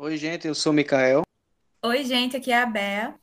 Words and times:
Oi, 0.00 0.16
gente, 0.16 0.46
eu 0.46 0.54
sou 0.54 0.70
o 0.70 0.74
Mikael. 0.76 1.22
Oi, 1.84 2.04
gente, 2.04 2.36
aqui 2.36 2.52
é 2.52 2.62
a 2.62 2.66
Bea. 2.66 3.16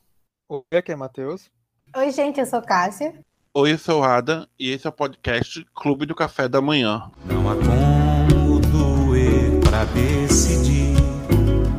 Oi, 0.46 0.62
aqui 0.76 0.92
é 0.92 0.94
Matheus. 0.94 1.50
Oi, 1.96 2.10
gente, 2.10 2.38
eu 2.38 2.44
sou 2.44 2.60
Cássia. 2.60 3.18
Oi, 3.54 3.72
eu 3.72 3.78
sou 3.78 4.02
o 4.02 4.04
Ada 4.04 4.46
e 4.58 4.68
esse 4.72 4.86
é 4.86 4.90
o 4.90 4.92
podcast 4.92 5.66
Clube 5.74 6.04
do 6.04 6.14
Café 6.14 6.46
da 6.46 6.60
Manhã. 6.60 7.10
Não 7.24 7.48
há 7.48 7.54
como 7.54 8.60
doer 8.60 9.58
pra 9.60 9.86
decidir, 9.86 10.96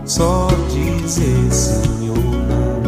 só 0.04 0.48
dizer 0.72 1.52
sim 1.52 2.10
ou 2.10 2.16
não. 2.16 2.82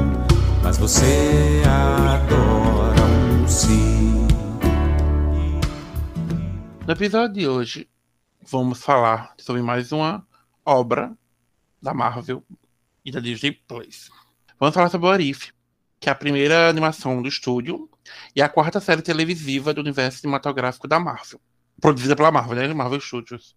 Mas 0.63 0.79
você 0.79 1.61
adora 1.63 3.03
um 3.03 3.47
sim. 3.47 4.27
No 6.87 6.91
episódio 6.91 7.35
de 7.35 7.47
hoje, 7.47 7.87
vamos 8.41 8.81
falar 8.81 9.35
sobre 9.37 9.61
mais 9.61 9.91
uma 9.91 10.27
obra 10.65 11.15
da 11.81 11.93
Marvel 11.93 12.43
e 13.03 13.11
da 13.11 13.19
Disney 13.19 13.51
Plus. 13.51 14.09
Vamos 14.59 14.75
falar 14.75 14.89
sobre 14.89 15.07
o 15.07 15.11
Arif, 15.11 15.51
que 15.99 16.09
é 16.09 16.11
a 16.11 16.15
primeira 16.15 16.69
animação 16.69 17.21
do 17.21 17.27
estúdio 17.27 17.89
e 18.35 18.41
a 18.41 18.49
quarta 18.49 18.79
série 18.79 19.01
televisiva 19.01 19.73
do 19.73 19.81
universo 19.81 20.19
cinematográfico 20.19 20.87
da 20.87 20.99
Marvel. 20.99 21.39
Produzida 21.79 22.15
pela 22.15 22.31
Marvel, 22.31 22.55
né? 22.55 22.73
Marvel 22.73 22.99
Studios. 22.99 23.55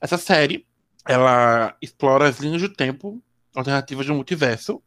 Essa 0.00 0.18
série, 0.18 0.66
ela 1.06 1.76
explora 1.80 2.28
as 2.28 2.40
linhas 2.40 2.62
do 2.62 2.68
tempo 2.68 3.22
alternativas 3.54 4.06
do 4.06 4.14
multiverso, 4.14 4.82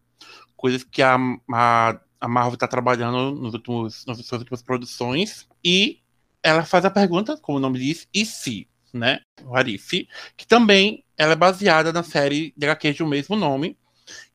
coisas 0.56 0.84
que 0.84 1.02
a, 1.02 1.18
a, 1.52 2.00
a 2.20 2.28
Marvel 2.28 2.54
está 2.54 2.68
trabalhando 2.68 3.32
nos 3.36 3.54
últimos, 3.54 4.06
nas 4.06 4.18
suas 4.18 4.42
últimas 4.42 4.62
produções, 4.62 5.48
e 5.64 6.02
ela 6.44 6.64
faz 6.64 6.86
a 6.86 6.92
pergunta, 6.92 7.38
como 7.38 7.58
o 7.58 7.62
nome 7.62 7.80
diz, 7.80 8.08
e 8.14 8.26
se, 8.26 8.68
né? 8.94 9.20
O 9.44 9.56
Arif, 9.56 10.08
que 10.36 10.48
também 10.48 11.04
ela 11.18 11.34
é 11.34 11.36
baseada 11.36 11.92
na 11.92 12.04
série 12.04 12.54
de 12.56 12.66
HQs 12.66 12.98
do 12.98 13.08
mesmo 13.08 13.36
nome, 13.36 13.78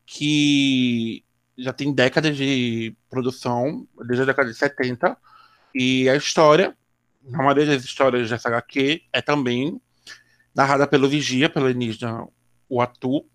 que 0.06 1.24
já 1.56 1.72
tem 1.72 1.92
décadas 1.92 2.36
de 2.36 2.96
produção, 3.08 3.86
desde 4.06 4.22
a 4.22 4.26
década 4.26 4.50
de 4.50 4.56
70, 4.56 5.16
e 5.74 6.08
a 6.08 6.16
história, 6.16 6.76
na 7.22 7.38
maioria 7.38 7.66
das 7.66 7.84
histórias 7.84 8.28
dessa 8.28 8.48
HQ, 8.48 9.02
é 9.12 9.22
também 9.22 9.80
narrada 10.54 10.86
pelo 10.86 11.08
Vigia, 11.08 11.48
pelo 11.48 11.66
alienígena 11.66 12.26
Uatu, 12.70 13.26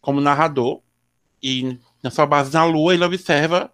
como 0.00 0.20
narrador, 0.20 0.82
e 1.42 1.78
na 2.02 2.10
sua 2.10 2.26
base 2.26 2.52
na 2.52 2.64
Lua 2.64 2.94
ele 2.94 3.04
observa 3.04 3.72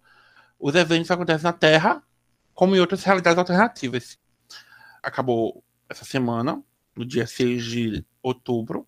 os 0.59 0.75
eventos 0.75 1.07
que 1.07 1.13
acontecem 1.13 1.43
na 1.43 1.53
Terra, 1.53 2.03
como 2.53 2.75
em 2.75 2.79
outras 2.79 3.03
realidades 3.03 3.37
alternativas. 3.37 4.17
Acabou 5.01 5.63
essa 5.93 6.05
semana, 6.05 6.61
no 6.95 7.05
dia 7.05 7.25
6 7.25 7.63
de 7.63 8.05
outubro, 8.21 8.87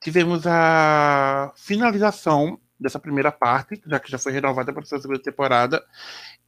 tivemos 0.00 0.46
a 0.46 1.52
finalização 1.56 2.58
dessa 2.78 2.98
primeira 2.98 3.30
parte, 3.30 3.80
já 3.86 4.00
que 4.00 4.10
já 4.10 4.18
foi 4.18 4.32
renovada 4.32 4.72
para 4.72 4.82
a 4.82 4.86
segunda 4.86 5.20
temporada, 5.20 5.84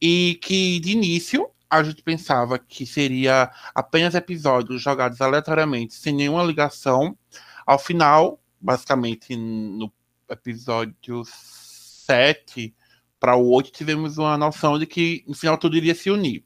e 0.01 0.39
que 0.41 0.79
de 0.79 0.91
início 0.91 1.49
a 1.69 1.83
gente 1.83 2.01
pensava 2.01 2.57
que 2.57 2.85
seria 2.85 3.51
apenas 3.75 4.15
episódios 4.15 4.81
jogados 4.81 5.19
aleatoriamente, 5.19 5.93
sem 5.95 6.13
nenhuma 6.13 6.43
ligação. 6.43 7.17
Ao 7.65 7.77
final, 7.77 8.39
basicamente 8.59 9.35
no 9.35 9.91
episódio 10.29 11.23
7 11.25 12.73
para 13.19 13.35
o 13.35 13.49
8, 13.49 13.71
tivemos 13.71 14.17
uma 14.17 14.37
noção 14.37 14.79
de 14.79 14.85
que 14.85 15.23
no 15.27 15.33
final 15.33 15.57
tudo 15.57 15.75
iria 15.75 15.95
se 15.95 16.09
unir. 16.09 16.45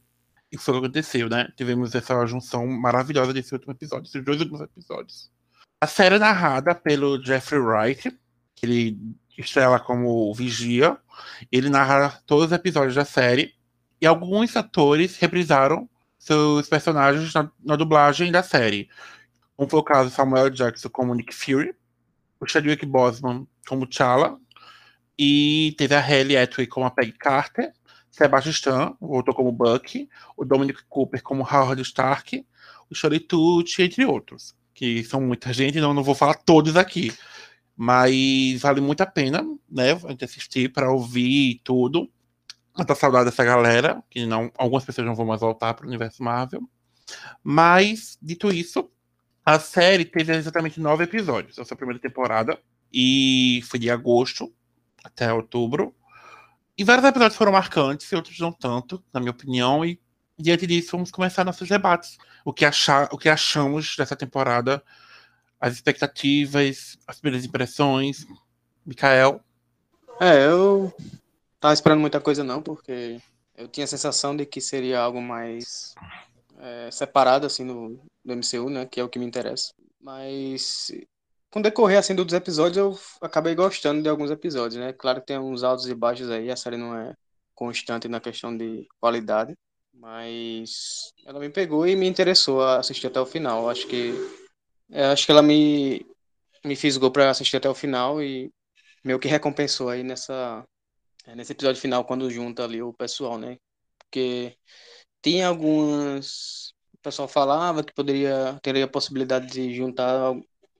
E 0.51 0.57
foi 0.57 0.73
o 0.73 0.79
que 0.79 0.85
aconteceu, 0.85 1.29
né? 1.29 1.47
Tivemos 1.55 1.95
essa 1.95 2.25
junção 2.25 2.67
maravilhosa 2.67 3.33
desse 3.33 3.53
último 3.53 3.71
episódio, 3.73 4.07
esses 4.07 4.23
dois 4.23 4.39
últimos 4.39 4.61
episódios. 4.61 5.31
A 5.79 5.87
série 5.87 6.15
é 6.15 6.19
narrada 6.19 6.75
pelo 6.75 7.23
Jeffrey 7.23 7.59
Wright, 7.59 8.11
que 8.55 8.65
ele 8.65 9.15
estrela 9.37 9.79
como 9.79 10.33
Vigia. 10.33 10.97
Ele 11.51 11.69
narra 11.69 12.21
todos 12.25 12.47
os 12.47 12.51
episódios 12.51 12.95
da 12.95 13.05
série. 13.05 13.53
E 13.99 14.05
alguns 14.05 14.55
atores 14.55 15.17
reprisaram 15.17 15.89
seus 16.17 16.67
personagens 16.67 17.33
na, 17.33 17.51
na 17.63 17.75
dublagem 17.75 18.31
da 18.31 18.43
série. 18.43 18.89
Como 19.55 19.69
foi 19.69 19.79
o 19.79 19.83
caso 19.83 20.09
Samuel 20.09 20.49
Jackson 20.49 20.89
como 20.89 21.15
Nick 21.15 21.33
Fury, 21.33 21.75
o 22.39 22.45
Chadwick 22.45 22.85
Boseman 22.85 23.47
como 23.67 23.87
T'Challa, 23.87 24.37
e 25.17 25.75
teve 25.77 25.93
a 25.95 25.99
Hayley 25.99 26.37
Atwell 26.37 26.67
como 26.67 26.85
a 26.85 26.91
Peggy 26.91 27.13
Carter, 27.13 27.71
Sebastian 28.11 28.51
Stan 28.51 28.97
voltou 28.99 29.33
como 29.33 29.51
Bucky, 29.51 30.09
o 30.35 30.43
Dominic 30.43 30.83
Cooper 30.89 31.23
como 31.23 31.43
Howard 31.43 31.81
Stark, 31.81 32.45
o 32.89 32.93
Shirley 32.95 33.21
Tucci, 33.21 33.83
entre 33.83 34.05
outros, 34.05 34.53
que 34.73 35.03
são 35.03 35.21
muita 35.21 35.53
gente, 35.53 35.79
não, 35.79 35.93
não 35.93 36.03
vou 36.03 36.13
falar 36.13 36.35
todos 36.35 36.75
aqui. 36.75 37.13
Mas 37.75 38.61
vale 38.61 38.81
muito 38.81 39.01
a 39.01 39.05
pena, 39.05 39.43
né? 39.69 39.93
A 39.93 40.09
gente 40.09 40.25
assistir 40.25 40.71
para 40.71 40.91
ouvir 40.91 41.61
tudo. 41.63 42.11
Tô 42.85 42.95
saudade 42.95 43.25
dessa 43.25 43.43
galera, 43.43 44.03
que 44.09 44.25
não, 44.25 44.51
algumas 44.57 44.83
pessoas 44.83 45.07
não 45.07 45.15
vão 45.15 45.25
mais 45.25 45.41
voltar 45.41 45.73
para 45.73 45.85
o 45.85 45.87
universo 45.87 46.21
Marvel. 46.21 46.61
Mas, 47.43 48.17
dito 48.21 48.51
isso, 48.51 48.89
a 49.45 49.57
série 49.59 50.05
teve 50.05 50.35
exatamente 50.35 50.79
nove 50.79 51.03
episódios, 51.05 51.57
essa 51.57 51.75
primeira 51.75 51.99
temporada, 51.99 52.59
e 52.93 53.61
foi 53.65 53.79
de 53.79 53.89
agosto 53.89 54.53
até 55.03 55.33
outubro. 55.33 55.95
E 56.77 56.83
vários 56.83 57.05
episódios 57.05 57.37
foram 57.37 57.51
marcantes, 57.51 58.11
e 58.11 58.15
outros 58.15 58.39
não 58.39 58.51
tanto, 58.51 59.03
na 59.13 59.19
minha 59.19 59.31
opinião, 59.31 59.85
e 59.85 59.99
diante 60.37 60.65
disso 60.65 60.91
vamos 60.91 61.11
começar 61.11 61.43
nossos 61.43 61.67
debates. 61.67 62.17
O 62.43 62.53
que, 62.53 62.65
achar, 62.65 63.09
o 63.11 63.17
que 63.17 63.29
achamos 63.29 63.95
dessa 63.95 64.15
temporada 64.15 64.83
as 65.61 65.75
expectativas, 65.75 66.97
as 67.05 67.19
primeiras 67.19 67.45
impressões. 67.45 68.25
Mikael? 68.83 69.39
É, 70.19 70.47
eu 70.47 70.91
tava 71.59 71.73
esperando 71.75 71.99
muita 71.99 72.19
coisa 72.19 72.43
não, 72.43 72.63
porque 72.63 73.21
eu 73.55 73.67
tinha 73.67 73.83
a 73.83 73.87
sensação 73.87 74.35
de 74.35 74.43
que 74.43 74.59
seria 74.59 74.99
algo 74.99 75.21
mais 75.21 75.93
é, 76.57 76.89
separado, 76.89 77.45
assim, 77.45 77.65
do, 77.65 77.99
do 78.25 78.35
MCU, 78.35 78.69
né, 78.71 78.87
que 78.87 78.99
é 78.99 79.03
o 79.03 79.09
que 79.09 79.19
me 79.19 79.25
interessa. 79.25 79.71
Mas 80.01 80.91
com 81.51 81.59
o 81.59 81.61
decorrer, 81.61 81.99
assim, 81.99 82.15
dos 82.15 82.33
episódios, 82.33 82.77
eu 82.77 82.99
acabei 83.21 83.53
gostando 83.53 84.01
de 84.01 84.09
alguns 84.09 84.31
episódios, 84.31 84.79
né. 84.79 84.93
Claro 84.93 85.19
que 85.19 85.27
tem 85.27 85.37
uns 85.37 85.63
altos 85.63 85.87
e 85.87 85.93
baixos 85.93 86.29
aí, 86.29 86.49
a 86.49 86.55
série 86.55 86.77
não 86.77 86.95
é 86.97 87.13
constante 87.53 88.07
na 88.07 88.21
questão 88.21 88.55
de 88.55 88.87
qualidade, 88.99 89.53
mas 89.93 91.11
ela 91.25 91.39
me 91.39 91.49
pegou 91.49 91.85
e 91.85 91.95
me 91.95 92.07
interessou 92.07 92.63
a 92.63 92.79
assistir 92.79 93.07
até 93.07 93.19
o 93.19 93.25
final. 93.25 93.69
Acho 93.69 93.85
que 93.87 94.13
acho 95.11 95.25
que 95.25 95.31
ela 95.31 95.41
me, 95.41 96.05
me 96.65 96.75
fisgou 96.75 97.11
para 97.11 97.29
assistir 97.29 97.57
até 97.57 97.69
o 97.69 97.75
final 97.75 98.21
e 98.21 98.51
meio 99.03 99.19
que 99.19 99.27
recompensou 99.27 99.89
aí 99.89 100.03
nessa, 100.03 100.63
é, 101.25 101.35
nesse 101.35 101.51
episódio 101.51 101.81
final, 101.81 102.05
quando 102.05 102.29
junta 102.31 102.63
ali 102.63 102.81
o 102.81 102.93
pessoal, 102.93 103.37
né? 103.37 103.57
Porque 103.99 104.55
tinha 105.21 105.47
algumas. 105.47 106.73
O 106.95 106.97
pessoal 107.01 107.27
falava 107.27 107.83
que 107.83 107.93
poderia 107.93 108.59
teria 108.61 108.85
a 108.85 108.87
possibilidade 108.87 109.47
de 109.47 109.73
juntar 109.75 110.33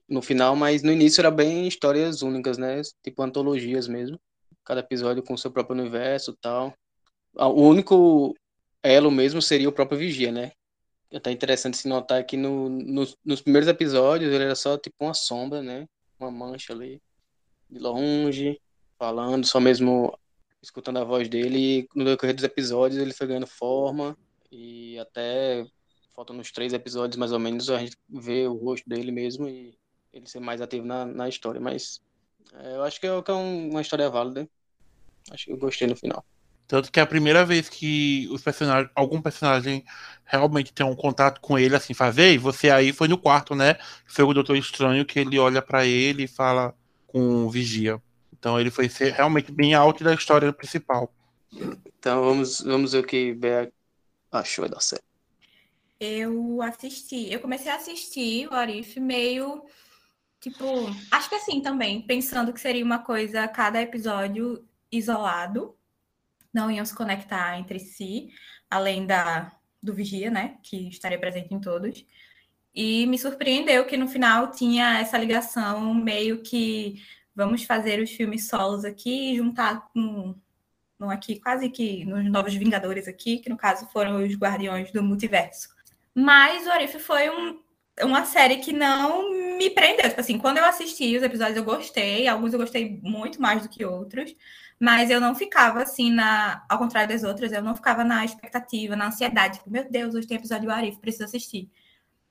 no 0.08 0.22
final, 0.22 0.54
mas 0.56 0.82
no 0.82 0.92
início 0.92 1.20
era 1.20 1.30
bem 1.30 1.66
histórias 1.66 2.22
únicas, 2.22 2.58
né? 2.58 2.80
Tipo 3.02 3.22
antologias 3.22 3.88
mesmo. 3.88 4.20
Cada 4.64 4.80
episódio 4.80 5.22
com 5.22 5.36
seu 5.36 5.50
próprio 5.50 5.78
universo 5.80 6.36
tal. 6.40 6.74
O 7.34 7.62
único 7.62 8.34
elo 8.82 9.10
mesmo 9.10 9.40
seria 9.40 9.68
o 9.68 9.72
próprio 9.72 9.98
Vigia, 9.98 10.30
né? 10.30 10.52
é 11.12 11.18
até 11.18 11.30
interessante 11.30 11.76
se 11.76 11.86
notar 11.86 12.24
que 12.24 12.36
no, 12.36 12.68
no, 12.68 13.06
nos 13.24 13.40
primeiros 13.42 13.68
episódios 13.68 14.32
ele 14.32 14.44
era 14.44 14.54
só 14.54 14.78
tipo 14.78 14.96
uma 15.00 15.14
sombra, 15.14 15.62
né? 15.62 15.86
Uma 16.18 16.30
mancha 16.30 16.72
ali, 16.72 17.02
de 17.68 17.78
longe, 17.78 18.58
falando, 18.98 19.46
só 19.46 19.60
mesmo 19.60 20.18
escutando 20.62 20.98
a 20.98 21.04
voz 21.04 21.28
dele. 21.28 21.86
No 21.94 22.04
decorrer 22.04 22.34
dos 22.34 22.44
episódios 22.44 23.00
ele 23.00 23.12
foi 23.12 23.26
ganhando 23.26 23.46
forma 23.46 24.16
e 24.50 24.98
até 24.98 25.66
faltam 26.14 26.36
uns 26.36 26.50
três 26.50 26.72
episódios 26.72 27.16
mais 27.16 27.32
ou 27.32 27.38
menos 27.38 27.68
a 27.68 27.78
gente 27.78 27.96
vê 28.08 28.46
o 28.46 28.54
rosto 28.54 28.88
dele 28.88 29.12
mesmo 29.12 29.48
e 29.48 29.76
ele 30.12 30.26
ser 30.26 30.40
mais 30.40 30.60
ativo 30.60 30.86
na, 30.86 31.04
na 31.04 31.28
história. 31.28 31.60
Mas 31.60 32.00
é, 32.54 32.76
eu 32.76 32.82
acho 32.82 33.00
que 33.00 33.06
é, 33.06 33.22
que 33.22 33.30
é 33.30 33.34
uma 33.34 33.80
história 33.80 34.08
válida. 34.10 34.48
Acho 35.30 35.46
que 35.46 35.52
eu 35.52 35.56
gostei 35.56 35.86
no 35.86 35.96
final. 35.96 36.24
Tanto 36.66 36.90
que 36.90 36.98
é 36.98 37.02
a 37.02 37.06
primeira 37.06 37.44
vez 37.44 37.68
que 37.68 38.28
os 38.30 38.42
personagens, 38.42 38.90
algum 38.94 39.20
personagem 39.20 39.84
realmente 40.24 40.72
tem 40.72 40.86
um 40.86 40.96
contato 40.96 41.40
com 41.40 41.58
ele, 41.58 41.76
assim, 41.76 41.92
fazer, 41.92 42.32
e 42.32 42.38
você 42.38 42.70
aí 42.70 42.92
foi 42.92 43.08
no 43.08 43.18
quarto, 43.18 43.54
né? 43.54 43.76
Foi 44.06 44.24
o 44.24 44.32
Doutor 44.32 44.56
Estranho 44.56 45.04
que 45.04 45.18
ele 45.18 45.38
olha 45.38 45.60
para 45.60 45.84
ele 45.84 46.24
e 46.24 46.28
fala 46.28 46.74
com 47.06 47.44
o 47.44 47.50
Vigia. 47.50 48.00
Então 48.32 48.58
ele 48.58 48.70
foi 48.70 48.88
ser 48.88 49.12
realmente 49.12 49.52
bem 49.52 49.74
alto 49.74 50.02
da 50.02 50.14
história 50.14 50.52
principal. 50.52 51.12
Então 51.98 52.24
vamos, 52.24 52.60
vamos 52.60 52.92
ver 52.92 53.00
o 53.00 53.06
que 53.06 53.34
Bea 53.34 53.70
achou 54.30 54.68
da 54.68 54.80
série. 54.80 55.02
Eu 56.00 56.60
assisti, 56.62 57.30
eu 57.30 57.38
comecei 57.38 57.70
a 57.70 57.76
assistir 57.76 58.48
o 58.48 58.54
Arif 58.54 58.98
meio 58.98 59.62
tipo, 60.42 60.64
acho 61.12 61.28
que 61.28 61.36
assim 61.36 61.62
também, 61.62 62.02
pensando 62.02 62.52
que 62.52 62.60
seria 62.60 62.84
uma 62.84 62.98
coisa 62.98 63.46
cada 63.46 63.80
episódio 63.80 64.66
isolado, 64.90 65.76
não 66.52 66.70
iam 66.70 66.84
se 66.84 66.94
conectar 66.94 67.58
entre 67.58 67.78
si, 67.78 68.28
além 68.68 69.06
da 69.06 69.56
do 69.80 69.94
Vigia, 69.94 70.30
né, 70.30 70.58
que 70.62 70.88
estaria 70.88 71.18
presente 71.18 71.52
em 71.52 71.60
todos. 71.60 72.04
E 72.74 73.06
me 73.06 73.18
surpreendeu 73.18 73.84
que 73.84 73.96
no 73.96 74.08
final 74.08 74.50
tinha 74.50 75.00
essa 75.00 75.18
ligação 75.18 75.92
meio 75.92 76.42
que 76.42 77.02
vamos 77.34 77.64
fazer 77.64 78.00
os 78.00 78.10
filmes 78.10 78.48
solos 78.48 78.84
aqui 78.84 79.36
juntar 79.36 79.88
no, 79.94 80.40
no 80.98 81.10
aqui, 81.10 81.40
quase 81.40 81.68
que 81.68 82.04
nos 82.04 82.24
Novos 82.30 82.54
Vingadores 82.54 83.08
aqui, 83.08 83.38
que 83.38 83.50
no 83.50 83.56
caso 83.56 83.86
foram 83.92 84.24
os 84.24 84.34
Guardiões 84.34 84.92
do 84.92 85.02
Multiverso. 85.02 85.68
Mas 86.14 86.66
o 86.66 86.70
Arif 86.70 86.98
foi 86.98 87.28
um, 87.30 87.60
uma 88.04 88.24
série 88.24 88.56
que 88.56 88.72
não 88.72 89.30
me 89.56 89.70
prendeu. 89.70 90.08
Tipo 90.08 90.20
assim, 90.20 90.38
quando 90.38 90.58
eu 90.58 90.64
assisti 90.64 91.16
os 91.16 91.22
episódios 91.22 91.56
eu 91.56 91.64
gostei, 91.64 92.26
alguns 92.28 92.52
eu 92.52 92.58
gostei 92.58 93.00
muito 93.02 93.40
mais 93.40 93.62
do 93.62 93.68
que 93.68 93.84
outros, 93.84 94.34
mas 94.78 95.10
eu 95.10 95.20
não 95.20 95.34
ficava 95.34 95.82
assim 95.82 96.10
na, 96.10 96.64
ao 96.68 96.78
contrário 96.78 97.08
das 97.08 97.22
outras, 97.22 97.52
eu 97.52 97.62
não 97.62 97.74
ficava 97.76 98.02
na 98.04 98.24
expectativa, 98.24 98.96
na 98.96 99.06
ansiedade, 99.08 99.58
tipo, 99.58 99.70
meu 99.70 99.88
Deus, 99.90 100.14
hoje 100.14 100.26
tem 100.26 100.36
episódio 100.36 100.66
do 100.66 100.72
Arif, 100.72 100.98
preciso 100.98 101.24
assistir. 101.24 101.70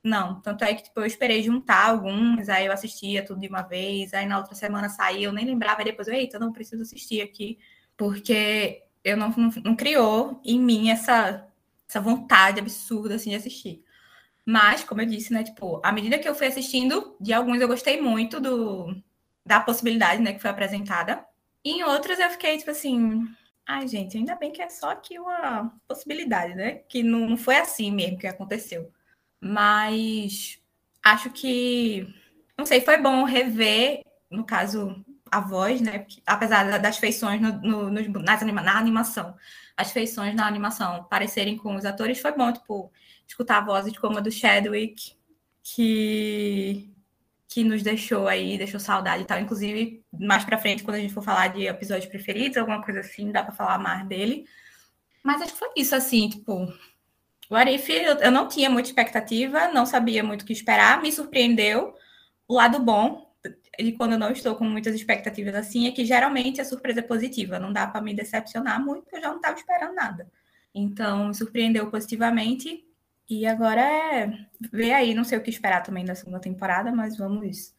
Não, 0.04 0.40
tanto 0.40 0.64
é 0.64 0.74
que 0.74 0.82
tipo, 0.84 1.00
eu 1.00 1.06
esperei 1.06 1.42
juntar 1.42 1.86
alguns, 1.90 2.48
aí 2.48 2.66
eu 2.66 2.72
assistia 2.72 3.24
tudo 3.24 3.40
de 3.40 3.48
uma 3.48 3.62
vez, 3.62 4.12
aí 4.12 4.26
na 4.26 4.38
outra 4.38 4.54
semana 4.54 4.88
saía, 4.88 5.26
eu 5.26 5.32
nem 5.32 5.46
lembrava, 5.46 5.80
e 5.82 5.84
depois 5.84 6.08
eita, 6.08 6.38
não 6.38 6.52
preciso 6.52 6.82
assistir 6.82 7.22
aqui, 7.22 7.58
porque 7.96 8.82
eu 9.04 9.16
não, 9.16 9.30
não, 9.30 9.50
não 9.64 9.76
criou 9.76 10.40
em 10.44 10.60
mim 10.60 10.90
essa, 10.90 11.46
essa 11.88 12.00
vontade 12.00 12.60
absurda 12.60 13.14
assim 13.14 13.30
de 13.30 13.36
assistir. 13.36 13.84
Mas, 14.44 14.82
como 14.84 15.00
eu 15.00 15.06
disse, 15.06 15.32
né, 15.32 15.44
tipo, 15.44 15.80
à 15.84 15.92
medida 15.92 16.18
que 16.18 16.28
eu 16.28 16.34
fui 16.34 16.46
assistindo, 16.46 17.16
de 17.20 17.32
alguns 17.32 17.60
eu 17.60 17.68
gostei 17.68 18.00
muito 18.00 18.40
do, 18.40 18.94
da 19.46 19.60
possibilidade, 19.60 20.20
né, 20.22 20.32
que 20.32 20.40
foi 20.40 20.50
apresentada. 20.50 21.24
E 21.64 21.72
em 21.72 21.84
outros 21.84 22.18
eu 22.18 22.30
fiquei, 22.30 22.58
tipo 22.58 22.70
assim, 22.70 23.24
ai, 23.66 23.86
gente, 23.86 24.16
ainda 24.16 24.34
bem 24.34 24.52
que 24.52 24.62
é 24.62 24.68
só 24.68 24.90
aqui 24.90 25.18
uma 25.18 25.72
possibilidade, 25.86 26.54
né? 26.54 26.76
Que 26.88 27.02
não, 27.02 27.28
não 27.30 27.36
foi 27.36 27.56
assim 27.56 27.90
mesmo 27.90 28.18
que 28.18 28.26
aconteceu. 28.26 28.92
Mas 29.40 30.60
acho 31.04 31.30
que, 31.30 32.06
não 32.56 32.66
sei, 32.66 32.80
foi 32.80 32.98
bom 32.98 33.24
rever, 33.24 34.02
no 34.30 34.44
caso, 34.44 35.04
a 35.30 35.40
voz, 35.40 35.80
né? 35.80 36.00
Porque, 36.00 36.22
apesar 36.26 36.78
das 36.78 36.98
feições 36.98 37.40
no, 37.40 37.52
no, 37.60 37.90
no, 37.90 38.20
nas 38.20 38.42
anima, 38.42 38.62
na 38.62 38.78
animação, 38.78 39.36
as 39.76 39.92
feições 39.92 40.34
na 40.34 40.46
animação 40.46 41.04
parecerem 41.04 41.56
com 41.56 41.74
os 41.76 41.84
atores, 41.84 42.20
foi 42.20 42.32
bom, 42.36 42.52
tipo, 42.52 42.92
escutar 43.32 43.58
a 43.58 43.64
voz 43.64 43.96
como 43.98 44.18
a 44.18 44.20
do 44.20 44.30
Chadwick, 44.30 45.14
que 45.62 46.88
que 47.48 47.62
nos 47.62 47.82
deixou 47.82 48.28
aí, 48.28 48.56
deixou 48.56 48.80
saudade 48.80 49.24
e 49.24 49.26
tal. 49.26 49.38
Inclusive, 49.38 50.02
mais 50.10 50.42
para 50.42 50.56
frente, 50.56 50.82
quando 50.82 50.96
a 50.96 51.00
gente 51.00 51.12
for 51.12 51.22
falar 51.22 51.48
de 51.48 51.66
episódios 51.66 52.06
preferidos, 52.06 52.56
alguma 52.56 52.82
coisa 52.82 53.00
assim, 53.00 53.30
dá 53.30 53.42
para 53.42 53.52
falar 53.52 53.78
mais 53.78 54.06
dele. 54.08 54.46
Mas 55.22 55.42
acho 55.42 55.52
que 55.52 55.58
foi 55.58 55.68
isso, 55.76 55.94
assim, 55.94 56.30
tipo, 56.30 56.72
o 57.50 57.54
Arif, 57.54 57.90
eu 57.90 58.30
não 58.30 58.48
tinha 58.48 58.70
muita 58.70 58.88
expectativa, 58.88 59.68
não 59.68 59.84
sabia 59.84 60.24
muito 60.24 60.42
o 60.42 60.44
que 60.46 60.54
esperar, 60.54 61.02
me 61.02 61.12
surpreendeu. 61.12 61.94
O 62.48 62.54
lado 62.54 62.78
bom, 62.78 63.30
e 63.78 63.92
quando 63.92 64.12
eu 64.12 64.18
não 64.18 64.30
estou 64.30 64.54
com 64.54 64.64
muitas 64.64 64.94
expectativas 64.94 65.54
assim, 65.54 65.86
é 65.86 65.92
que 65.92 66.06
geralmente 66.06 66.58
a 66.58 66.64
surpresa 66.64 67.00
é 67.00 67.02
positiva, 67.02 67.58
não 67.58 67.70
dá 67.70 67.86
para 67.86 68.00
me 68.00 68.14
decepcionar 68.14 68.82
muito, 68.82 69.06
eu 69.12 69.20
já 69.20 69.28
não 69.28 69.36
estava 69.36 69.58
esperando 69.58 69.94
nada. 69.94 70.26
Então, 70.74 71.28
me 71.28 71.34
surpreendeu 71.34 71.90
positivamente. 71.90 72.82
E 73.28 73.46
agora 73.46 73.80
é 73.80 74.46
ver 74.72 74.92
aí, 74.92 75.14
não 75.14 75.24
sei 75.24 75.38
o 75.38 75.42
que 75.42 75.50
esperar 75.50 75.82
também 75.82 76.04
da 76.04 76.14
segunda 76.14 76.40
temporada, 76.40 76.92
mas 76.92 77.16
vamos, 77.16 77.74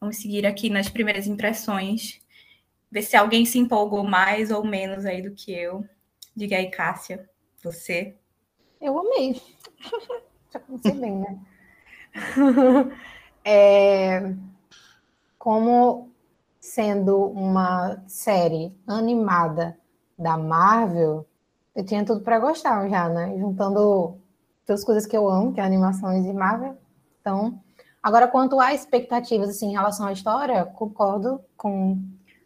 vamos 0.00 0.16
seguir 0.16 0.46
aqui 0.46 0.68
nas 0.68 0.88
primeiras 0.88 1.26
impressões, 1.26 2.20
ver 2.90 3.02
se 3.02 3.16
alguém 3.16 3.46
se 3.46 3.58
empolgou 3.58 4.04
mais 4.04 4.50
ou 4.50 4.64
menos 4.64 5.06
aí 5.06 5.22
do 5.22 5.34
que 5.34 5.52
eu. 5.52 5.84
Diga 6.36 6.56
aí, 6.56 6.70
Cássia, 6.70 7.28
você. 7.62 8.16
Eu 8.80 8.98
amei. 8.98 9.40
Já 10.52 10.60
comecei 10.60 10.92
bem, 10.92 11.16
né? 11.16 11.38
é, 13.44 14.34
como 15.38 16.10
sendo 16.60 17.24
uma 17.26 18.02
série 18.06 18.74
animada 18.86 19.78
da 20.18 20.36
Marvel, 20.36 21.26
eu 21.74 21.84
tinha 21.84 22.04
tudo 22.04 22.20
para 22.20 22.38
gostar 22.38 22.88
já, 22.88 23.08
né? 23.08 23.38
Juntando 23.38 24.19
duas 24.72 24.84
coisas 24.84 25.06
que 25.06 25.16
eu 25.16 25.28
amo, 25.28 25.52
que 25.52 25.60
é 25.60 25.64
animações 25.64 26.24
de 26.24 26.32
Marvel. 26.32 26.76
Então, 27.20 27.60
agora 28.02 28.28
quanto 28.28 28.58
a 28.58 28.72
expectativas 28.74 29.50
assim, 29.50 29.68
em 29.68 29.72
relação 29.72 30.06
à 30.06 30.12
história, 30.12 30.64
concordo 30.64 31.40
com 31.56 31.98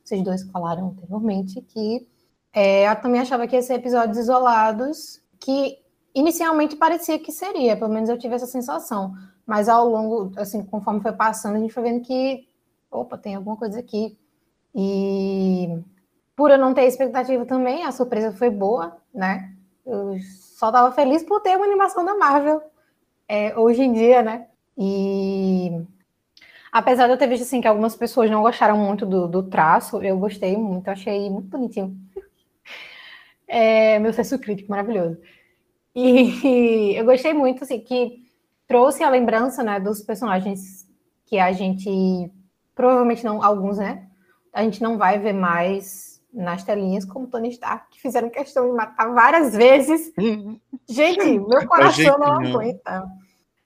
vocês 0.03 0.23
dois 0.23 0.43
que 0.43 0.51
falaram 0.51 0.89
anteriormente 0.89 1.61
que 1.63 2.07
é, 2.53 2.91
eu 2.91 2.97
também 2.97 3.21
achava 3.21 3.47
que 3.47 3.57
ia 3.57 3.63
ser 3.63 3.75
episódios 3.75 4.19
isolados 4.19 5.21
que 5.41 5.85
Inicialmente 6.15 6.77
parecia 6.77 7.19
que 7.19 7.33
seria, 7.33 7.77
pelo 7.77 7.93
menos 7.93 8.09
eu 8.09 8.17
tive 8.17 8.37
essa 8.37 8.47
sensação. 8.47 9.15
Mas 9.45 9.69
ao 9.69 9.89
longo, 9.89 10.33
assim, 10.39 10.63
conforme 10.65 11.01
foi 11.01 11.13
passando, 11.13 11.57
a 11.57 11.59
gente 11.59 11.75
foi 11.75 11.83
vendo 11.83 12.03
que, 12.03 12.47
opa, 12.89 13.19
tem 13.19 13.35
alguma 13.35 13.57
coisa 13.57 13.81
aqui. 13.81 14.17
E 14.73 15.83
por 16.37 16.53
eu 16.53 16.59
não 16.59 16.73
ter 16.73 16.85
expectativa 16.85 17.45
também, 17.45 17.83
a 17.83 17.91
surpresa 17.91 18.33
foi 18.33 18.49
boa, 18.49 18.97
né? 19.13 19.53
Eu 19.87 20.19
só 20.21 20.69
estava 20.69 20.93
feliz 20.93 21.23
por 21.23 21.41
ter 21.41 21.57
uma 21.57 21.67
animação 21.67 22.05
da 22.05 22.17
Marvel 22.17 22.63
é, 23.29 23.57
hoje 23.59 23.83
em 23.83 23.93
dia, 23.93 24.23
né? 24.23 24.47
E 24.77 25.71
apesar 26.73 27.07
de 27.07 27.13
eu 27.13 27.19
ter 27.19 27.29
visto 27.29 27.43
assim 27.43 27.61
que 27.61 27.69
algumas 27.69 27.95
pessoas 27.95 28.31
não 28.31 28.43
gostaram 28.43 28.77
muito 28.77 29.07
do, 29.07 29.29
do 29.29 29.43
traço, 29.43 30.03
eu 30.03 30.19
gostei 30.19 30.57
muito, 30.57 30.89
achei 30.89 31.29
muito 31.31 31.49
bonitinho. 31.49 31.97
É, 33.47 33.99
meu 33.99 34.13
senso 34.13 34.39
crítico 34.39 34.71
maravilhoso. 34.71 35.19
E 35.95 36.95
eu 36.99 37.05
gostei 37.05 37.33
muito, 37.33 37.63
assim, 37.65 37.81
que 37.81 38.25
trouxe 38.67 39.05
a 39.05 39.11
lembrança, 39.11 39.63
né, 39.63 39.79
dos 39.79 40.03
personagens 40.03 40.89
que 41.27 41.39
a 41.39 41.53
gente 41.53 42.31
provavelmente 42.75 43.25
não, 43.25 43.43
alguns, 43.43 43.79
né, 43.79 44.09
a 44.53 44.63
gente 44.63 44.83
não 44.83 44.99
vai 44.99 45.19
ver 45.19 45.33
mais 45.33 46.14
nas 46.35 46.65
telinhas, 46.65 47.05
como 47.05 47.27
Tony 47.27 47.51
Stark, 47.51 47.87
que 47.91 48.01
fizeram 48.01 48.29
questão 48.29 48.67
de 48.67 48.77
matar 48.77 49.13
várias 49.13 49.55
vezes. 49.55 50.13
gente, 50.89 51.39
meu 51.39 51.67
coração 51.67 52.19
não 52.19 52.33
aguenta. 52.33 53.05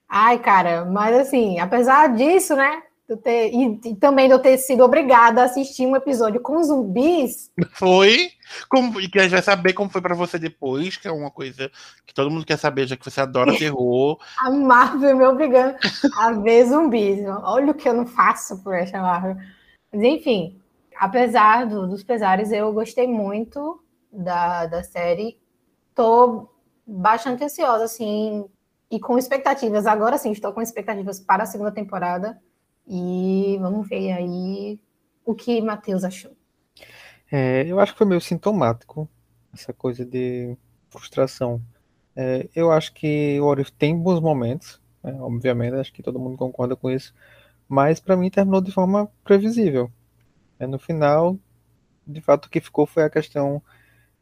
Ai, 0.07 0.39
cara, 0.39 0.85
mas 0.85 1.15
assim, 1.15 1.59
apesar 1.59 2.15
disso, 2.15 2.55
né, 2.55 2.81
ter, 3.17 3.51
e, 3.51 3.79
e, 3.85 3.95
também 3.95 4.27
de 4.27 4.33
eu 4.33 4.39
ter 4.39 4.57
sido 4.57 4.83
obrigada 4.83 5.41
a 5.41 5.45
assistir 5.45 5.85
um 5.85 5.95
episódio 5.95 6.39
com 6.41 6.63
zumbis. 6.63 7.51
Foi. 7.71 8.31
Como, 8.67 8.99
e 8.99 9.07
que 9.07 9.19
a 9.19 9.23
gente 9.23 9.31
vai 9.31 9.41
saber 9.41 9.73
como 9.73 9.89
foi 9.89 10.01
para 10.01 10.15
você 10.15 10.39
depois, 10.39 10.97
que 10.97 11.07
é 11.07 11.11
uma 11.11 11.29
coisa 11.29 11.71
que 12.05 12.13
todo 12.13 12.31
mundo 12.31 12.45
quer 12.45 12.57
saber, 12.57 12.87
já 12.87 12.95
que 12.95 13.05
você 13.05 13.21
adora 13.21 13.55
terror. 13.55 14.19
a 14.39 14.49
Marvel 14.49 15.15
me 15.15 15.25
obrigando 15.25 15.75
a 16.17 16.31
ver 16.31 16.65
zumbis. 16.65 17.19
Olha 17.43 17.71
o 17.71 17.75
que 17.75 17.87
eu 17.87 17.93
não 17.93 18.05
faço 18.05 18.61
por 18.63 18.73
essa 18.73 18.99
Marvel. 18.99 19.37
Mas 19.91 20.03
enfim, 20.03 20.58
apesar 20.99 21.65
do, 21.65 21.87
dos 21.87 22.03
pesares, 22.03 22.51
eu 22.51 22.73
gostei 22.73 23.07
muito 23.07 23.81
da, 24.11 24.65
da 24.65 24.83
série. 24.83 25.39
Tô 25.95 26.49
bastante 26.85 27.43
ansiosa, 27.43 27.85
assim, 27.85 28.45
e 28.91 28.99
com 28.99 29.17
expectativas. 29.17 29.85
Agora 29.85 30.17
sim, 30.17 30.31
estou 30.31 30.51
com 30.51 30.61
expectativas 30.61 31.19
para 31.19 31.43
a 31.43 31.45
segunda 31.45 31.71
temporada 31.71 32.37
e 32.85 33.57
vamos 33.61 33.87
ver 33.87 34.11
aí 34.11 34.79
o 35.25 35.33
que 35.33 35.61
Matheus 35.61 36.03
achou. 36.03 36.31
É, 37.31 37.63
eu 37.65 37.79
acho 37.79 37.93
que 37.93 37.99
foi 37.99 38.07
meio 38.07 38.19
sintomático 38.19 39.07
essa 39.53 39.71
coisa 39.71 40.05
de 40.05 40.57
frustração. 40.89 41.61
É, 42.15 42.49
eu 42.53 42.71
acho 42.71 42.93
que 42.93 43.39
o 43.39 43.45
Orif 43.45 43.71
tem 43.71 43.97
bons 43.97 44.19
momentos, 44.19 44.81
né, 45.01 45.15
obviamente, 45.21 45.75
acho 45.75 45.93
que 45.93 46.03
todo 46.03 46.19
mundo 46.19 46.37
concorda 46.37 46.75
com 46.75 46.89
isso, 46.89 47.13
mas 47.67 47.99
para 47.99 48.17
mim 48.17 48.29
terminou 48.29 48.59
de 48.59 48.71
forma 48.71 49.09
previsível. 49.23 49.91
É, 50.59 50.67
no 50.67 50.77
final, 50.77 51.37
de 52.05 52.21
fato, 52.21 52.45
o 52.45 52.49
que 52.49 52.59
ficou 52.59 52.85
foi 52.85 53.03
a 53.03 53.09
questão 53.09 53.61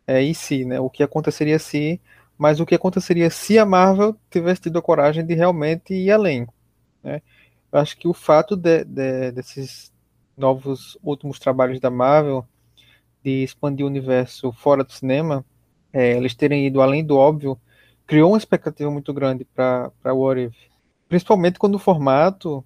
é, 0.06 0.22
e 0.22 0.36
se, 0.36 0.63
né, 0.65 0.79
o 0.79 0.89
que 0.89 1.03
aconteceria 1.03 1.60
se, 1.60 2.00
mas 2.38 2.60
o 2.60 2.65
que 2.65 2.75
aconteceria 2.75 3.29
se 3.29 3.58
a 3.58 3.65
Marvel 3.65 4.15
tivesse 4.29 4.62
tido 4.62 4.77
a 4.77 4.82
coragem 4.82 5.25
de 5.25 5.34
realmente 5.34 5.94
ir 5.94 6.12
além. 6.12 6.48
Né? 7.03 7.22
Eu 7.72 7.79
acho 7.79 7.98
que 7.98 8.08
o 8.08 8.13
fato 8.13 8.56
de, 8.56 8.84
de, 8.86 9.32
desses 9.32 9.91
novos 10.38 10.98
últimos 11.03 11.39
trabalhos 11.39 11.79
da 11.79 11.89
Marvel 11.89 12.46
de 13.24 13.44
expandir 13.44 13.86
o 13.86 13.89
universo 13.89 14.51
fora 14.51 14.84
do 14.84 14.91
cinema, 14.94 15.44
é, 15.91 16.15
eles 16.15 16.36
terem 16.36 16.67
ido 16.67 16.82
além 16.82 17.03
do 17.03 17.17
óbvio, 17.17 17.60
criou 18.06 18.32
uma 18.32 18.38
expectativa 18.38 18.89
muito 18.89 19.12
grande 19.13 19.44
para 19.44 19.91
What 20.06 20.41
If. 20.41 20.56
Principalmente 21.10 21.60
quando 21.60 21.75
o 21.75 21.79
formato 21.79 22.63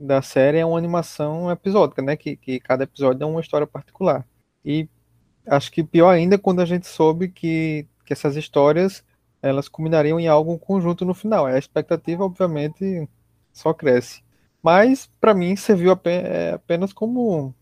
da 0.00 0.22
série 0.22 0.58
é 0.58 0.66
uma 0.66 0.78
animação 0.78 1.50
episódica, 1.50 2.00
né? 2.00 2.16
Que, 2.16 2.36
que 2.36 2.58
cada 2.58 2.84
episódio 2.84 3.22
é 3.22 3.26
uma 3.26 3.40
história 3.40 3.66
particular. 3.66 4.26
E 4.64 4.88
acho 5.46 5.70
que 5.70 5.84
pior 5.84 6.10
ainda 6.10 6.38
quando 6.38 6.60
a 6.60 6.64
gente 6.64 6.86
soube 6.86 7.28
que, 7.28 7.86
que 8.04 8.12
essas 8.12 8.36
histórias 8.36 9.04
elas 9.42 9.68
culminariam 9.68 10.20
em 10.20 10.28
algo 10.28 10.58
conjunto 10.58 11.04
no 11.04 11.14
final. 11.14 11.46
A 11.46 11.58
expectativa, 11.58 12.24
obviamente, 12.24 13.08
só 13.52 13.72
cresce. 13.72 14.22
Mas, 14.62 15.10
para 15.20 15.34
mim, 15.34 15.56
serviu 15.56 15.98
é, 16.04 16.52
apenas 16.52 16.92
como 16.92 17.54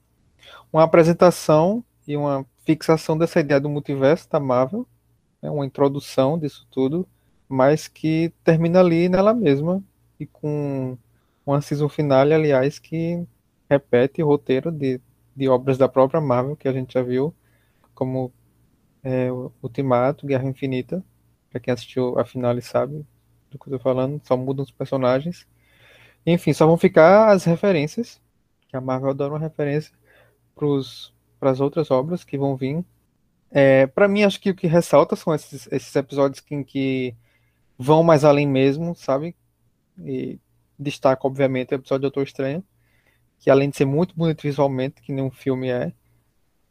uma 0.72 0.82
apresentação 0.82 1.84
e 2.06 2.16
uma 2.16 2.44
fixação 2.64 3.16
dessa 3.16 3.40
ideia 3.40 3.60
do 3.60 3.68
multiverso 3.68 4.28
da 4.28 4.40
Marvel, 4.40 4.86
né, 5.40 5.50
uma 5.50 5.64
introdução 5.64 6.38
disso 6.38 6.66
tudo, 6.70 7.06
mas 7.48 7.86
que 7.88 8.32
termina 8.42 8.80
ali 8.80 9.08
nela 9.08 9.32
mesma 9.32 9.82
e 10.18 10.26
com 10.26 10.98
uma 11.50 11.60
season 11.60 11.88
finale, 11.88 12.34
aliás, 12.34 12.78
que 12.78 13.26
repete 13.68 14.22
o 14.22 14.26
roteiro 14.26 14.70
de 14.70 15.00
de 15.38 15.48
obras 15.48 15.78
da 15.78 15.88
própria 15.88 16.20
Marvel, 16.20 16.56
que 16.56 16.66
a 16.66 16.72
gente 16.72 16.94
já 16.94 17.02
viu, 17.02 17.32
como 17.94 18.32
é, 19.04 19.30
Ultimato, 19.62 20.26
Guerra 20.26 20.48
Infinita. 20.48 21.04
Pra 21.48 21.60
quem 21.60 21.72
assistiu 21.72 22.18
a 22.18 22.24
final 22.24 22.50
ele 22.50 22.60
sabe 22.60 23.06
do 23.48 23.56
que 23.56 23.68
eu 23.68 23.74
tô 23.74 23.78
falando, 23.78 24.20
só 24.24 24.36
mudam 24.36 24.64
os 24.64 24.72
personagens. 24.72 25.46
Enfim, 26.26 26.52
só 26.52 26.66
vão 26.66 26.76
ficar 26.76 27.30
as 27.30 27.44
referências, 27.44 28.20
que 28.68 28.76
a 28.76 28.80
Marvel 28.80 29.10
adora 29.10 29.34
uma 29.34 29.38
referência 29.38 29.94
para 31.38 31.52
as 31.52 31.60
outras 31.60 31.88
obras 31.88 32.24
que 32.24 32.36
vão 32.36 32.56
vir. 32.56 32.84
É, 33.48 33.86
para 33.86 34.08
mim, 34.08 34.24
acho 34.24 34.40
que 34.40 34.50
o 34.50 34.56
que 34.56 34.66
ressalta 34.66 35.14
são 35.14 35.32
esses, 35.32 35.68
esses 35.70 35.94
episódios 35.94 36.40
que, 36.40 36.64
que 36.64 37.16
vão 37.78 38.02
mais 38.02 38.24
além 38.24 38.46
mesmo, 38.46 38.92
sabe? 38.96 39.36
E 40.04 40.40
destaca, 40.78 41.26
obviamente, 41.26 41.72
o 41.72 41.76
episódio 41.76 42.00
do 42.00 42.12
Doutor 42.12 42.22
Estranho, 42.24 42.64
que 43.38 43.50
além 43.50 43.70
de 43.70 43.76
ser 43.76 43.84
muito 43.84 44.14
bonito 44.14 44.42
visualmente, 44.42 45.02
que 45.02 45.12
nenhum 45.12 45.30
filme 45.30 45.68
é, 45.68 45.92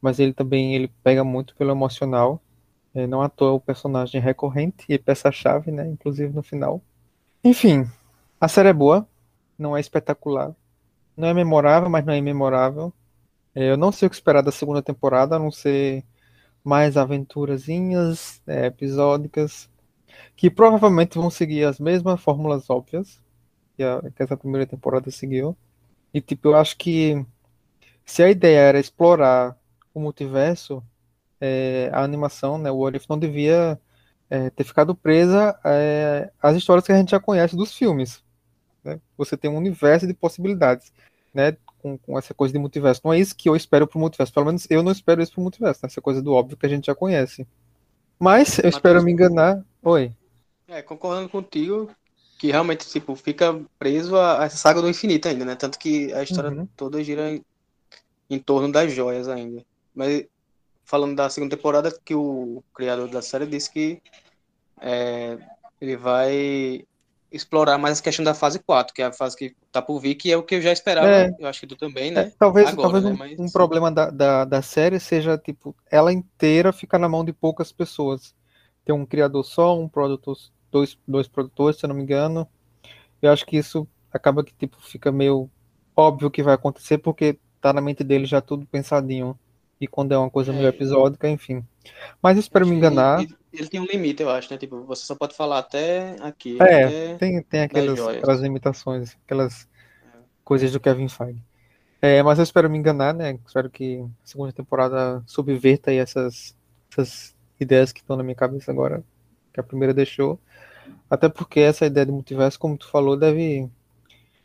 mas 0.01 0.19
ele 0.19 0.33
também 0.33 0.75
ele 0.75 0.89
pega 1.03 1.23
muito 1.23 1.55
pelo 1.55 1.71
emocional. 1.71 2.41
É, 2.93 3.05
não 3.05 3.21
à 3.21 3.29
toa 3.29 3.53
o 3.53 3.59
personagem 3.59 4.19
recorrente 4.19 4.85
e 4.89 4.97
peça-chave, 4.97 5.71
né? 5.71 5.87
Inclusive 5.87 6.33
no 6.33 6.41
final. 6.41 6.81
Enfim, 7.43 7.85
a 8.39 8.47
série 8.47 8.69
é 8.69 8.73
boa, 8.73 9.07
não 9.57 9.77
é 9.77 9.79
espetacular, 9.79 10.55
não 11.15 11.27
é 11.27 11.33
memorável, 11.33 11.89
mas 11.89 12.05
não 12.05 12.13
é 12.13 12.17
imemorável. 12.17 12.91
É, 13.53 13.71
eu 13.71 13.77
não 13.77 13.91
sei 13.91 14.07
o 14.07 14.09
que 14.09 14.15
esperar 14.15 14.41
da 14.41 14.51
segunda 14.51 14.81
temporada, 14.81 15.35
a 15.35 15.39
não 15.39 15.51
ser 15.51 16.03
mais 16.63 16.97
aventurazinhas 16.97 18.41
é, 18.47 18.67
episódicas, 18.67 19.69
que 20.35 20.49
provavelmente 20.49 21.17
vão 21.17 21.29
seguir 21.29 21.65
as 21.65 21.79
mesmas 21.79 22.21
fórmulas 22.21 22.69
óbvias 22.69 23.21
que, 23.77 23.83
a, 23.83 24.01
que 24.13 24.23
essa 24.23 24.35
primeira 24.35 24.65
temporada 24.65 25.09
seguiu. 25.11 25.55
E 26.13 26.19
tipo, 26.19 26.49
eu 26.49 26.55
acho 26.55 26.75
que 26.75 27.23
se 28.03 28.23
a 28.23 28.29
ideia 28.29 28.59
era 28.59 28.79
explorar 28.79 29.55
o 29.93 29.99
multiverso, 29.99 30.83
é, 31.39 31.89
a 31.93 32.01
animação, 32.03 32.57
né, 32.57 32.71
o 32.71 32.77
What 32.77 32.97
If 32.97 33.05
não 33.07 33.19
devia 33.19 33.79
é, 34.29 34.49
ter 34.49 34.63
ficado 34.63 34.95
presa 34.95 35.57
é, 35.63 36.31
às 36.41 36.55
histórias 36.55 36.85
que 36.85 36.91
a 36.91 36.97
gente 36.97 37.11
já 37.11 37.19
conhece 37.19 37.55
dos 37.55 37.75
filmes. 37.75 38.23
Né? 38.83 38.99
Você 39.17 39.37
tem 39.37 39.49
um 39.51 39.57
universo 39.57 40.07
de 40.07 40.13
possibilidades, 40.13 40.91
né, 41.33 41.55
com, 41.77 41.97
com, 41.97 42.17
essa 42.17 42.33
coisa 42.33 42.51
de 42.51 42.59
multiverso. 42.59 43.01
Não 43.03 43.13
é 43.13 43.19
isso 43.19 43.35
que 43.35 43.47
eu 43.47 43.55
espero 43.55 43.85
pro 43.85 43.99
multiverso. 43.99 44.33
Pelo 44.33 44.47
menos 44.47 44.65
eu 44.69 44.81
não 44.81 44.91
espero 44.91 45.21
isso 45.21 45.33
pro 45.33 45.41
multiverso, 45.41 45.81
né? 45.83 45.87
essa 45.87 46.01
coisa 46.01 46.21
do 46.21 46.33
óbvio 46.33 46.57
que 46.57 46.65
a 46.65 46.69
gente 46.69 46.87
já 46.87 46.95
conhece. 46.95 47.47
Mas 48.19 48.57
eu 48.57 48.69
espero 48.69 49.03
me 49.03 49.11
enganar. 49.11 49.63
Oi. 49.83 50.11
É, 50.67 50.81
concordando 50.81 51.29
contigo, 51.29 51.89
que 52.37 52.47
realmente 52.47 52.87
tipo 52.87 53.15
fica 53.15 53.59
preso 53.79 54.15
a, 54.15 54.45
essa 54.45 54.57
saga 54.57 54.81
do 54.81 54.89
infinito 54.89 55.27
ainda, 55.27 55.45
né? 55.45 55.55
Tanto 55.55 55.79
que 55.79 56.13
a 56.13 56.23
história 56.23 56.51
uhum. 56.51 56.67
toda 56.75 57.03
gira 57.03 57.31
em, 57.31 57.43
em 58.29 58.39
torno 58.39 58.71
das 58.71 58.91
joias 58.91 59.27
ainda. 59.27 59.65
Mas 59.93 60.25
falando 60.83 61.15
da 61.15 61.29
segunda 61.29 61.55
temporada, 61.55 61.91
que 62.05 62.15
o 62.15 62.63
criador 62.73 63.09
da 63.09 63.21
série 63.21 63.45
disse 63.45 63.71
que 63.71 64.01
é, 64.79 65.37
ele 65.81 65.97
vai 65.97 66.85
explorar 67.31 67.77
mais 67.77 67.99
a 67.99 68.03
questão 68.03 68.23
da 68.23 68.33
fase 68.33 68.59
4, 68.59 68.93
que 68.93 69.01
é 69.01 69.05
a 69.05 69.11
fase 69.11 69.35
que 69.35 69.55
tá 69.71 69.81
por 69.81 69.99
vir, 69.99 70.15
que 70.15 70.31
é 70.31 70.37
o 70.37 70.43
que 70.43 70.55
eu 70.55 70.61
já 70.61 70.71
esperava. 70.71 71.07
É, 71.09 71.35
eu 71.37 71.47
acho 71.47 71.59
que 71.59 71.67
tu 71.67 71.75
também, 71.75 72.11
né? 72.11 72.21
É, 72.21 72.33
talvez 72.39 72.69
Agora, 72.69 72.83
talvez 72.83 73.03
né? 73.03 73.11
um, 73.11 73.17
Mas, 73.17 73.39
um 73.39 73.51
problema 73.51 73.91
da, 73.91 74.09
da, 74.09 74.45
da, 74.45 74.61
série 74.61 74.99
seja, 74.99 75.37
tipo, 75.37 75.75
ela 75.91 76.13
inteira 76.13 76.71
fica 76.71 76.97
na 76.97 77.09
mão 77.09 77.25
de 77.25 77.33
poucas 77.33 77.71
pessoas. 77.71 78.33
Tem 78.85 78.95
um 78.95 79.05
criador 79.05 79.43
só, 79.43 79.77
um 79.77 79.89
produtor, 79.89 80.37
dois, 80.71 80.97
dois 81.07 81.27
produtores, 81.27 81.79
se 81.79 81.85
eu 81.85 81.89
não 81.89 81.95
me 81.95 82.03
engano. 82.03 82.47
Eu 83.21 83.31
acho 83.31 83.45
que 83.45 83.57
isso 83.57 83.87
acaba 84.11 84.43
que, 84.43 84.53
tipo, 84.53 84.77
fica 84.81 85.11
meio 85.11 85.49
óbvio 85.95 86.29
que 86.29 86.43
vai 86.43 86.53
acontecer, 86.53 86.97
porque 86.99 87.39
tá 87.59 87.73
na 87.73 87.81
mente 87.81 88.03
dele 88.03 88.25
já 88.25 88.39
tudo 88.39 88.65
pensadinho 88.65 89.37
e 89.79 89.87
quando 89.87 90.11
é 90.11 90.17
uma 90.17 90.29
coisa 90.29 90.51
meio 90.51 90.65
é. 90.65 90.69
episódica, 90.69 91.29
enfim. 91.29 91.63
Mas 92.21 92.37
espero 92.37 92.65
me 92.65 92.75
enganar. 92.75 93.21
Ele, 93.21 93.35
ele, 93.53 93.67
tem 93.67 93.79
um 93.79 93.85
limite, 93.85 94.21
eu 94.21 94.29
acho, 94.29 94.51
né? 94.51 94.57
Tipo, 94.57 94.83
você 94.83 95.05
só 95.05 95.15
pode 95.15 95.35
falar 95.35 95.59
até 95.59 96.15
aqui. 96.21 96.57
É, 96.61 96.83
até 96.83 97.15
tem, 97.15 97.41
tem 97.43 97.61
aquelas, 97.61 97.99
aquelas 97.99 98.41
limitações, 98.41 99.15
aquelas 99.25 99.67
é. 100.03 100.17
coisas 100.43 100.71
do 100.71 100.79
Kevin 100.79 101.07
Feige. 101.07 101.41
É, 102.01 102.21
mas 102.21 102.37
eu 102.37 102.43
espero 102.43 102.69
me 102.69 102.77
enganar, 102.77 103.13
né? 103.13 103.39
Espero 103.45 103.69
que 103.69 103.99
a 103.99 104.27
segunda 104.27 104.51
temporada 104.51 105.23
subverta 105.25 105.91
aí 105.91 105.97
essas, 105.97 106.55
essas 106.91 107.35
ideias 107.59 107.91
que 107.91 108.01
estão 108.01 108.15
na 108.15 108.23
minha 108.23 108.35
cabeça 108.35 108.71
agora, 108.71 109.03
que 109.57 109.61
a 109.61 109.63
primeira 109.63 109.93
deixou. 109.93 110.39
Até 111.09 111.27
porque 111.27 111.59
essa 111.59 111.85
ideia 111.85 112.05
de 112.05 112.11
multiverso, 112.11 112.59
como 112.59 112.77
tu 112.77 112.87
falou, 112.87 113.17
deve 113.17 113.67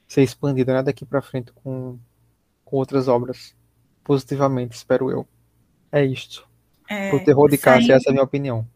ser 0.09 0.23
expandida 0.23 0.73
né, 0.73 0.83
daqui 0.83 1.04
para 1.04 1.21
frente 1.21 1.52
com, 1.52 1.99
com 2.64 2.76
outras 2.76 3.09
obras 3.09 3.54
positivamente, 4.02 4.75
espero 4.75 5.11
eu. 5.11 5.26
É 5.90 6.04
isto. 6.04 6.49
É, 6.88 7.14
o 7.14 7.25
terror 7.25 7.49
de 7.50 7.59
Cássia, 7.59 7.81
saindo... 7.81 7.92
essa 7.92 8.09
é 8.09 8.11
a 8.11 8.12
minha 8.12 8.25
opinião. 8.25 8.66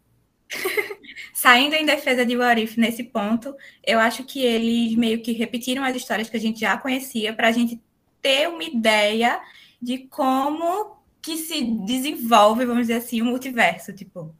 saindo 1.35 1.75
em 1.75 1.87
defesa 1.87 2.25
de 2.25 2.37
Warif 2.37 2.79
nesse 2.79 3.03
ponto, 3.03 3.55
eu 3.85 3.99
acho 3.99 4.25
que 4.25 4.45
eles 4.45 4.95
meio 4.95 5.23
que 5.23 5.33
repetiram 5.33 5.83
as 5.83 5.97
histórias 5.97 6.29
que 6.29 6.37
a 6.37 6.41
gente 6.41 6.61
já 6.61 6.77
conhecia 6.77 7.33
para 7.33 7.49
a 7.49 7.53
gente 7.53 7.81
ter 8.21 8.49
uma 8.49 8.63
ideia 8.63 9.41
de 9.81 9.99
como 10.09 10.97
que 11.23 11.37
se 11.37 11.65
desenvolve, 11.85 12.65
vamos 12.65 12.83
dizer 12.83 12.95
assim, 12.99 13.21
o 13.21 13.25
multiverso, 13.25 13.93
tipo. 13.93 14.35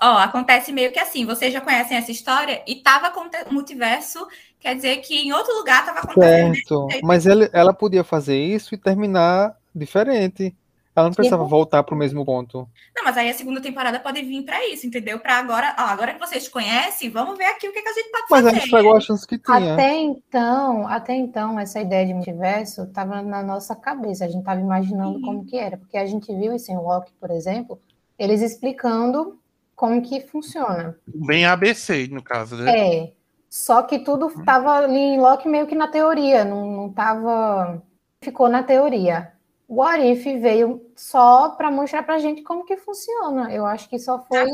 Ó, 0.00 0.18
acontece 0.18 0.72
meio 0.72 0.92
que 0.92 0.98
assim, 0.98 1.24
vocês 1.24 1.52
já 1.52 1.60
conhecem 1.60 1.96
essa 1.96 2.10
história 2.10 2.62
e 2.66 2.76
tava 2.76 3.10
com 3.10 3.20
o 3.20 3.54
multiverso, 3.54 4.26
quer 4.58 4.74
dizer 4.74 4.96
que 4.98 5.14
em 5.14 5.32
outro 5.32 5.54
lugar 5.54 5.86
tava 5.86 6.00
acontecendo. 6.00 6.54
Certo, 6.54 6.88
mas 7.02 7.26
ele, 7.26 7.48
ela 7.52 7.72
podia 7.72 8.02
fazer 8.02 8.36
isso 8.36 8.74
e 8.74 8.78
terminar 8.78 9.56
diferente. 9.74 10.54
Ela 10.96 11.08
não 11.08 11.14
precisava 11.14 11.44
voltar 11.44 11.82
para 11.82 11.94
o 11.94 11.98
mesmo 11.98 12.24
ponto. 12.24 12.68
Não, 12.94 13.02
mas 13.02 13.16
aí 13.16 13.28
a 13.28 13.34
segunda 13.34 13.60
temporada 13.60 13.98
pode 13.98 14.22
vir 14.22 14.44
para 14.44 14.64
isso, 14.68 14.86
entendeu? 14.86 15.18
Para 15.18 15.38
agora, 15.38 15.74
ó, 15.76 15.82
agora 15.82 16.14
que 16.14 16.20
vocês 16.20 16.48
conhecem, 16.48 17.10
vamos 17.10 17.36
ver 17.36 17.46
aqui 17.46 17.68
o 17.68 17.72
que, 17.72 17.82
que 17.82 17.88
a 17.88 17.92
gente 17.92 18.10
pode 18.10 18.26
mas 18.30 18.42
fazer. 18.42 18.44
Mas 18.44 18.54
a 18.54 18.60
gente 18.60 18.70
pegou 18.70 18.96
a 18.96 19.00
chance 19.00 19.26
que 19.26 19.36
tinha. 19.36 19.74
Até 19.74 19.96
então, 19.96 20.86
até 20.86 21.14
então, 21.16 21.58
essa 21.58 21.80
ideia 21.80 22.06
de 22.06 22.14
multiverso 22.14 22.84
estava 22.84 23.22
na 23.22 23.42
nossa 23.42 23.74
cabeça. 23.74 24.24
A 24.24 24.28
gente 24.28 24.40
estava 24.40 24.60
imaginando 24.60 25.18
Sim. 25.18 25.24
como 25.24 25.44
que 25.44 25.56
era, 25.56 25.76
porque 25.76 25.96
a 25.96 26.06
gente 26.06 26.32
viu 26.32 26.54
isso 26.54 26.70
em 26.70 26.76
Loki, 26.76 27.12
por 27.18 27.32
exemplo, 27.32 27.80
eles 28.16 28.40
explicando 28.40 29.36
como 29.74 30.02
que 30.02 30.20
funciona. 30.20 30.96
Bem 31.06 31.46
ABC, 31.46 32.08
no 32.08 32.22
caso, 32.22 32.56
né? 32.56 32.78
É. 32.78 33.12
Só 33.48 33.82
que 33.82 34.00
tudo 34.00 34.28
estava 34.28 34.72
ali 34.72 34.98
em 34.98 35.20
Loki 35.20 35.48
meio 35.48 35.66
que 35.66 35.74
na 35.74 35.88
teoria, 35.88 36.44
não, 36.44 36.70
não 36.70 36.92
tava. 36.92 37.82
Ficou 38.20 38.48
na 38.48 38.62
teoria. 38.62 39.32
O 39.68 39.82
Arif 39.82 40.24
veio 40.38 40.90
só 40.96 41.50
para 41.50 41.70
mostrar 41.70 42.02
para 42.02 42.16
a 42.16 42.18
gente 42.18 42.42
como 42.42 42.64
que 42.64 42.76
funciona. 42.76 43.52
Eu 43.52 43.64
acho 43.64 43.88
que 43.88 43.98
só 43.98 44.22
foi 44.24 44.50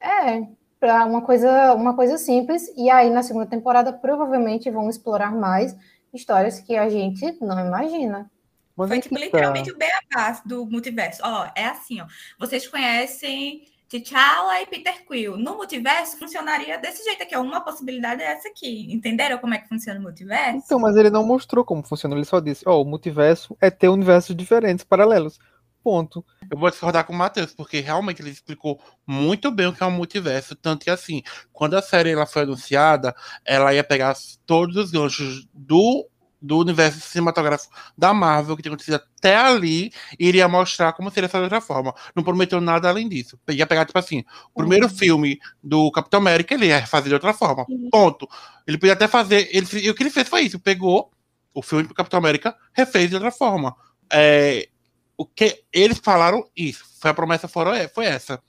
é 0.00 0.46
para 0.78 1.04
uma 1.04 1.22
coisa 1.22 1.74
uma 1.74 1.94
coisa 1.94 2.16
simples. 2.16 2.72
E 2.76 2.88
aí 2.88 3.10
na 3.10 3.22
segunda 3.22 3.46
temporada 3.46 3.92
provavelmente 3.92 4.70
vão 4.70 4.88
explorar 4.88 5.34
mais 5.34 5.76
histórias 6.12 6.60
que 6.60 6.76
a 6.76 6.88
gente 6.88 7.36
não 7.40 7.58
imagina. 7.58 8.30
Mas 8.76 8.88
foi 8.88 9.00
tipo, 9.00 9.18
literalmente 9.18 9.70
o 9.70 9.76
beabá 9.76 10.40
do 10.46 10.64
multiverso. 10.64 11.20
Ó, 11.24 11.50
é 11.54 11.66
assim, 11.66 12.00
ó. 12.00 12.06
Vocês 12.38 12.66
conhecem 12.66 13.64
T'Challa 13.90 14.62
e 14.62 14.66
Peter 14.66 15.04
Quill. 15.04 15.36
No 15.36 15.56
multiverso 15.56 16.16
funcionaria 16.16 16.78
desse 16.78 17.02
jeito 17.02 17.24
aqui, 17.24 17.36
uma 17.36 17.60
possibilidade 17.60 18.22
é 18.22 18.26
essa 18.26 18.48
aqui. 18.48 18.86
Entenderam 18.92 19.36
como 19.38 19.52
é 19.52 19.58
que 19.58 19.68
funciona 19.68 19.98
o 19.98 20.02
multiverso? 20.02 20.62
Então, 20.64 20.78
mas 20.78 20.96
ele 20.96 21.10
não 21.10 21.26
mostrou 21.26 21.64
como 21.64 21.82
funciona, 21.82 22.14
ele 22.14 22.24
só 22.24 22.38
disse, 22.38 22.62
ó, 22.66 22.76
oh, 22.76 22.82
o 22.82 22.84
multiverso 22.84 23.56
é 23.60 23.68
ter 23.68 23.88
universos 23.88 24.36
diferentes, 24.36 24.84
paralelos. 24.84 25.40
Ponto. 25.82 26.24
Eu 26.48 26.56
vou 26.58 26.70
discordar 26.70 27.04
com 27.04 27.12
o 27.12 27.16
Matheus, 27.16 27.52
porque 27.52 27.80
realmente 27.80 28.22
ele 28.22 28.30
explicou 28.30 28.80
muito 29.04 29.50
bem 29.50 29.66
o 29.66 29.72
que 29.72 29.82
é 29.82 29.86
um 29.86 29.90
multiverso. 29.90 30.54
Tanto 30.54 30.84
que, 30.84 30.90
assim, 30.90 31.22
quando 31.52 31.74
a 31.74 31.82
série 31.82 32.10
ela 32.10 32.26
foi 32.26 32.42
anunciada, 32.42 33.12
ela 33.44 33.74
ia 33.74 33.82
pegar 33.82 34.14
todos 34.46 34.76
os 34.76 34.90
ganchos 34.92 35.48
do 35.52 36.06
do 36.40 36.58
universo 36.58 37.00
cinematográfico 37.00 37.74
da 37.96 38.14
Marvel, 38.14 38.56
que 38.56 38.62
tinha 38.62 38.72
acontecido 38.72 38.94
até 38.94 39.36
ali, 39.36 39.92
iria 40.18 40.48
mostrar 40.48 40.92
como 40.92 41.10
seria 41.10 41.26
essa 41.26 41.40
outra 41.40 41.60
forma. 41.60 41.94
Não 42.14 42.22
prometeu 42.22 42.60
nada 42.60 42.88
além 42.88 43.08
disso. 43.08 43.38
Ia 43.50 43.66
pegar, 43.66 43.84
tipo 43.84 43.98
assim, 43.98 44.24
o 44.54 44.60
primeiro 44.60 44.86
uhum. 44.86 44.94
filme 44.94 45.38
do 45.62 45.90
Capitão 45.90 46.18
América, 46.18 46.54
ele 46.54 46.66
ia 46.66 46.86
fazer 46.86 47.08
de 47.08 47.14
outra 47.14 47.34
forma. 47.34 47.66
Uhum. 47.68 47.90
Ponto. 47.90 48.28
Ele 48.66 48.78
podia 48.78 48.94
até 48.94 49.06
fazer. 49.06 49.48
Ele, 49.52 49.66
e 49.80 49.90
o 49.90 49.94
que 49.94 50.02
ele 50.02 50.10
fez 50.10 50.28
foi 50.28 50.42
isso: 50.42 50.58
pegou 50.58 51.10
o 51.52 51.62
filme 51.62 51.86
do 51.86 51.94
Capitão 51.94 52.18
América, 52.18 52.56
refez 52.72 53.10
de 53.10 53.16
outra 53.16 53.30
forma. 53.30 53.74
É, 54.12 54.68
o 55.16 55.26
que 55.26 55.62
eles 55.72 55.98
falaram 55.98 56.48
isso. 56.56 56.84
Foi 56.98 57.10
a 57.10 57.14
promessa 57.14 57.46
foram, 57.46 57.72
foi 57.94 58.06
essa. 58.06 58.42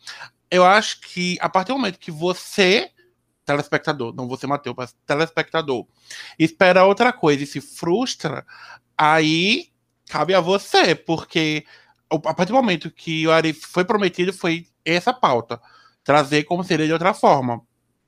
Eu 0.50 0.66
acho 0.66 1.02
que 1.02 1.38
a 1.42 1.50
partir 1.50 1.74
do 1.74 1.78
momento 1.78 2.00
que 2.00 2.12
você 2.12 2.90
telespectador, 3.46 4.14
não 4.16 4.28
você 4.28 4.48
Matheus, 4.48 4.76
mas 4.78 4.96
telespectador, 5.06 5.86
espera 6.38 6.86
outra 6.86 7.12
coisa 7.12 7.44
e 7.44 7.48
se 7.48 7.60
frustra, 7.60 8.46
aí 8.98 9.70
cabe 10.10 10.34
a 10.34 10.42
você, 10.42 10.94
porque 10.94 11.66
a 12.10 12.34
partir 12.34 12.52
do 12.52 12.56
momento 12.56 12.92
que 12.92 13.26
o 13.28 13.32
Arif 13.32 13.66
foi 13.68 13.86
prometido 13.86 14.34
foi 14.34 14.68
essa 14.86 15.14
pauta, 15.14 15.62
trazer 16.04 16.44
como 16.44 16.64
seria 16.64 16.86
de 16.86 16.94
outra 16.94 17.14
forma, 17.14 17.62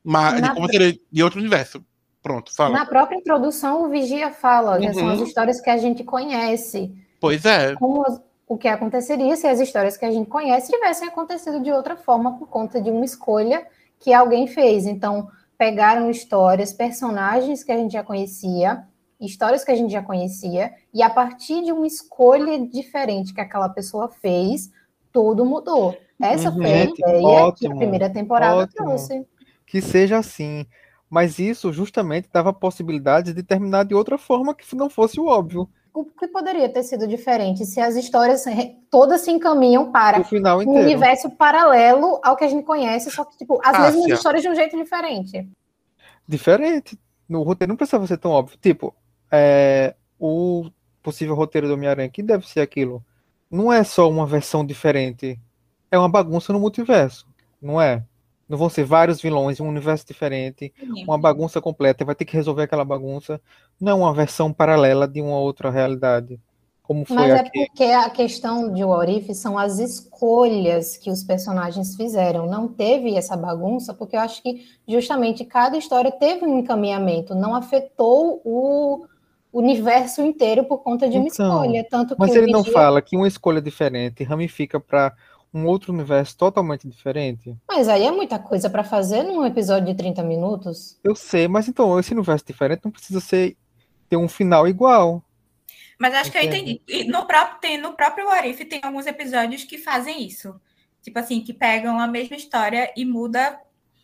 mas 0.04 0.42
Na... 0.42 0.54
como 0.54 0.68
seria 0.70 0.98
de 1.12 1.24
outro 1.24 1.40
universo. 1.40 1.84
Pronto, 2.22 2.56
fala. 2.56 2.80
Na 2.80 2.86
própria 2.86 3.18
introdução, 3.18 3.84
o 3.84 3.90
Vigia 3.90 4.32
fala, 4.32 4.76
uhum. 4.76 4.88
que 4.88 4.94
são 4.94 5.10
as 5.10 5.20
uhum. 5.20 5.26
histórias 5.26 5.60
que 5.60 5.70
a 5.70 5.78
gente 5.78 6.06
conhece. 6.06 6.96
Pois 7.20 7.44
é. 7.44 7.76
Como, 7.76 8.02
o 8.48 8.58
que 8.58 8.68
aconteceria 8.68 9.36
se 9.36 9.48
as 9.48 9.60
histórias 9.60 9.98
que 9.98 10.06
a 10.06 10.12
gente 10.12 10.30
conhece 10.30 10.72
tivessem 10.72 11.08
acontecido 11.08 11.62
de 11.62 11.72
outra 11.72 11.96
forma 11.96 12.38
por 12.38 12.48
conta 12.48 12.82
de 12.82 12.90
uma 12.90 13.04
escolha 13.04 13.66
que 14.04 14.14
alguém 14.14 14.46
fez. 14.48 14.86
Então, 14.86 15.30
pegaram 15.58 16.10
histórias, 16.10 16.74
personagens 16.74 17.64
que 17.64 17.72
a 17.72 17.78
gente 17.78 17.94
já 17.94 18.04
conhecia, 18.04 18.84
histórias 19.20 19.64
que 19.64 19.72
a 19.72 19.76
gente 19.76 19.92
já 19.92 20.04
conhecia, 20.04 20.74
e 20.94 21.02
a 21.02 21.10
partir 21.10 21.64
de 21.64 21.72
uma 21.72 21.88
escolha 21.88 22.60
diferente 22.68 23.34
que 23.34 23.40
aquela 23.40 23.70
pessoa 23.70 24.10
fez, 24.10 24.70
tudo 25.12 25.46
mudou. 25.46 25.96
Essa 26.22 26.50
Uhum. 26.50 26.56
foi 26.58 26.66
a 26.66 26.84
ideia 26.84 26.94
que 26.98 27.36
a 27.36 27.46
ótimo, 27.46 27.78
primeira 27.78 28.10
temporada 28.10 28.64
ótimo. 28.64 28.86
trouxe. 28.88 29.26
Que 29.66 29.82
seja 29.82 30.18
assim. 30.18 30.66
Mas 31.10 31.40
isso 31.40 31.72
justamente 31.72 32.28
dava 32.34 32.52
possibilidade 32.52 33.34
de 33.34 33.44
terminar 33.44 33.86
de 33.86 33.94
outra 33.96 34.18
forma 34.18 34.54
que 34.54 34.76
não 34.76 34.90
fosse 34.90 35.20
o 35.20 35.28
óbvio. 35.28 35.70
O 35.94 36.06
que 36.06 36.28
poderia 36.28 36.68
ter 36.68 36.82
sido 36.82 37.08
diferente 37.08 37.66
se 37.66 37.80
as 37.80 37.96
histórias 37.96 38.44
todas 38.90 39.22
se 39.22 39.32
encaminham 39.32 39.92
para 39.92 40.22
O 40.22 40.24
final 40.24 40.60
um 40.60 40.80
universo 40.82 41.30
paralelo 41.30 42.20
ao 42.24 42.36
que 42.36 42.44
a 42.44 42.48
gente 42.48 42.66
conhece, 42.66 43.12
só 43.12 43.24
que, 43.24 43.38
tipo, 43.38 43.60
as 43.64 43.76
Ah, 43.76 43.80
mesmas 43.82 44.08
histórias 44.08 44.42
de 44.42 44.50
um 44.50 44.56
jeito 44.56 44.76
diferente. 44.76 45.48
Diferente. 46.28 46.98
No 47.30 47.44
roteiro 47.44 47.70
não 47.70 47.78
precisava 47.78 48.08
ser 48.08 48.18
tão 48.18 48.32
óbvio. 48.32 48.58
Tipo, 48.60 48.94
é, 49.32 49.96
o 50.20 50.70
possível 51.04 51.36
roteiro 51.36 51.68
do 51.68 51.74
Homem-Aranha, 51.76 52.10
que 52.10 52.24
deve 52.24 52.48
ser 52.48 52.62
aquilo, 52.62 53.04
não 53.50 53.72
é 53.72 53.84
só 53.84 54.10
uma 54.10 54.26
versão 54.26 54.66
diferente. 54.66 55.40
É 55.92 56.00
uma 56.00 56.10
bagunça 56.10 56.52
no 56.52 56.60
multiverso, 56.60 57.28
não 57.62 57.80
é? 57.80 58.04
Não 58.48 58.58
vão 58.58 58.70
ser 58.70 58.84
vários 58.84 59.22
vilões, 59.22 59.60
um 59.60 59.68
universo 59.68 60.06
diferente, 60.06 60.74
uma 61.08 61.18
bagunça 61.18 61.62
completa, 61.62 62.06
vai 62.06 62.16
ter 62.16 62.26
que 62.26 62.36
resolver 62.36 62.64
aquela 62.64 62.86
bagunça. 62.86 63.42
Não 63.80 63.92
é 63.92 63.96
uma 63.96 64.14
versão 64.14 64.52
paralela 64.54 65.08
de 65.08 65.22
uma 65.22 65.38
outra 65.40 65.70
realidade, 65.72 66.40
como 66.82 67.06
foi 67.06 67.16
Mas 67.16 67.30
é 67.30 67.40
aqui. 67.40 67.50
porque 67.50 67.84
a 67.86 68.10
questão 68.10 68.72
de 68.74 68.84
What 68.84 69.12
If 69.12 69.30
são 69.36 69.58
as 69.58 69.80
escolhas 69.80 70.98
que 70.98 71.10
os 71.10 71.24
personagens 71.24 71.96
fizeram. 71.96 72.46
Não 72.46 72.68
teve 72.68 73.16
essa 73.16 73.38
bagunça, 73.38 73.94
porque 73.94 74.16
eu 74.16 74.20
acho 74.20 74.42
que 74.44 74.66
justamente 74.88 75.46
cada 75.46 75.78
história 75.78 76.12
teve 76.12 76.46
um 76.46 76.60
encaminhamento, 76.60 77.34
não 77.34 77.56
afetou 77.56 78.42
o 78.44 79.06
universo 79.52 80.22
inteiro 80.22 80.64
por 80.66 80.80
conta 80.80 81.08
de 81.08 81.18
uma 81.18 81.28
Então, 81.28 81.64
escolha. 81.64 81.88
Tanto 81.90 82.16
que 82.16 82.20
Mas 82.20 82.36
ele 82.36 82.52
não 82.52 82.64
fala 82.64 83.02
que 83.02 83.16
uma 83.16 83.28
escolha 83.28 83.62
diferente 83.62 84.24
ramifica 84.24 84.80
para 84.80 85.14
um 85.54 85.66
outro 85.68 85.94
universo 85.94 86.36
totalmente 86.36 86.88
diferente? 86.88 87.56
Mas 87.68 87.88
aí 87.88 88.04
é 88.04 88.12
muita 88.12 88.40
coisa 88.40 88.70
para 88.70 88.84
fazer 88.84 89.24
num 89.24 89.46
episódio 89.46 89.86
de 89.88 89.96
30 89.96 90.24
minutos. 90.24 91.00
Eu 91.04 91.16
sei, 91.16 91.48
mas 91.48 91.68
então 91.68 92.00
esse 92.00 92.14
universo 92.14 92.46
diferente 92.46 92.82
não 92.84 92.92
precisa 92.92 93.20
ser 93.20 93.56
ter 94.10 94.18
um 94.18 94.28
final 94.28 94.68
igual. 94.68 95.24
Mas 96.00 96.14
acho 96.16 96.32
que 96.32 96.38
eu 96.38 96.44
entendi. 96.44 96.82
E 96.88 97.04
no 97.06 97.26
próprio, 97.26 97.60
tem, 97.60 97.78
no 97.78 97.94
próprio 97.94 98.26
Warif 98.26 98.66
tem 98.66 98.80
alguns 98.84 99.06
episódios 99.06 99.64
que 99.64 99.78
fazem 99.78 100.26
isso. 100.26 100.60
Tipo 101.02 101.20
assim, 101.20 101.42
que 101.42 101.54
pegam 101.54 102.00
a 102.00 102.08
mesma 102.08 102.36
história 102.36 102.92
e 102.96 103.06
muda 103.06 103.60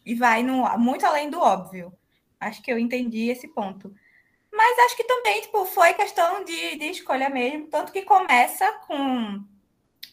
e 0.06 0.14
vai 0.14 0.44
no, 0.44 0.66
muito 0.78 1.06
além 1.06 1.30
do 1.30 1.40
óbvio. 1.40 1.92
Acho 2.40 2.62
que 2.62 2.72
eu 2.72 2.78
entendi 2.78 3.30
esse 3.30 3.48
ponto. 3.48 3.94
Mas 4.52 4.80
acho 4.86 4.98
que 4.98 5.04
também, 5.04 5.42
tipo, 5.42 5.66
foi 5.66 5.94
questão 5.94 6.44
de, 6.44 6.76
de 6.78 6.86
escolha 6.86 7.30
mesmo. 7.30 7.68
Tanto 7.68 7.92
que 7.92 8.02
começa 8.02 8.72
com 8.88 9.44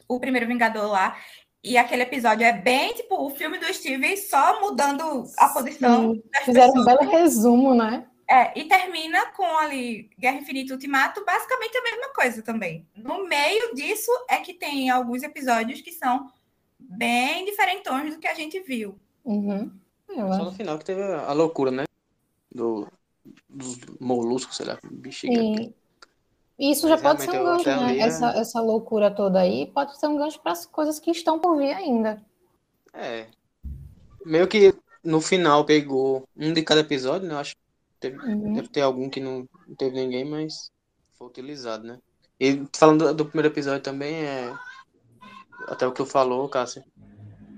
o 0.08 0.20
primeiro 0.20 0.46
Vingador 0.46 0.90
lá. 0.90 1.16
E 1.62 1.76
aquele 1.76 2.02
episódio 2.02 2.44
é 2.46 2.52
bem, 2.52 2.94
tipo, 2.94 3.16
o 3.16 3.30
filme 3.30 3.58
do 3.58 3.72
Steve 3.72 4.16
só 4.16 4.60
mudando 4.60 5.24
a 5.36 5.48
posição 5.48 6.14
Sim, 6.14 6.22
das 6.32 6.44
Fizeram 6.44 6.68
um 6.68 6.72
pessoas. 6.74 6.98
belo 6.98 7.10
resumo, 7.10 7.74
né? 7.74 8.06
É, 8.28 8.58
e 8.58 8.64
termina 8.64 9.26
com 9.32 9.44
ali 9.58 10.10
Guerra 10.18 10.38
Infinita 10.38 10.72
e 10.72 10.74
Ultimato, 10.74 11.24
basicamente 11.24 11.76
a 11.76 11.82
mesma 11.82 12.08
coisa 12.12 12.42
também. 12.42 12.86
No 12.96 13.26
meio 13.26 13.74
disso 13.74 14.10
é 14.28 14.38
que 14.38 14.54
tem 14.54 14.90
alguns 14.90 15.22
episódios 15.22 15.80
que 15.80 15.92
são 15.92 16.28
bem 16.78 17.44
diferentões 17.44 18.14
do 18.14 18.20
que 18.20 18.26
a 18.26 18.34
gente 18.34 18.60
viu. 18.60 18.98
Uhum. 19.24 19.70
Eu 20.08 20.32
Só 20.32 20.44
no 20.44 20.52
final 20.52 20.78
que 20.78 20.84
teve 20.84 21.02
a 21.02 21.32
loucura, 21.32 21.70
né? 21.70 21.84
Do, 22.52 22.88
dos 23.48 23.78
moluscos, 24.00 24.56
sei 24.56 24.66
lá, 24.66 24.78
bexiga. 24.84 25.34
Sim. 25.34 25.74
Isso 26.58 26.88
já 26.88 26.96
pode 26.96 27.22
ser 27.22 27.38
um 27.40 27.44
gancho, 27.44 27.68
né? 27.68 27.74
ali, 27.74 28.00
Essa, 28.00 28.28
essa 28.30 28.60
loucura 28.60 29.10
toda 29.10 29.40
aí 29.40 29.66
pode 29.66 29.98
ser 29.98 30.06
um 30.06 30.16
gancho 30.16 30.40
para 30.40 30.52
as 30.52 30.64
coisas 30.64 30.98
que 30.98 31.10
estão 31.10 31.38
por 31.38 31.56
vir 31.58 31.72
ainda. 31.74 32.22
É. 32.94 33.26
Meio 34.24 34.48
que 34.48 34.74
no 35.04 35.20
final 35.20 35.64
pegou 35.64 36.26
um 36.36 36.52
de 36.52 36.62
cada 36.62 36.80
episódio, 36.80 37.28
né? 37.28 37.34
Eu 37.34 37.38
acho 37.38 37.54
que 37.54 37.60
teve- 38.00 38.16
Uhum. 38.18 38.54
deve 38.54 38.68
ter 38.68 38.80
algum 38.80 39.10
que 39.10 39.20
não, 39.20 39.46
não 39.68 39.74
teve 39.76 39.94
ninguém, 40.00 40.24
mas 40.24 40.70
foi 41.18 41.28
utilizado, 41.28 41.86
né? 41.86 41.98
E 42.40 42.66
falando 42.74 43.12
do, 43.14 43.26
primeiro 43.26 43.52
episódio 43.52 43.82
também, 43.82 44.14
é. 44.14 44.52
Até 45.68 45.86
o 45.86 45.90
que 45.90 45.96
tu 45.96 46.06
falou, 46.06 46.48
Cássia, 46.48 46.84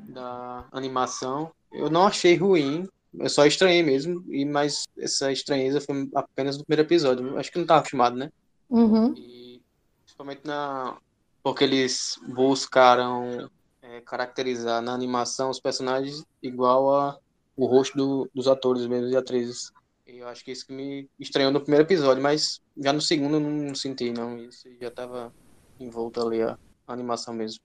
da 0.09 0.65
animação, 0.73 1.51
eu 1.73 1.91
não 1.91 2.07
achei 2.07 2.37
ruim, 2.37 2.89
eu 3.19 3.29
só 3.29 3.45
estranhei 3.45 3.83
mesmo, 3.83 4.25
e 4.33 4.45
mas 4.45 4.85
essa 4.99 5.31
estranheza 5.33 5.81
foi 5.81 6.09
apenas 6.15 6.57
no 6.57 6.65
primeiro 6.65 6.87
episódio. 6.89 7.37
Acho 7.39 7.51
que 7.51 7.59
não 7.59 7.65
estava 7.65 7.81
acostumado, 7.81 8.17
né? 8.17 8.31
Uhum. 8.71 9.15
E 9.17 9.63
principalmente 10.05 10.43
na. 10.45 10.99
Porque 11.43 11.65
eles 11.65 12.19
buscaram 12.29 13.49
é, 13.81 14.01
caracterizar 14.03 14.83
na 14.83 14.93
animação 14.93 15.51
os 15.51 15.61
personagens 15.61 16.23
igual 16.43 16.95
a 16.95 17.19
o 17.57 17.67
rosto 17.67 17.97
do- 17.97 18.31
dos 18.35 18.47
atores 18.47 18.87
mesmo 18.87 19.09
e 19.09 19.17
atrizes. 19.17 19.71
E 20.07 20.19
eu 20.19 20.29
acho 20.29 20.45
que 20.45 20.53
isso 20.53 20.67
que 20.67 20.73
me 20.73 21.09
estranhou 21.19 21.51
no 21.53 21.61
primeiro 21.61 21.85
episódio, 21.85 22.23
mas 22.23 22.61
já 22.77 22.93
no 22.93 23.01
segundo 23.01 23.37
eu 23.37 23.41
não 23.41 23.75
senti, 23.75 24.11
não. 24.13 24.39
Isso 24.39 24.69
já 24.81 24.89
estava 24.89 25.33
envolto 25.79 26.21
ali 26.21 26.43
a, 26.43 26.57
a 26.87 26.93
animação 26.93 27.35
mesmo. 27.35 27.61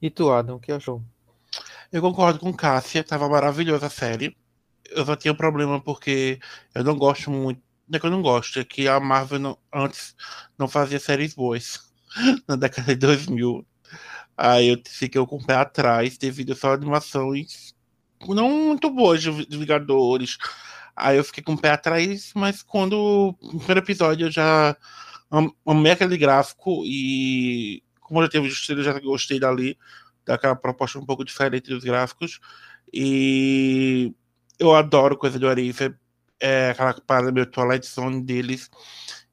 E 0.00 0.10
tu, 0.10 0.30
Adam, 0.30 0.56
o 0.56 0.60
que 0.60 0.72
achou? 0.72 1.02
Eu 1.92 2.02
concordo 2.02 2.38
com 2.40 2.54
Cássia, 2.54 3.04
tava 3.04 3.28
maravilhosa 3.28 3.86
a 3.86 3.90
série. 3.90 4.36
Eu 4.90 5.04
só 5.06 5.16
tinha 5.16 5.32
um 5.32 5.36
problema 5.36 5.82
porque 5.82 6.40
eu 6.74 6.84
não 6.84 6.96
gosto 6.96 7.30
muito. 7.30 7.62
É 7.92 7.98
que 8.00 8.06
eu 8.06 8.10
não 8.10 8.22
gosto, 8.22 8.58
é 8.58 8.64
que 8.64 8.88
a 8.88 8.98
Marvel 8.98 9.38
não- 9.38 9.58
antes 9.72 10.16
não 10.58 10.66
fazia 10.68 10.98
séries 10.98 11.34
boas. 11.34 11.80
Na 12.48 12.56
década 12.56 12.88
de 12.94 12.96
2000. 12.96 13.66
Aí 14.36 14.68
eu 14.68 14.82
fiquei 14.86 15.24
com 15.26 15.36
o 15.36 15.46
pé 15.46 15.54
atrás 15.54 16.18
devido 16.18 16.54
só 16.54 16.70
a 16.72 16.74
animações 16.74 17.74
não 18.28 18.50
muito 18.68 18.90
boas 18.90 19.22
de 19.22 19.30
Vingadores. 19.30 20.38
Aí 20.96 21.18
eu 21.18 21.24
fiquei 21.24 21.42
com 21.44 21.52
o 21.54 21.58
pé 21.60 21.70
atrás, 21.70 22.32
mas 22.34 22.62
quando 22.62 23.36
no 23.42 23.58
primeiro 23.58 23.80
episódio 23.80 24.26
eu 24.26 24.30
já 24.30 24.76
am- 25.30 25.52
amei 25.66 25.92
aquele 25.92 26.16
gráfico 26.18 26.82
e 26.86 27.82
como 28.00 28.20
eu 28.20 28.24
já 28.26 28.30
teve 28.30 28.48
eu 28.48 28.82
já 28.82 28.98
gostei 29.00 29.38
dali 29.40 29.78
daquela 30.24 30.56
proposta 30.56 30.98
um 30.98 31.06
pouco 31.06 31.24
diferente 31.24 31.70
dos 31.70 31.84
gráficos. 31.84 32.40
E 32.92 34.14
eu 34.58 34.74
adoro 34.74 35.16
coisa 35.18 35.38
do 35.38 35.48
Arif, 35.48 35.80
é 36.40 36.70
aquela 36.70 36.94
parada 36.94 37.32
meio 37.32 37.46
Twilight 37.46 37.86
Zone 37.86 38.22
deles. 38.22 38.70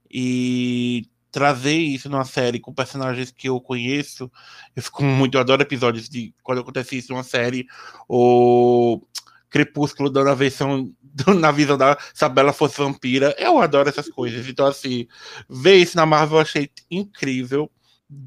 E 0.10 1.08
trazer 1.32 1.76
isso 1.76 2.10
numa 2.10 2.26
série 2.26 2.60
com 2.60 2.72
personagens 2.72 3.32
que 3.32 3.50
eu 3.50 3.60
conheço, 3.60 4.32
eu 4.76 4.84
fico 4.84 5.04
muito, 5.04 5.36
eu 5.36 5.42
adoro 5.42 5.64
episódios 5.64 6.08
de 6.08 6.34
quando 6.44 6.62
acontece 6.62 6.98
isso 6.98 7.12
numa 7.12 7.24
série, 7.24 7.66
ou 8.08 9.06
Crepúsculo 9.50 10.10
dando 10.10 10.30
a 10.30 10.36
versão 10.36 10.92
na 11.40 11.52
visão 11.52 11.78
da 11.78 11.98
se 12.14 12.24
a 12.24 12.30
Bela 12.30 12.54
fosse 12.54 12.78
vampira, 12.78 13.36
eu 13.38 13.60
adoro 13.60 13.90
essas 13.90 14.10
coisas. 14.10 14.48
Então, 14.48 14.66
assim, 14.66 15.08
ver 15.50 15.78
isso 15.78 15.98
na 15.98 16.06
Marvel 16.06 16.38
eu 16.38 16.42
achei 16.42 16.70
incrível 16.90 17.70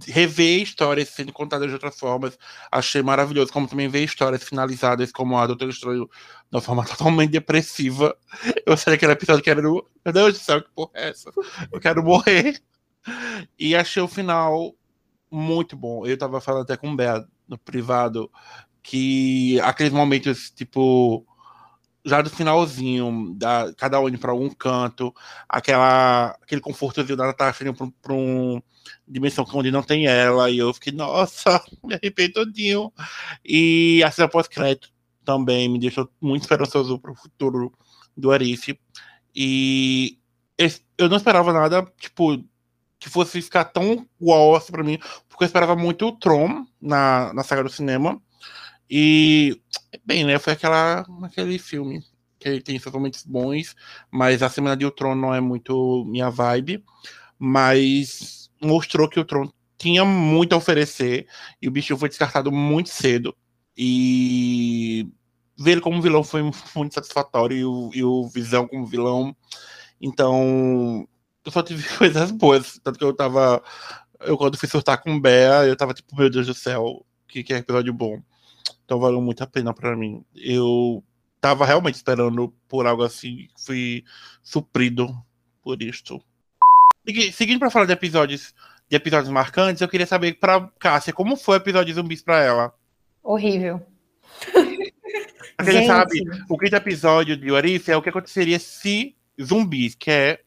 rever 0.07 0.63
histórias 0.63 1.09
sendo 1.09 1.33
contadas 1.33 1.69
de 1.69 1.75
outras 1.75 1.99
formas, 1.99 2.39
achei 2.71 3.03
maravilhoso, 3.03 3.53
como 3.53 3.69
também 3.69 3.89
ver 3.89 4.05
histórias 4.05 4.43
finalizadas 4.43 5.13
como 5.13 5.37
a 5.37 5.47
Doutor 5.47 5.69
Estranho 5.69 6.07
de 6.51 6.57
uma 6.57 6.61
forma 6.61 6.85
totalmente 6.87 7.31
depressiva. 7.31 8.17
Eu 8.65 8.77
sei 8.77 8.95
aquele 8.95 9.13
episódio 9.13 9.43
que 9.43 9.51
era 9.51 9.63
no... 9.63 9.87
Meu 10.05 10.13
Deus 10.13 10.35
do 10.35 10.39
céu, 10.39 10.63
que 10.63 10.71
porra 10.71 10.91
é 10.95 11.09
essa? 11.11 11.31
Eu 11.73 11.81
quero 11.81 12.03
morrer. 12.03 12.61
E 13.59 13.75
achei 13.75 14.03
o 14.03 14.09
final 14.09 14.75
muito 15.31 15.77
bom. 15.77 16.07
Eu 16.07 16.17
tava 16.17 16.41
falando 16.41 16.63
até 16.63 16.77
com 16.77 16.91
o 16.91 16.97
Bea 16.97 17.25
no 17.49 17.59
privado 17.59 18.31
que 18.83 19.61
aqueles 19.61 19.93
momentos, 19.93 20.51
tipo, 20.51 21.27
já 22.07 22.23
do 22.23 22.31
finalzinho, 22.31 23.35
da, 23.37 23.73
cada 23.77 24.01
um 24.01 24.09
indo 24.09 24.19
para 24.19 24.31
algum 24.31 24.49
canto, 24.49 25.13
aquela, 25.49 26.29
aquele 26.41 26.61
confortozinho 26.61 27.17
da 27.17 27.27
Natasha 27.27 27.65
indo 27.65 27.75
pra, 27.75 27.89
pra 28.01 28.15
um 28.15 28.63
dimensão 29.07 29.45
onde 29.53 29.73
não 29.73 29.83
tem 29.83 30.07
ela, 30.07 30.49
e 30.49 30.59
eu 30.59 30.73
fiquei, 30.73 30.93
nossa, 30.93 31.61
me 31.85 31.95
arrepiei 31.95 32.29
todinho. 32.29 32.93
E 33.45 34.03
a 34.05 34.11
cena 34.13 34.29
pós-crédito 34.29 34.91
também 35.25 35.69
me 35.69 35.81
deixou 35.81 36.09
muito 36.21 36.43
esperançoso 36.43 36.97
pro 36.99 37.15
futuro 37.15 37.73
do 38.17 38.31
Arif. 38.31 38.79
E 39.35 40.17
eu 40.97 41.09
não 41.09 41.17
esperava 41.17 41.53
nada, 41.53 41.83
tipo, 41.99 42.39
que 43.01 43.11
fosse 43.11 43.43
ficar 43.43 43.65
tão 43.65 44.07
uau 44.23 44.55
assim 44.55 44.73
pra 44.73 44.85
mim, 44.85 44.99
porque 45.29 45.45
eu 45.45 45.47
esperava 45.47 45.75
muito 45.77 46.07
o 46.07 46.13
Tron 46.13 46.67
na, 46.81 47.33
na 47.35 47.43
saga 47.43 47.65
do 47.65 47.69
cinema. 47.69 48.23
E, 48.89 49.61
bem, 50.05 50.25
né, 50.25 50.39
foi 50.39 50.53
aquela, 50.53 51.05
aquele 51.23 51.59
filme 51.59 52.03
que 52.39 52.49
ele 52.49 52.61
tem 52.61 52.79
seus 52.79 52.95
momentos 52.95 53.25
bons, 53.25 53.75
mas 54.11 54.43
a 54.43 54.49
Semana 54.49 54.77
de 54.77 54.85
Ultron 54.85 55.15
não 55.15 55.35
é 55.35 55.41
muito 55.41 56.05
minha 56.07 56.31
vibe, 56.31 56.85
mas 57.39 58.51
mostrou 58.61 59.09
que 59.09 59.19
o 59.21 59.25
Tron 59.25 59.51
tinha 59.79 60.05
muito 60.05 60.55
a 60.55 60.57
oferecer 60.57 61.27
e 61.61 61.69
o 61.69 61.71
bicho 61.71 61.97
foi 61.97 62.09
descartado 62.09 62.51
muito 62.53 62.89
cedo. 62.89 63.37
E 63.77 65.09
ver 65.59 65.73
ele 65.73 65.81
como 65.81 66.01
vilão 66.01 66.25
foi 66.25 66.43
muito 66.75 66.95
satisfatório 66.95 67.57
e 67.57 67.65
o, 67.65 67.91
e 67.95 68.05
o 68.05 68.29
Visão 68.29 68.67
como 68.67 68.87
vilão. 68.87 69.37
Então, 70.01 71.07
eu 71.45 71.53
só 71.53 71.63
tive 71.63 71.87
coisas 71.97 72.31
boas. 72.31 72.79
Tanto 72.83 72.99
que 72.99 73.05
eu 73.05 73.15
tava. 73.15 73.63
Eu, 74.21 74.37
quando 74.37 74.59
fui 74.59 74.69
surtar 74.69 75.03
com 75.03 75.15
o 75.15 75.21
Bea, 75.21 75.67
eu 75.67 75.77
tava 75.77 75.95
tipo, 75.95 76.17
meu 76.17 76.31
Deus 76.31 76.47
do 76.47 76.55
céu, 76.55 77.05
que, 77.29 77.43
que 77.43 77.53
episódio 77.53 77.93
bom. 77.93 78.21
Então 78.85 78.99
valeu 78.99 79.21
muito 79.21 79.43
a 79.43 79.47
pena 79.47 79.73
para 79.75 79.97
mim. 79.97 80.25
Eu 80.35 81.03
tava 81.41 81.65
realmente 81.67 81.95
esperando 81.95 82.53
por 82.69 82.87
algo 82.87 83.03
assim, 83.03 83.49
fui 83.57 84.05
suprido 84.43 85.15
por 85.63 85.83
isto. 85.83 86.21
Seguindo 87.33 87.59
para 87.59 87.71
falar 87.71 87.87
de 87.87 87.93
episódios 87.93 88.55
de 88.89 88.97
episódios 88.97 89.31
marcantes, 89.31 89.81
eu 89.83 89.89
queria 89.89 90.07
saber 90.07 90.35
para 90.35 90.69
Cássia, 90.79 91.13
como 91.13 91.37
foi 91.37 91.57
o 91.57 91.61
episódio 91.61 91.87
de 91.87 91.95
zumbis 91.95 92.23
para 92.23 92.43
ela? 92.43 92.75
Horrível. 93.23 93.85
Pra 95.57 95.65
quem 95.65 95.87
sabe, 95.87 96.23
o 96.51 96.59
quinto 96.59 96.77
episódio 96.77 97.37
de 97.37 97.51
Warif 97.51 97.91
é 97.91 97.97
o 97.97 98.03
que 98.03 98.11
aconteceria 98.11 98.59
se 98.59 99.17
zumbis, 99.43 99.95
que 99.95 100.11
é 100.11 100.41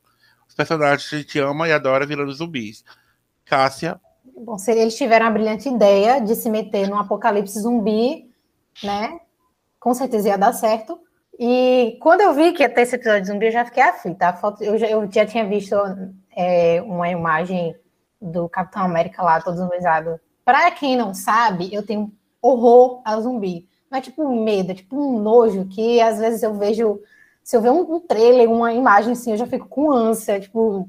os 0.48 0.54
personagens 0.54 1.10
que 1.10 1.16
a 1.16 1.20
gente 1.20 1.40
ama 1.40 1.68
e 1.68 1.72
adora 1.72 2.06
virando 2.06 2.32
zumbis. 2.32 2.84
Cássia. 3.44 4.00
Bom, 4.42 4.58
se 4.58 4.72
eles 4.72 4.96
tiveram 4.96 5.26
a 5.26 5.32
brilhante 5.32 5.68
ideia 5.68 6.22
de 6.22 6.34
se 6.34 6.50
meter 6.50 6.88
num 6.88 6.98
apocalipse 6.98 7.60
zumbi, 7.60 8.32
né? 8.82 9.20
Com 9.78 9.94
certeza 9.94 10.30
ia 10.30 10.38
dar 10.38 10.54
certo. 10.54 10.98
E 11.38 11.98
quando 12.02 12.22
eu 12.22 12.34
vi 12.34 12.54
que 12.54 12.64
ia 12.64 12.70
ter 12.70 12.82
esse 12.82 12.96
episódio 12.96 13.22
de 13.22 13.28
zumbi, 13.28 13.48
eu 13.48 13.52
já 13.52 13.66
fiquei 13.66 13.84
aflita. 13.84 14.40
Eu 14.62 14.78
já, 14.78 14.88
eu 14.88 15.12
já 15.12 15.26
tinha 15.26 15.46
visto 15.46 15.76
é, 16.36 16.82
uma 16.82 17.10
imagem 17.10 17.76
do 18.22 18.48
Capitão 18.48 18.84
América 18.84 19.22
lá, 19.22 19.42
todo 19.42 19.58
zumbizado. 19.58 20.18
Pra 20.46 20.72
quem 20.72 20.96
não 20.96 21.14
sabe, 21.14 21.74
eu 21.74 21.86
tenho 21.86 22.10
horror 22.42 23.02
a 23.04 23.20
zumbi. 23.20 23.68
Não 23.92 24.00
é 24.00 24.02
tipo 24.02 24.24
um 24.24 24.42
medo, 24.42 24.72
é 24.72 24.76
tipo 24.76 24.96
um 24.96 25.20
nojo 25.20 25.66
que 25.66 26.00
às 26.00 26.18
vezes 26.18 26.44
eu 26.44 26.54
vejo. 26.54 27.02
Se 27.44 27.58
eu 27.58 27.62
ver 27.62 27.72
um, 27.72 27.96
um 27.96 28.00
trailer, 28.00 28.50
uma 28.50 28.72
imagem 28.72 29.14
assim, 29.14 29.32
eu 29.32 29.38
já 29.38 29.46
fico 29.46 29.68
com 29.68 29.92
ânsia, 29.92 30.40
tipo. 30.40 30.88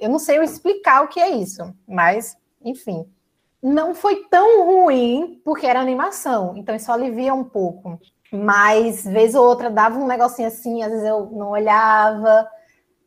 Eu 0.00 0.08
não 0.08 0.18
sei 0.18 0.38
explicar 0.38 1.04
o 1.04 1.08
que 1.08 1.20
é 1.20 1.28
isso, 1.28 1.74
mas, 1.86 2.36
enfim. 2.64 3.06
Não 3.62 3.94
foi 3.94 4.24
tão 4.30 4.64
ruim 4.64 5.40
porque 5.44 5.66
era 5.66 5.78
animação, 5.78 6.56
então 6.56 6.74
isso 6.74 6.90
alivia 6.90 7.34
um 7.34 7.44
pouco. 7.44 8.00
Mas, 8.32 9.04
vez 9.04 9.34
ou 9.34 9.44
outra, 9.44 9.68
dava 9.68 9.98
um 9.98 10.06
negocinho 10.06 10.48
assim, 10.48 10.82
às 10.82 10.90
vezes 10.90 11.06
eu 11.06 11.26
não 11.32 11.50
olhava, 11.50 12.48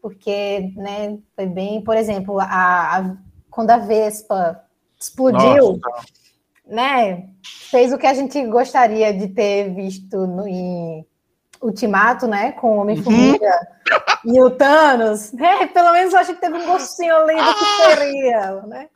porque, 0.01 0.71
né, 0.75 1.17
foi 1.35 1.47
bem, 1.47 1.81
por 1.81 1.97
exemplo, 1.97 2.39
a, 2.39 2.45
a 2.99 3.15
quando 3.49 3.71
a 3.71 3.77
Vespa 3.77 4.63
explodiu, 4.99 5.79
Nossa. 5.79 6.07
né, 6.67 7.29
fez 7.71 7.91
o 7.93 7.97
que 7.97 8.05
a 8.05 8.13
gente 8.13 8.45
gostaria 8.47 9.13
de 9.13 9.29
ter 9.29 9.73
visto 9.73 10.27
no, 10.27 10.47
em 10.47 11.05
Ultimato, 11.61 12.27
né, 12.27 12.51
com 12.51 12.77
o 12.77 12.81
Homem-Formiga 12.81 13.47
uhum. 13.89 14.02
E 14.25 14.41
o 14.41 14.49
Thanos, 14.49 15.31
né, 15.33 15.67
pelo 15.67 15.91
menos 15.91 16.13
eu 16.13 16.19
acho 16.19 16.33
que 16.33 16.41
teve 16.41 16.57
um 16.57 16.65
gostinho 16.65 17.15
ali 17.15 17.35
do 17.35 17.53
que 17.53 17.65
ah! 17.65 17.95
seria, 17.95 18.51
né. 18.67 18.89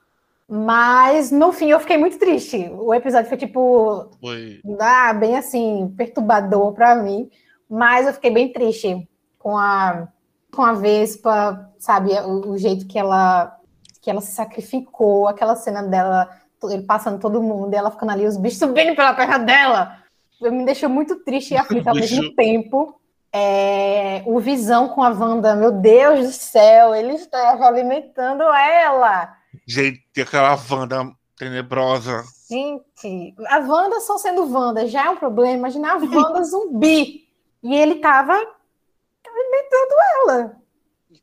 Mas 0.49 1.29
no 1.29 1.51
fim 1.51 1.71
eu 1.71 1.79
fiquei 1.79 1.97
muito 1.97 2.17
triste. 2.17 2.71
O 2.71 2.93
episódio 2.93 3.27
foi 3.27 3.37
tipo. 3.37 4.09
Foi. 4.21 4.61
Ah, 4.79 5.11
bem 5.13 5.35
assim, 5.35 5.93
perturbador 5.97 6.71
para 6.73 6.95
mim. 6.95 7.29
Mas 7.69 8.07
eu 8.07 8.13
fiquei 8.13 8.31
bem 8.31 8.53
triste 8.53 9.05
com 9.37 9.57
a 9.57 10.07
com 10.51 10.61
a 10.61 10.73
Vespa, 10.73 11.71
sabe, 11.77 12.13
o, 12.21 12.51
o, 12.51 12.57
jeito 12.57 12.87
que 12.87 12.97
ela 12.97 13.55
que 14.01 14.09
ela 14.09 14.21
se 14.21 14.31
sacrificou, 14.31 15.27
aquela 15.27 15.55
cena 15.55 15.83
dela, 15.83 16.29
ele 16.63 16.83
passando 16.83 17.19
todo 17.19 17.43
mundo, 17.43 17.73
e 17.73 17.75
ela 17.75 17.91
ficando 17.91 18.13
ali, 18.13 18.25
os 18.25 18.37
bichos 18.37 18.57
subindo 18.57 18.95
pela 18.95 19.13
perna 19.13 19.37
dela, 19.37 19.97
me 20.41 20.65
deixou 20.65 20.89
muito 20.89 21.17
triste 21.23 21.53
e 21.53 21.57
aflita 21.57 21.89
ao 21.89 21.95
mesmo 21.95 22.33
tempo. 22.33 22.99
É, 23.37 24.23
o 24.25 24.39
Visão 24.39 24.89
com 24.89 25.03
a 25.03 25.09
Wanda, 25.09 25.55
meu 25.55 25.71
Deus 25.71 26.25
do 26.25 26.31
céu, 26.31 26.95
ele 26.95 27.13
estava 27.13 27.67
alimentando 27.67 28.41
ela. 28.43 29.37
Gente, 29.65 30.01
aquela 30.19 30.57
Wanda 30.69 31.11
tenebrosa. 31.37 32.23
Gente, 32.49 33.35
a 33.47 33.59
Wanda 33.59 33.99
só 33.99 34.17
sendo 34.17 34.51
Wanda 34.51 34.87
já 34.87 35.05
é 35.05 35.09
um 35.09 35.17
problema, 35.17 35.53
imagina 35.53 35.93
a 35.93 35.97
Wanda 35.97 36.41
zumbi. 36.45 37.27
E 37.61 37.75
ele 37.75 37.95
tava 37.95 38.33
alimentando 38.33 39.95
ela. 40.21 40.57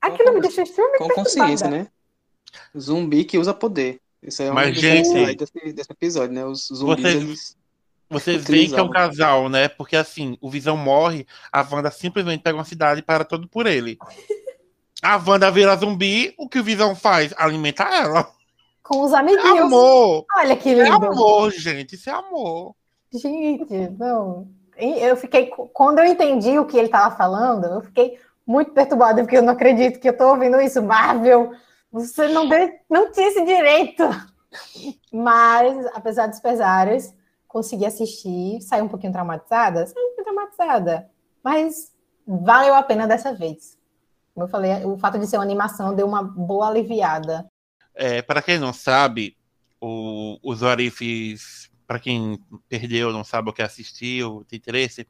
Aquilo 0.00 0.34
me 0.34 0.40
deixou 0.40 0.62
extremamente 0.62 0.98
Com 0.98 1.08
consciência, 1.08 1.68
né? 1.68 1.88
Zumbi 2.78 3.24
que 3.24 3.38
usa 3.38 3.52
poder. 3.52 4.00
Isso 4.22 4.42
é 4.42 4.50
um 4.50 4.54
Mas, 4.54 4.78
gente, 4.78 5.36
desse, 5.36 5.72
desse, 5.72 5.92
episódio, 5.92 6.34
né? 6.34 6.44
Os 6.44 6.68
zumbis, 6.68 7.02
vocês, 7.02 7.22
eles... 7.22 7.56
Vocês 8.08 8.44
veem 8.44 8.68
que 8.68 8.76
é 8.76 8.82
um 8.82 8.90
casal, 8.90 9.48
né? 9.48 9.68
Porque 9.68 9.96
assim, 9.96 10.36
o 10.40 10.50
Visão 10.50 10.76
morre, 10.76 11.26
a 11.50 11.62
Wanda 11.62 11.90
simplesmente 11.90 12.42
pega 12.42 12.58
uma 12.58 12.64
cidade 12.64 13.00
e 13.00 13.02
para 13.02 13.24
todo 13.24 13.48
por 13.48 13.66
ele. 13.66 13.98
A 15.02 15.16
Wanda 15.16 15.50
vira 15.50 15.76
zumbi, 15.76 16.34
o 16.38 16.48
que 16.48 16.58
o 16.58 16.64
Visão 16.64 16.94
faz? 16.94 17.34
Alimenta 17.36 17.82
ela. 17.84 18.28
Com 18.82 19.02
os 19.02 19.12
amiguinhos. 19.12 19.44
É 19.44 19.62
amor. 19.62 20.24
Olha 20.36 20.56
que 20.56 20.74
lindo. 20.74 20.82
É 20.82 20.90
amor, 20.90 21.50
gente. 21.50 21.94
Isso 21.94 22.08
é 22.08 22.12
amor. 22.12 22.74
Gente, 23.12 23.90
não 23.98 24.48
eu 24.76 25.16
fiquei, 25.16 25.50
quando 25.72 26.00
eu 26.00 26.04
entendi 26.04 26.58
o 26.58 26.66
que 26.66 26.76
ele 26.76 26.86
estava 26.86 27.14
falando, 27.14 27.64
eu 27.66 27.80
fiquei 27.80 28.18
muito 28.46 28.72
perturbada, 28.72 29.22
porque 29.22 29.36
eu 29.36 29.42
não 29.42 29.52
acredito 29.52 30.00
que 30.00 30.08
eu 30.08 30.12
estou 30.12 30.30
ouvindo 30.30 30.60
isso, 30.60 30.82
Marvel, 30.82 31.52
você 31.90 32.28
não, 32.28 32.48
deu, 32.48 32.70
não 32.90 33.10
tinha 33.12 33.28
esse 33.28 33.44
direito. 33.44 34.02
Mas, 35.12 35.86
apesar 35.94 36.26
dos 36.26 36.40
pesares, 36.40 37.14
consegui 37.54 37.86
assistir, 37.86 38.60
saí 38.60 38.82
um 38.82 38.88
pouquinho 38.88 39.12
traumatizada, 39.12 39.86
saí 39.86 40.02
um 40.02 40.16
pouquinho 40.16 40.24
traumatizada, 40.24 41.08
mas 41.40 41.92
valeu 42.26 42.74
a 42.74 42.82
pena 42.82 43.06
dessa 43.06 43.32
vez. 43.32 43.78
Como 44.34 44.46
eu 44.46 44.50
falei, 44.50 44.84
o 44.84 44.98
fato 44.98 45.20
de 45.20 45.26
ser 45.28 45.36
uma 45.36 45.44
animação 45.44 45.94
deu 45.94 46.04
uma 46.04 46.20
boa 46.20 46.68
aliviada. 46.68 47.46
É, 47.94 48.20
para 48.20 48.42
quem 48.42 48.58
não 48.58 48.72
sabe, 48.72 49.36
o, 49.80 50.36
os 50.42 50.62
Orifes 50.62 51.70
para 51.86 52.00
quem 52.00 52.40
perdeu, 52.68 53.12
não 53.12 53.22
sabe 53.22 53.50
o 53.50 53.52
que 53.52 53.62
assistiu, 53.62 54.44
tem 54.48 54.56
interesse, 54.56 55.06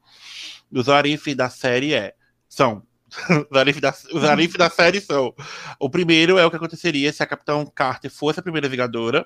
os 0.71 0.87
arifes 0.87 1.35
da 1.35 1.49
série 1.49 1.95
é, 1.95 2.13
são. 2.47 2.83
os 3.49 3.57
arifes 3.57 3.81
da, 3.81 4.67
da 4.67 4.69
série 4.69 5.01
são. 5.01 5.33
O 5.79 5.89
primeiro 5.89 6.37
é 6.37 6.45
o 6.45 6.51
que 6.51 6.57
aconteceria 6.57 7.11
se 7.11 7.23
a 7.23 7.25
Capitão 7.25 7.65
Carter 7.65 8.11
fosse 8.11 8.39
a 8.39 8.43
primeira 8.43 8.69
Vingadora. 8.69 9.25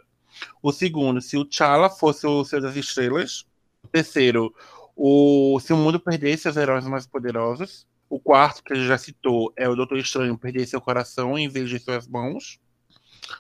O 0.62 0.72
segundo, 0.72 1.22
se 1.22 1.38
o 1.38 1.46
T'Challa 1.46 1.90
fosse 1.90 2.26
o 2.28 2.44
Senhor 2.44 2.62
das 2.62 2.76
Estrelas. 2.76 3.46
O 3.84 3.88
terceiro, 3.88 4.54
o, 4.96 5.60
se 5.62 5.72
o 5.72 5.78
mundo 5.78 6.00
perdesse 6.00 6.50
os 6.50 6.58
heróis 6.58 6.86
mais 6.86 7.08
poderosos. 7.08 7.88
O 8.10 8.20
quarto, 8.20 8.64
que 8.64 8.74
ele 8.74 8.88
já 8.88 8.98
citou, 8.98 9.54
é 9.56 9.70
o 9.70 9.76
Doutor 9.76 9.98
Estranho 9.98 10.38
perder 10.38 10.66
seu 10.66 10.82
coração 10.82 11.38
em 11.38 11.48
vez 11.48 11.70
de 11.70 11.80
suas 11.80 12.08
mãos. 12.08 12.60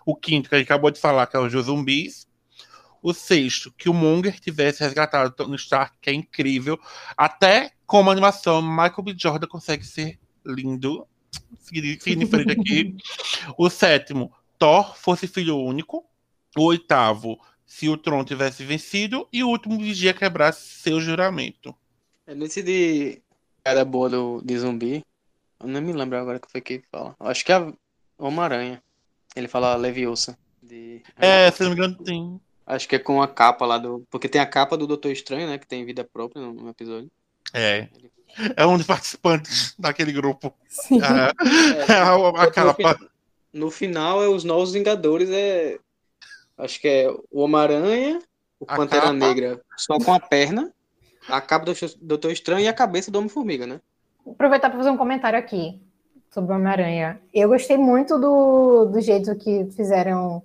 O 0.05 0.15
quinto, 0.15 0.47
que 0.47 0.55
a 0.55 0.57
gente 0.59 0.67
acabou 0.67 0.91
de 0.91 0.99
falar, 0.99 1.25
que 1.27 1.35
é 1.35 1.39
os 1.39 1.51
zumbis. 1.51 2.27
O 3.01 3.13
sexto, 3.13 3.73
que 3.77 3.89
o 3.89 3.93
Munger 3.93 4.39
tivesse 4.39 4.83
resgatado 4.83 5.31
Tony 5.31 5.55
Stark, 5.55 5.95
que 6.01 6.09
é 6.09 6.13
incrível. 6.13 6.77
Até 7.17 7.71
como 7.85 8.11
animação, 8.11 8.61
Michael 8.61 9.03
B. 9.03 9.15
Jordan 9.17 9.47
consegue 9.47 9.85
ser 9.85 10.19
lindo. 10.45 11.07
Seguindo 11.59 12.23
em 12.23 12.27
frente 12.27 12.51
aqui. 12.51 12.95
o 13.57 13.69
sétimo, 13.69 14.31
Thor 14.57 14.95
fosse 14.95 15.27
filho 15.27 15.57
único. 15.57 16.08
O 16.59 16.63
oitavo, 16.63 17.39
se 17.65 17.87
o 17.87 17.95
Tron 17.95 18.25
tivesse 18.25 18.65
vencido. 18.65 19.25
E 19.31 19.43
o 19.43 19.47
último, 19.47 19.79
Vigia 19.79 20.13
quebrasse 20.13 20.61
seu 20.81 20.99
juramento. 20.99 21.73
É 22.27 22.35
nesse 22.35 22.61
de 22.61 23.21
era 23.63 23.85
boa 23.85 24.09
do, 24.09 24.41
de 24.43 24.57
zumbi. 24.57 25.05
Eu 25.57 25.69
não 25.69 25.81
me 25.81 25.93
lembro 25.93 26.17
agora 26.17 26.37
que 26.37 26.51
foi 26.51 26.59
que 26.59 26.83
fala. 26.91 27.15
Acho 27.19 27.45
que 27.45 27.51
é 27.53 27.55
a 27.55 27.73
Homem-Aranha. 28.17 28.83
Ele 29.35 29.47
fala 29.47 29.75
Leviosa. 29.77 30.37
De... 30.61 31.01
É, 31.17 31.49
se 31.49 31.63
não 31.63 31.69
me 31.69 31.75
engano, 31.77 31.95
tem. 31.95 32.41
Acho 32.65 32.89
que 32.89 32.97
é 32.97 32.99
com 32.99 33.21
a 33.21 33.27
capa 33.27 33.65
lá 33.65 33.77
do. 33.77 34.05
Porque 34.09 34.27
tem 34.27 34.41
a 34.41 34.45
capa 34.45 34.75
do 34.75 34.85
Doutor 34.85 35.11
Estranho, 35.11 35.47
né? 35.47 35.57
Que 35.57 35.67
tem 35.67 35.85
vida 35.85 36.03
própria 36.03 36.41
no, 36.41 36.69
episódio. 36.69 37.09
É. 37.53 37.87
É 38.57 38.65
um 38.65 38.77
dos 38.77 38.85
participantes 38.85 39.75
daquele 39.79 40.11
grupo. 40.11 40.53
Sim. 40.67 40.99
É, 41.01 41.93
é, 41.93 41.95
a, 42.03 42.43
a 42.43 42.51
capa. 42.51 42.99
No 43.53 43.71
final, 43.71 44.21
é 44.21 44.27
os 44.27 44.43
Novos 44.43 44.73
Vingadores. 44.73 45.29
É. 45.29 45.79
Acho 46.59 46.79
que 46.81 46.87
é 46.87 47.09
o 47.31 47.41
Homem-Aranha, 47.41 48.19
o 48.59 48.65
a 48.67 48.75
Pantera 48.75 49.03
capa. 49.03 49.13
Negra 49.13 49.61
só 49.77 49.97
com 49.97 50.13
a 50.13 50.19
perna, 50.19 50.73
a 51.27 51.39
capa 51.39 51.65
do 51.65 51.73
Doutor 52.01 52.31
Estranho 52.31 52.65
e 52.65 52.67
a 52.67 52.73
cabeça 52.73 53.09
do 53.09 53.17
Homem-Formiga, 53.17 53.65
né? 53.65 53.79
Vou 54.25 54.33
aproveitar 54.33 54.69
para 54.69 54.77
fazer 54.77 54.89
um 54.89 54.97
comentário 54.97 55.39
aqui 55.39 55.81
sobre 56.29 56.51
o 56.51 56.55
Homem-Aranha. 56.55 57.21
Eu 57.33 57.47
gostei 57.47 57.77
muito 57.77 58.19
do, 58.19 58.85
do 58.85 58.99
jeito 58.99 59.35
que 59.35 59.65
fizeram 59.71 60.43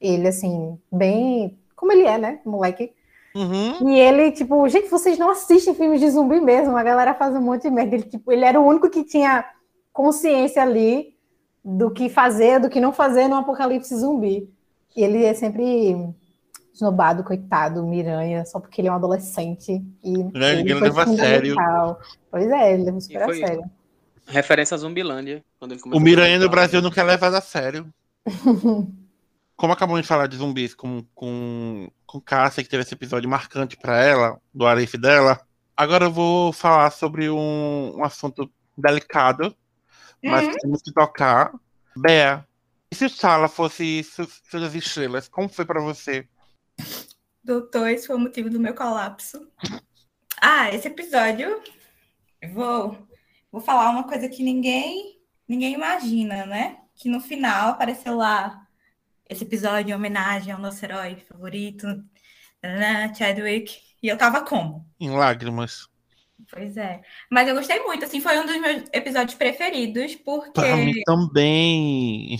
ele, 0.00 0.26
assim, 0.26 0.76
bem. 0.90 1.56
Como 1.76 1.92
ele 1.92 2.02
é, 2.02 2.18
né? 2.18 2.40
Moleque. 2.44 2.92
Uhum. 3.34 3.90
E 3.90 4.00
ele, 4.00 4.32
tipo, 4.32 4.68
gente, 4.68 4.88
vocês 4.88 5.18
não 5.18 5.30
assistem 5.30 5.74
filmes 5.74 6.00
de 6.00 6.10
zumbi 6.10 6.40
mesmo, 6.40 6.76
a 6.76 6.82
galera 6.82 7.14
faz 7.14 7.36
um 7.36 7.40
monte 7.40 7.62
de 7.62 7.70
merda. 7.70 7.94
Ele, 7.94 8.04
tipo, 8.04 8.32
ele 8.32 8.44
era 8.44 8.60
o 8.60 8.66
único 8.66 8.90
que 8.90 9.04
tinha 9.04 9.44
consciência 9.92 10.62
ali 10.62 11.14
do 11.64 11.90
que 11.90 12.08
fazer, 12.08 12.58
do 12.58 12.68
que 12.68 12.80
não 12.80 12.92
fazer 12.92 13.28
no 13.28 13.36
apocalipse 13.36 13.94
zumbi. 13.94 14.48
E 14.96 15.04
ele 15.04 15.24
é 15.24 15.34
sempre 15.34 15.94
esnobado, 16.72 17.22
coitado, 17.22 17.84
Miranha, 17.86 18.44
só 18.46 18.58
porque 18.58 18.80
ele 18.80 18.88
é 18.88 18.92
um 18.92 18.96
adolescente. 18.96 19.82
E 20.02 20.24
Né, 20.24 20.60
ele 20.60 20.74
não 20.74 20.80
leva 20.80 21.02
a 21.02 21.06
sério. 21.06 21.54
Pois 22.30 22.48
é, 22.48 22.72
ele 22.74 22.84
leva 22.84 23.00
super 23.00 23.22
a 23.22 23.34
sério. 23.34 23.64
Referência 24.26 24.74
a 24.74 24.78
Zumbilândia. 24.78 25.44
Quando 25.58 25.72
ele 25.72 25.80
O 25.84 26.00
Miranha 26.00 26.38
no. 26.38 26.48
Brasil 26.48 26.82
não 26.82 26.90
quer 26.90 27.04
levar 27.04 27.32
a 27.34 27.40
sério. 27.40 27.92
Como 29.56 29.72
acabamos 29.72 30.02
de 30.02 30.08
falar 30.08 30.26
de 30.26 30.36
zumbis 30.36 30.74
com, 30.74 31.02
com, 31.14 31.88
com 32.06 32.20
Cássia, 32.20 32.62
que 32.62 32.68
teve 32.68 32.82
esse 32.82 32.92
episódio 32.92 33.28
marcante 33.28 33.74
pra 33.76 34.04
ela, 34.04 34.38
do 34.52 34.66
Arif 34.66 34.98
dela, 34.98 35.40
agora 35.74 36.04
eu 36.06 36.12
vou 36.12 36.52
falar 36.52 36.90
sobre 36.90 37.30
um, 37.30 37.96
um 37.96 38.04
assunto 38.04 38.50
delicado, 38.76 39.56
mas 40.22 40.46
que 40.46 40.58
temos 40.58 40.82
que 40.82 40.92
tocar. 40.92 41.52
Bea, 41.96 42.44
e 42.90 42.94
se 42.94 43.04
o 43.04 43.10
Sala 43.10 43.48
fosse 43.48 44.02
Su- 44.04 44.28
Suas 44.50 44.74
Estrelas, 44.74 45.28
como 45.28 45.48
foi 45.48 45.64
pra 45.64 45.80
você? 45.80 46.28
Doutor, 47.42 47.88
esse 47.90 48.06
foi 48.06 48.16
o 48.16 48.20
motivo 48.20 48.50
do 48.50 48.60
meu 48.60 48.74
colapso. 48.74 49.50
Ah, 50.40 50.68
esse 50.70 50.88
episódio, 50.88 51.62
vou, 52.52 53.06
vou 53.50 53.60
falar 53.60 53.90
uma 53.90 54.04
coisa 54.04 54.28
que 54.28 54.42
ninguém, 54.42 55.20
ninguém 55.48 55.74
imagina, 55.74 56.44
né? 56.46 56.78
Que 56.94 57.08
no 57.08 57.20
final 57.20 57.70
apareceu 57.70 58.16
lá 58.16 58.66
esse 59.28 59.44
episódio 59.44 59.90
em 59.92 59.94
homenagem 59.94 60.52
ao 60.52 60.60
nosso 60.60 60.84
herói 60.84 61.16
favorito, 61.16 61.86
né, 62.62 63.12
Chadwick, 63.14 63.80
e 64.02 64.08
eu 64.08 64.16
tava 64.16 64.44
como? 64.44 64.86
Em 65.00 65.10
lágrimas. 65.10 65.88
Pois 66.50 66.76
é. 66.76 67.00
Mas 67.30 67.48
eu 67.48 67.54
gostei 67.54 67.80
muito, 67.82 68.04
assim, 68.04 68.20
foi 68.20 68.38
um 68.38 68.46
dos 68.46 68.60
meus 68.60 68.84
episódios 68.92 69.34
preferidos, 69.36 70.14
porque 70.16 70.52
Pra 70.52 70.76
mim 70.76 70.92
também. 71.04 72.38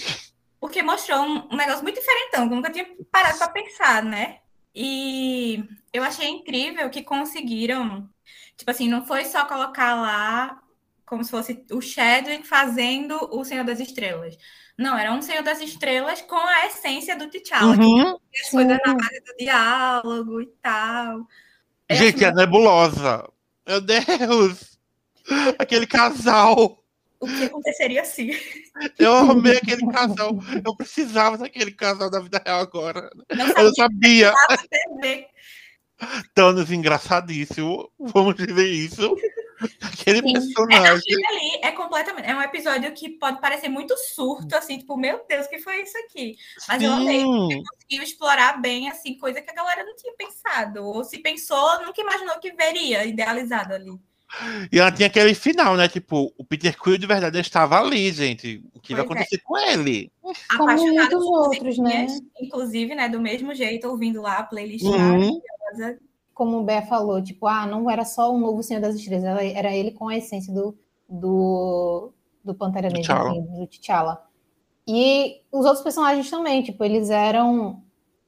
Porque 0.67 0.83
mostrou 0.83 1.21
um, 1.21 1.49
um 1.53 1.57
negócio 1.57 1.85
muito 1.85 2.01
diferentão, 2.01 2.49
que 2.49 2.53
eu 2.53 2.57
nunca 2.57 2.73
tinha 2.73 2.85
parado 3.09 3.39
para 3.39 3.51
pensar, 3.51 4.03
né? 4.03 4.39
E 4.75 5.63
eu 5.93 6.03
achei 6.03 6.29
incrível 6.29 6.91
que 6.91 7.05
conseguiram, 7.05 8.11
tipo 8.57 8.69
assim, 8.69 8.89
não 8.89 9.07
foi 9.07 9.25
só 9.25 9.45
colocar 9.47 9.95
lá 9.95 10.61
como 11.07 11.23
se 11.23 11.31
fosse 11.31 11.65
o 11.71 11.81
Chadwick 11.81 12.45
fazendo 12.45 13.17
o 13.31 13.45
Senhor 13.45 13.65
das 13.65 13.79
Estrelas. 13.79 14.37
Não, 14.77 14.99
era 14.99 15.13
um 15.13 15.23
Senhor 15.23 15.45
das 15.45 15.61
Estrelas 15.61 16.21
com 16.23 16.35
a 16.37 16.67
essência 16.67 17.17
do 17.17 17.31
T'Challa, 17.31 17.77
que 17.77 17.85
Uhum. 17.85 18.19
as 18.43 18.51
coisas 18.51 18.79
na 18.85 18.95
base 18.95 19.21
do 19.25 19.37
diálogo 19.39 20.41
e 20.41 20.47
tal. 20.61 21.29
Eu 21.89 21.97
Gente, 21.97 22.25
acho 22.25 22.33
é 22.33 22.35
nebulosa. 22.35 23.31
Meu 23.65 23.81
Deus! 23.81 24.77
Aquele 25.61 25.87
casal. 25.87 26.83
O 27.21 27.27
que 27.27 27.45
aconteceria 27.45 28.03
assim. 28.03 28.31
Eu 28.99 29.13
amei 29.13 29.57
aquele 29.57 29.87
casal. 29.89 30.39
Eu 30.65 30.77
precisava 30.77 31.39
daquele 31.39 31.73
casal 31.73 32.11
da 32.11 32.21
vida 32.21 32.43
real 32.45 32.61
agora. 32.61 33.11
Não 33.35 33.47
Eu 33.49 33.75
sabia. 33.75 34.33
sabia 34.33 34.69
TV. 34.69 35.27
Thanos 36.35 36.71
engraçadíssimo. 36.71 37.91
Vamos 37.99 38.37
ver 38.37 38.69
isso. 38.69 39.17
Aquele 39.81 40.21
Sim. 40.21 40.33
personagem. 40.35 40.99
Aquilo 40.99 41.29
ali 41.29 41.61
é 41.63 41.73
completamente. 41.73 42.29
É 42.29 42.37
um 42.37 42.43
episódio 42.43 42.93
que 42.93 43.09
pode 43.09 43.41
parecer 43.41 43.69
muito 43.69 43.97
surto, 43.97 44.55
assim, 44.55 44.79
tipo, 44.79 44.97
meu 44.97 45.25
Deus, 45.27 45.47
o 45.47 45.49
que 45.49 45.59
foi 45.59 45.83
isso 45.83 45.97
aqui? 45.99 46.37
Mas 46.69 46.83
eu 46.83 46.93
amei. 46.93 47.21
Sim. 47.21 47.63
Conseguiu 47.65 48.03
explorar 48.03 48.61
bem, 48.61 48.91
assim, 48.91 49.17
coisa 49.17 49.41
que 49.41 49.51
a 49.51 49.55
galera 49.55 49.85
não 49.85 49.97
tinha 49.97 50.13
pensado. 50.15 50.85
Ou 50.85 51.03
se 51.05 51.19
pensou, 51.19 51.83
nunca 51.83 52.01
imaginou 52.01 52.39
que 52.39 52.53
veria 52.53 53.05
idealizado 53.05 53.73
ali. 53.75 53.99
E 54.73 54.79
ela 54.79 54.91
tinha 54.93 55.07
aquele 55.07 55.35
final, 55.35 55.77
né? 55.77 55.89
Tipo, 55.89 56.33
o 56.37 56.45
Peter 56.45 56.77
Quill 56.79 56.99
de 56.99 57.07
verdade 57.07 57.39
estava 57.39 57.79
ali, 57.81 58.11
gente. 58.13 58.63
O 58.75 58.81
que 58.81 58.95
vai 58.95 59.05
Pois 59.07 59.17
é. 59.19 59.23
acontecer 59.23 59.43
com 59.45 59.57
ele? 59.57 60.11
Como 60.21 60.63
Apaixonado 60.71 61.19
por 61.19 61.49
outros, 61.49 61.79
né? 61.79 62.07
Inclusive, 62.41 62.95
né, 62.95 63.09
do 63.09 63.21
mesmo 63.21 63.55
jeito, 63.55 63.89
ouvindo 63.89 64.21
lá 64.21 64.39
a 64.39 64.43
playlist 64.43 64.85
Uhum. 64.85 64.99
maravilhosa. 64.99 65.99
Como 66.35 66.59
o 66.59 66.65
Bé 66.65 66.83
falou, 66.83 67.23
tipo, 67.23 67.47
ah, 67.47 67.67
não 67.67 67.89
era 67.89 68.05
só 68.05 68.35
um 68.35 68.39
novo 68.39 68.63
Senhor 68.63 68.81
das 68.81 68.95
Estrelas, 68.97 69.25
ela- 69.25 69.43
era 69.45 69.75
ele 69.75 69.93
com 69.93 70.09
a 70.09 70.17
essência 70.17 70.53
do, 70.53 70.77
do, 71.09 72.13
do 72.45 72.55
Pantera 72.55 72.89
Negra, 72.89 73.03
T'Challa. 73.03 73.31
assim, 73.31 73.41
do 73.43 73.67
T'Challa. 73.67 74.23
E 74.87 75.41
os 75.51 75.65
outros 75.65 75.83
personagens 75.83 76.29
também, 76.31 76.63
tipo, 76.63 76.85
eles 76.85 77.11
eram 77.11 77.83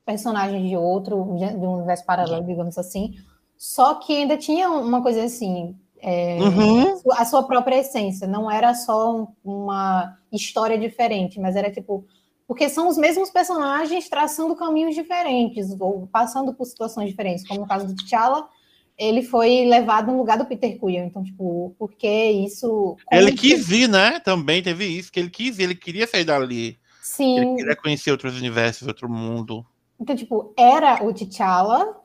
personagens 0.06 0.66
de 0.68 0.74
outro, 0.76 1.16
de 1.36 1.44
um 1.66 1.74
universo 1.76 2.04
paralelo, 2.06 2.46
digamos 2.46 2.78
assim, 2.78 3.14
só 3.58 3.94
que 3.96 4.12
ainda 4.16 4.38
tinha 4.38 4.70
uma 4.70 5.02
coisa 5.02 5.22
assim, 5.24 5.76
é, 6.00 6.38
Uhum. 6.40 7.00
a 7.12 7.24
sua 7.24 7.42
própria 7.44 7.76
essência, 7.80 8.26
não 8.26 8.50
era 8.50 8.74
só 8.74 9.16
um- 9.16 9.28
uma 9.44 10.16
história 10.32 10.78
diferente, 10.78 11.40
mas 11.40 11.56
era 11.56 11.70
tipo, 11.70 12.04
porque 12.46 12.68
são 12.68 12.88
os 12.88 12.96
mesmos 12.96 13.30
personagens 13.30 14.08
traçando 14.08 14.56
caminhos 14.56 14.94
diferentes, 14.94 15.74
ou 15.78 16.06
passando 16.06 16.54
por 16.54 16.64
situações 16.64 17.08
diferentes, 17.10 17.46
como 17.46 17.60
no 17.60 17.66
caso 17.66 17.86
do 17.86 17.94
T'Challa, 17.94 18.48
ele 18.96 19.22
foi 19.22 19.64
levado 19.66 20.10
no 20.10 20.18
lugar 20.18 20.38
do 20.38 20.46
Peter 20.46 20.78
Quill, 20.78 21.04
então, 21.04 21.22
tipo, 21.22 21.74
por 21.78 21.92
que 21.92 22.30
isso... 22.30 22.96
Ele 23.12 23.30
que- 23.32 23.54
quis 23.54 23.70
ir, 23.70 23.88
né? 23.88 24.18
Também 24.18 24.62
teve 24.62 24.84
isso, 24.86 25.12
que 25.12 25.20
ele 25.20 25.30
quis 25.30 25.58
ir, 25.58 25.64
ele 25.64 25.74
queria 25.74 26.06
sair 26.06 26.24
dali. 26.24 26.66
Ele 26.66 26.78
Sim, 27.02 27.56
queria 27.56 27.76
conhecer 27.76 28.10
outros 28.10 28.36
universos, 28.36 28.88
outro 28.88 29.08
mundo. 29.08 29.64
Então, 30.00 30.16
tipo, 30.16 30.52
era 30.56 31.04
o 31.04 31.12
T'Challa 31.12 31.96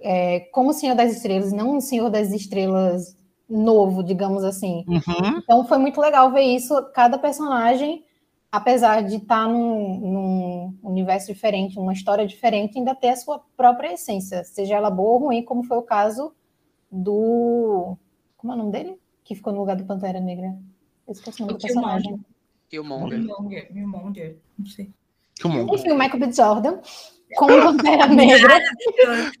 é, 0.00 0.40
como 0.52 0.72
Senhor 0.72 0.94
das 0.94 1.12
Estrelas, 1.16 1.52
não 1.52 1.76
um 1.76 1.80
Senhor 1.80 2.10
das 2.10 2.30
Estrelas 2.30 3.16
novo, 3.48 4.02
digamos 4.02 4.44
assim. 4.44 4.84
Uhum. 4.88 5.38
Então 5.42 5.64
foi 5.66 5.78
muito 5.78 6.00
legal 6.00 6.30
ver 6.32 6.42
isso. 6.42 6.74
Cada 6.92 7.18
personagem, 7.18 8.04
apesar 8.50 9.02
de 9.02 9.16
estar 9.16 9.48
num, 9.48 10.00
num 10.00 10.78
universo 10.82 11.32
diferente, 11.32 11.76
numa 11.76 11.92
história 11.92 12.26
diferente, 12.26 12.78
ainda 12.78 12.94
ter 12.94 13.10
a 13.10 13.16
sua 13.16 13.40
própria 13.56 13.94
essência, 13.94 14.44
seja 14.44 14.76
ela 14.76 14.90
boa 14.90 15.14
ou 15.14 15.18
ruim, 15.26 15.42
como 15.42 15.64
foi 15.64 15.78
o 15.78 15.82
caso 15.82 16.32
do. 16.90 17.96
Como 18.36 18.52
é 18.52 18.56
o 18.56 18.58
nome 18.58 18.72
dele? 18.72 18.98
Que 19.24 19.34
ficou 19.34 19.52
no 19.52 19.60
lugar 19.60 19.76
do 19.76 19.84
Pantera 19.84 20.20
Negra. 20.20 20.56
Eu 21.06 21.12
esqueci 21.12 21.40
o 21.42 21.46
nome 21.46 21.54
O 21.54 21.58
do 21.58 21.62
personagem. 21.62 22.20
Killmonger. 22.68 23.20
Killmonger, 23.20 23.72
Killmonger, 23.72 24.38
não 24.58 24.66
sei. 24.66 24.90
Killmonger. 25.36 25.74
Enfim, 25.74 25.90
o 25.92 25.98
Michael 25.98 26.18
B. 26.18 26.32
Jordan, 26.32 26.78
como 27.36 27.62
Pantera 27.62 28.06
Negra. 28.10 28.58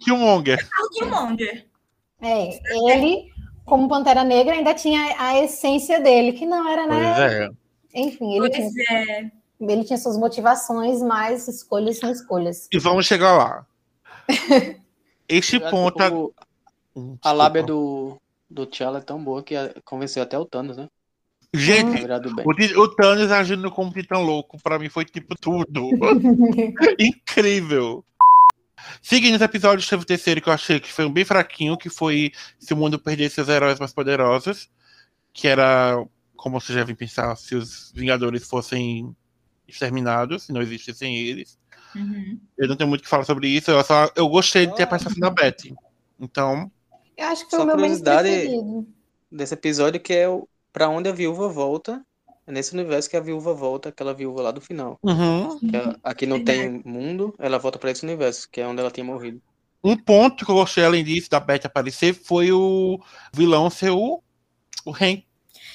Killmonger. 0.00 0.68
O 0.80 0.90
Killmonger. 0.90 1.66
É, 2.20 2.58
ele, 2.90 3.30
como 3.66 3.88
Pantera 3.88 4.24
Negra, 4.24 4.54
ainda 4.54 4.72
tinha 4.72 5.14
a 5.18 5.38
essência 5.42 6.00
dele, 6.00 6.32
que 6.32 6.46
não 6.46 6.66
era, 6.68 6.86
Pois 6.86 6.98
né? 6.98 7.44
é. 7.44 7.50
Enfim, 7.94 8.36
ele 8.36 8.48
tinha, 8.50 8.70
Pois 8.70 8.90
é. 8.90 9.30
ele 9.60 9.84
tinha 9.84 9.98
suas 9.98 10.16
motivações, 10.16 11.02
mas 11.02 11.48
escolhas 11.48 11.98
são 11.98 12.10
escolhas. 12.10 12.68
E 12.72 12.78
vamos 12.78 13.06
chegar 13.06 13.36
lá. 13.36 13.66
Este 15.28 15.58
ponto. 15.58 16.32
Hum, 16.94 17.16
A 17.22 17.32
lábia 17.32 17.62
do, 17.62 18.16
do 18.48 18.64
T'Challa 18.64 18.98
é 18.98 19.02
tão 19.02 19.22
boa 19.22 19.42
que 19.42 19.54
convenceu 19.84 20.22
até 20.22 20.38
o 20.38 20.44
Thanos, 20.46 20.76
né? 20.76 20.88
Gente, 21.52 22.04
o, 22.44 22.80
o 22.82 22.88
Thanos 22.88 23.30
agindo 23.32 23.70
como 23.70 23.92
Titã 23.92 24.18
Louco, 24.18 24.58
pra 24.62 24.78
mim 24.78 24.88
foi 24.88 25.04
tipo 25.04 25.34
tudo. 25.40 25.90
Incrível. 26.98 28.04
Seguindo 29.02 29.34
esse 29.34 29.44
episódio, 29.44 29.88
teve 29.88 30.02
o 30.02 30.06
terceiro 30.06 30.40
que 30.40 30.48
eu 30.48 30.52
achei 30.52 30.78
que 30.80 30.92
foi 30.92 31.04
um 31.06 31.12
bem 31.12 31.24
fraquinho, 31.24 31.76
que 31.76 31.88
foi 31.90 32.32
Se 32.58 32.74
o 32.74 32.76
Mundo 32.76 32.98
Perdesse 32.98 33.36
seus 33.36 33.48
heróis 33.48 33.78
mais 33.78 33.92
poderosos, 33.92 34.68
que 35.32 35.46
era, 35.48 36.02
como 36.36 36.60
vocês 36.60 36.76
devem 36.76 36.94
pensar, 36.94 37.34
se 37.36 37.54
os 37.54 37.92
Vingadores 37.94 38.46
fossem 38.48 39.14
exterminados, 39.68 40.44
se 40.44 40.52
não 40.52 40.62
existissem 40.62 41.16
eles. 41.16 41.58
Uhum. 41.94 42.38
Eu 42.58 42.68
não 42.68 42.76
tenho 42.76 42.88
muito 42.88 43.00
o 43.00 43.04
que 43.04 43.08
falar 43.08 43.24
sobre 43.24 43.48
isso, 43.48 43.70
eu, 43.70 43.82
só, 43.82 44.10
eu 44.14 44.28
gostei 44.28 44.66
de 44.66 44.74
ter 44.76 44.84
a 44.84 44.86
participação 44.86 45.20
da 45.20 45.30
Betty. 45.30 45.74
Então, 46.20 46.70
Eu 47.16 47.28
acho 47.28 47.44
que 47.44 47.50
foi 47.50 47.58
Só 47.58 47.64
o 47.64 47.66
meu 47.66 47.76
menos 47.76 47.98
curiosidade- 47.98 48.28
preferido. 48.28 48.86
Desse 49.32 49.54
episódio 49.54 50.00
que 50.00 50.12
é 50.12 50.28
o 50.28 50.48
pra 50.72 50.88
onde 50.88 51.08
a 51.08 51.12
viúva 51.12 51.48
volta. 51.48 52.04
É 52.46 52.52
nesse 52.52 52.72
universo 52.72 53.10
que 53.10 53.16
a 53.16 53.20
viúva 53.20 53.52
volta, 53.52 53.88
aquela 53.88 54.14
viúva 54.14 54.40
lá 54.42 54.50
do 54.52 54.60
final. 54.60 54.98
uhum. 55.02 55.58
Que 55.58 55.76
a- 55.76 55.96
aqui 56.04 56.26
não 56.26 56.42
tem 56.44 56.80
mundo, 56.84 57.34
ela 57.38 57.58
volta 57.58 57.78
pra 57.78 57.90
esse 57.90 58.04
universo, 58.04 58.48
que 58.50 58.60
é 58.60 58.66
onde 58.66 58.80
ela 58.80 58.90
tinha 58.90 59.04
morrido. 59.04 59.42
Um 59.82 59.96
ponto 59.96 60.44
que 60.44 60.50
eu 60.50 60.54
gostei, 60.56 60.84
além 60.84 61.04
disso, 61.04 61.28
da 61.30 61.40
Beth 61.40 61.62
aparecer, 61.64 62.14
foi 62.14 62.52
o 62.52 63.00
vilão 63.32 63.68
ser 63.70 63.90
o, 63.90 64.22
o 64.84 64.90
Hank. 64.90 65.24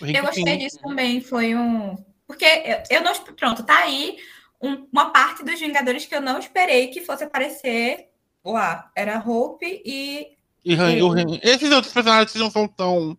O 0.02 0.06
Hank 0.06 0.16
Eu 0.16 0.24
gostei 0.26 0.58
disso 0.58 0.80
também, 0.82 1.22
foi 1.22 1.56
um. 1.56 1.98
Porque 2.28 2.46
eu, 2.46 2.98
eu 2.98 3.04
não. 3.04 3.14
Pronto, 3.36 3.64
tá 3.64 3.78
aí 3.80 4.18
um- 4.62 4.88
uma 4.92 5.12
parte 5.12 5.44
dos 5.44 5.60
Vingadores 5.60 6.06
que 6.06 6.16
eu 6.16 6.22
não 6.22 6.40
esperei 6.40 6.88
que 6.88 7.02
fosse 7.02 7.24
aparecer 7.24 8.08
lá. 8.44 8.90
Era 8.96 9.20
Hope 9.20 9.82
e. 9.86 10.28
E 10.64 10.74
Han- 10.76 10.92
E- 10.96 11.04
o 11.04 11.12
Han- 11.12 11.40
Esses 11.42 11.72
outros 11.72 11.94
personagens 11.94 12.34
não 12.36 12.50
são 12.52 12.68
tão 12.68 13.18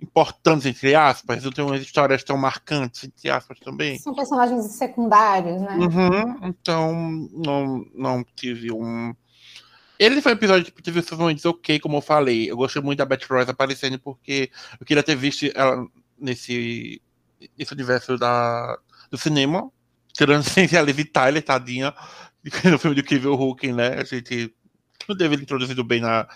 importantes, 0.00 0.66
entre 0.66 0.94
aspas, 0.94 1.44
não 1.44 1.52
tem 1.52 1.64
umas 1.64 1.82
histórias 1.82 2.24
tão 2.24 2.36
marcantes, 2.36 3.04
entre 3.04 3.30
aspas, 3.30 3.58
também. 3.60 3.98
São 3.98 4.14
personagens 4.14 4.64
secundários, 4.72 5.60
né? 5.60 5.76
Uhum, 5.76 6.48
então, 6.48 7.28
não, 7.32 7.84
não 7.94 8.24
tive 8.34 8.72
um. 8.72 9.14
Ele 9.98 10.22
foi 10.22 10.32
um 10.32 10.34
episódio 10.34 10.72
que 10.72 10.82
teve 10.82 11.02
seus 11.02 11.20
momentos 11.20 11.44
ok, 11.44 11.78
como 11.78 11.98
eu 11.98 12.00
falei. 12.00 12.50
Eu 12.50 12.56
gostei 12.56 12.80
muito 12.80 12.98
da 12.98 13.04
Beth 13.04 13.26
Royce 13.28 13.50
aparecendo 13.50 13.98
porque 13.98 14.50
eu 14.80 14.86
queria 14.86 15.02
ter 15.02 15.14
visto 15.14 15.46
ela 15.54 15.86
nesse, 16.18 17.02
nesse 17.58 17.72
universo 17.74 18.16
da, 18.16 18.78
do 19.10 19.18
cinema. 19.18 19.70
Tirando 20.14 20.42
sem 20.42 20.66
a 20.76 20.82
Liv 20.82 21.04
Tyler, 21.04 21.42
tadinha. 21.42 21.94
no 22.64 22.78
filme 22.78 22.94
do 22.94 23.00
Incrível 23.00 23.34
Hulk, 23.34 23.72
né? 23.72 23.96
A 23.98 24.04
gente 24.04 24.54
não 25.08 25.16
teve 25.16 25.34
ele 25.34 25.42
introduzido 25.42 25.84
bem 25.84 26.00
na, 26.00 26.26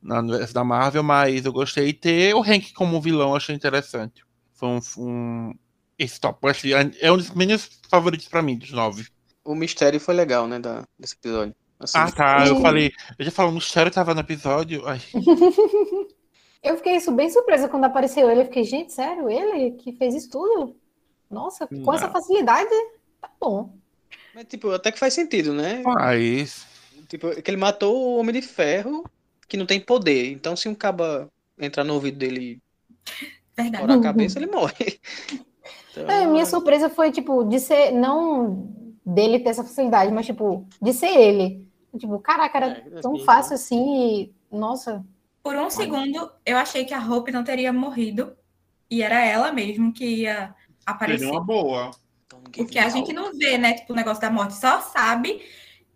na 0.00 0.20
universo 0.20 0.54
da 0.54 0.64
Marvel, 0.64 1.02
mas 1.02 1.44
eu 1.44 1.52
gostei. 1.52 1.86
de 1.86 1.92
ter 1.94 2.34
o 2.34 2.42
Hank 2.42 2.72
como 2.72 3.00
vilão, 3.00 3.34
achei 3.34 3.54
interessante. 3.54 4.24
Foi 4.54 4.68
um. 4.68 4.80
um 4.98 5.54
esse 5.98 6.20
top 6.20 6.48
assim, 6.48 6.70
é 7.00 7.10
um 7.10 7.16
dos 7.16 7.30
menos 7.32 7.68
favoritos 7.90 8.28
pra 8.28 8.40
mim, 8.40 8.56
dos 8.56 8.70
nove. 8.70 9.08
O 9.44 9.52
mistério 9.54 9.98
foi 9.98 10.14
legal, 10.14 10.46
né, 10.46 10.58
da, 10.60 10.84
desse 10.98 11.14
episódio. 11.14 11.54
Assim, 11.80 11.98
Ah, 11.98 12.12
tá. 12.12 12.46
Eu 12.46 12.56
Sim. 12.56 12.62
falei. 12.62 12.92
Eu 13.18 13.24
já 13.24 13.30
falei, 13.32 13.50
o 13.50 13.54
mistério 13.54 13.90
tava 13.90 14.14
no 14.14 14.20
episódio. 14.20 14.86
Ai, 14.86 15.00
Eu 16.62 16.76
fiquei 16.76 16.96
isso 16.96 17.12
bem 17.12 17.30
surpresa 17.30 17.68
quando 17.68 17.84
apareceu 17.84 18.28
ele. 18.30 18.40
Eu 18.40 18.44
fiquei, 18.46 18.64
gente, 18.64 18.92
sério, 18.92 19.30
ele 19.30 19.72
que 19.72 19.92
fez 19.92 20.14
isso 20.14 20.30
tudo? 20.30 20.76
Nossa, 21.30 21.66
com 21.66 21.94
essa 21.94 22.06
Não. 22.06 22.12
facilidade, 22.12 22.70
tá 23.20 23.30
bom. 23.40 23.74
Mas, 24.34 24.44
tipo, 24.46 24.70
até 24.70 24.90
que 24.90 24.98
faz 24.98 25.14
sentido, 25.14 25.52
né? 25.52 25.82
mas. 25.84 26.66
Tipo, 27.08 27.30
que 27.42 27.50
ele 27.50 27.56
matou 27.56 27.96
o 27.96 28.18
Homem 28.18 28.34
de 28.34 28.42
Ferro, 28.42 29.04
que 29.48 29.56
não 29.56 29.66
tem 29.66 29.80
poder. 29.80 30.30
Então, 30.32 30.56
se 30.56 30.68
um 30.68 30.74
caba 30.74 31.30
entrar 31.58 31.84
no 31.84 31.94
ouvido 31.94 32.18
dele 32.18 32.40
e 32.56 32.62
Verdade. 33.56 33.78
furar 33.78 33.96
a 33.96 34.00
cabeça, 34.00 34.38
ele 34.38 34.46
morre. 34.50 35.00
Então, 35.90 36.04
É, 36.06 36.26
minha 36.26 36.46
surpresa 36.46 36.88
foi, 36.88 37.10
tipo, 37.12 37.44
de 37.44 37.60
ser, 37.60 37.92
não 37.92 38.72
dele 39.04 39.40
ter 39.40 39.50
essa 39.50 39.62
facilidade, 39.64 40.12
mas, 40.12 40.26
tipo, 40.26 40.66
de 40.80 40.92
ser 40.92 41.08
ele. 41.08 41.66
Tipo, 41.98 42.18
caraca, 42.20 42.58
era 42.58 42.82
É, 42.96 43.02
tão 43.02 43.18
sim, 43.18 43.18
fácil 43.18 43.54
assim 43.54 44.22
e, 44.22 44.34
nossa, 44.50 45.04
Por 45.42 45.56
um 45.56 45.70
segundo, 45.70 46.30
eu 46.44 46.56
achei 46.58 46.84
que 46.84 46.94
a 46.94 47.00
Hope 47.04 47.32
não 47.32 47.44
teria 47.44 47.72
morrido. 47.72 48.36
E 48.90 49.02
era 49.02 49.24
ela 49.24 49.52
mesmo 49.52 49.92
que 49.92 50.04
ia 50.22 50.54
aparecer. 50.86 51.26
Seria 51.26 51.32
uma 51.32 51.44
boa. 51.44 51.90
Porque 52.56 52.78
a 52.78 52.88
gente 52.88 53.12
não 53.12 53.32
vê, 53.36 53.56
né? 53.58 53.74
Tipo, 53.74 53.92
o 53.92 53.96
negócio 53.96 54.20
da 54.20 54.30
morte. 54.30 54.54
Só 54.56 54.80
sabe 54.80 55.42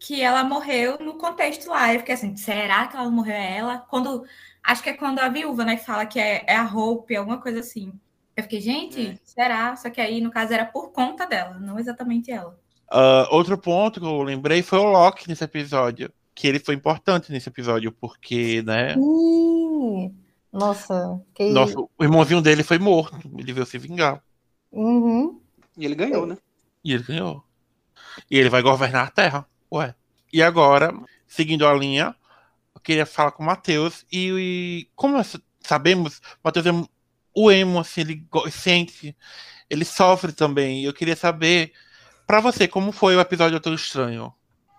que 0.04 0.20
ela 0.20 0.42
morreu 0.42 0.98
no 0.98 1.14
contexto 1.14 1.68
lá. 1.70 1.94
Eu 1.94 2.00
fiquei 2.00 2.16
assim, 2.16 2.36
será 2.36 2.88
que 2.88 2.96
ela 2.96 3.08
morreu? 3.08 3.34
É 3.34 3.56
ela? 3.58 3.78
Quando. 3.78 4.24
Acho 4.62 4.82
que 4.82 4.90
é 4.90 4.94
quando 4.94 5.20
a 5.20 5.28
viúva, 5.28 5.64
né, 5.64 5.76
que 5.76 5.84
fala 5.84 6.06
que 6.06 6.18
é, 6.18 6.44
é 6.46 6.56
a 6.56 6.64
Hope, 6.64 7.14
alguma 7.14 7.40
coisa 7.40 7.60
assim. 7.60 7.92
Eu 8.36 8.42
fiquei, 8.42 8.60
gente, 8.60 9.00
É. 9.00 9.18
será? 9.24 9.76
Só 9.76 9.90
que 9.90 10.00
aí, 10.00 10.20
no 10.20 10.30
caso, 10.30 10.52
era 10.52 10.64
por 10.64 10.90
conta 10.92 11.26
dela, 11.26 11.58
não 11.58 11.78
exatamente 11.78 12.30
ela. 12.32 12.58
Ah, 12.90 13.28
outro 13.30 13.56
ponto 13.56 14.00
que 14.00 14.06
eu 14.06 14.22
lembrei 14.22 14.62
foi 14.62 14.78
o 14.78 14.90
Loki 14.90 15.28
nesse 15.28 15.44
episódio. 15.44 16.12
Que 16.34 16.48
ele 16.48 16.58
foi 16.58 16.74
importante 16.74 17.30
nesse 17.30 17.48
episódio, 17.48 17.92
porque, 17.92 18.62
né? 18.62 18.94
Ih, 18.94 20.10
nossa, 20.52 21.20
que 21.34 21.50
Nosso, 21.50 21.88
o 21.96 22.02
irmãozinho 22.04 22.40
dele 22.40 22.62
foi 22.62 22.78
morto. 22.78 23.16
Ele 23.38 23.52
veio 23.52 23.66
se 23.66 23.78
vingar. 23.78 24.22
Uhum. 24.72 25.40
E 25.76 25.84
ele 25.84 25.94
ganhou, 25.94 26.26
né? 26.26 26.36
E 26.84 26.92
ele 26.92 27.02
ganhou. 27.02 27.44
E 28.30 28.38
ele 28.38 28.48
vai 28.48 28.62
governar 28.62 29.06
a 29.06 29.10
Terra. 29.10 29.46
Ué. 29.72 29.94
E 30.30 30.42
agora, 30.42 30.92
seguindo 31.26 31.66
a 31.66 31.72
linha, 31.72 32.14
eu 32.74 32.80
queria 32.80 33.06
falar 33.06 33.32
com 33.32 33.42
o 33.42 33.46
Matheus. 33.46 34.04
E, 34.12 34.30
e 34.30 34.88
como 34.94 35.16
sabemos, 35.60 36.18
o 36.18 36.40
Matheus 36.44 36.66
é 36.66 36.70
o 37.34 37.50
emo, 37.50 37.80
assim, 37.80 38.02
ele 38.02 38.26
sente, 38.50 39.16
ele 39.70 39.84
sofre 39.84 40.32
também. 40.32 40.82
E 40.82 40.84
eu 40.84 40.92
queria 40.92 41.16
saber, 41.16 41.72
pra 42.26 42.40
você, 42.40 42.68
como 42.68 42.92
foi 42.92 43.16
o 43.16 43.20
episódio 43.20 43.52
Doutor 43.52 43.74
Estranho? 43.74 44.34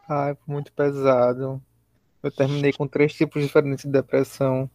Ai, 0.08 0.36
foi 0.36 0.54
muito 0.54 0.72
pesado. 0.72 1.60
Eu 2.22 2.32
terminei 2.32 2.72
com 2.72 2.88
três 2.88 3.14
tipos 3.14 3.42
diferentes 3.42 3.86
de 3.86 3.92
depressão. 3.92 4.70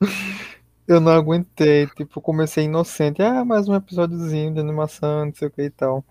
Eu 0.86 1.00
não 1.00 1.12
aguentei, 1.12 1.86
tipo, 1.88 2.20
comecei 2.20 2.64
inocente, 2.64 3.22
ah, 3.22 3.42
mais 3.42 3.66
um 3.68 3.74
episódiozinho 3.74 4.52
de 4.52 4.60
animação, 4.60 5.24
não 5.24 5.34
sei 5.34 5.48
o 5.48 5.50
que 5.50 5.62
e 5.62 5.70
tal. 5.70 6.04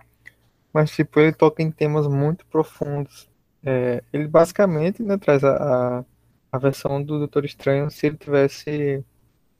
Mas, 0.73 0.91
tipo, 0.91 1.19
ele 1.19 1.33
toca 1.33 1.61
em 1.61 1.71
temas 1.71 2.07
muito 2.07 2.45
profundos. 2.47 3.29
É, 3.63 4.03
ele 4.13 4.27
basicamente, 4.27 5.03
né, 5.03 5.17
traz 5.17 5.43
a, 5.43 5.99
a, 5.99 6.05
a 6.51 6.57
versão 6.57 7.01
do 7.03 7.19
Doutor 7.19 7.45
Estranho 7.45 7.89
se 7.91 8.07
ele 8.07 8.17
tivesse 8.17 9.05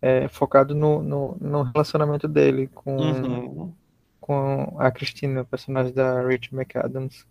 é, 0.01 0.27
focado 0.29 0.75
no, 0.75 1.03
no, 1.03 1.37
no 1.41 1.63
relacionamento 1.63 2.27
dele 2.27 2.67
com, 2.69 2.95
Uhum. 2.97 3.73
com 4.19 4.75
a 4.79 4.91
Cristina, 4.91 5.41
o 5.41 5.45
personagem 5.45 5.93
da 5.93 6.21
Rachel 6.21 6.59
McAdams. 6.59 7.25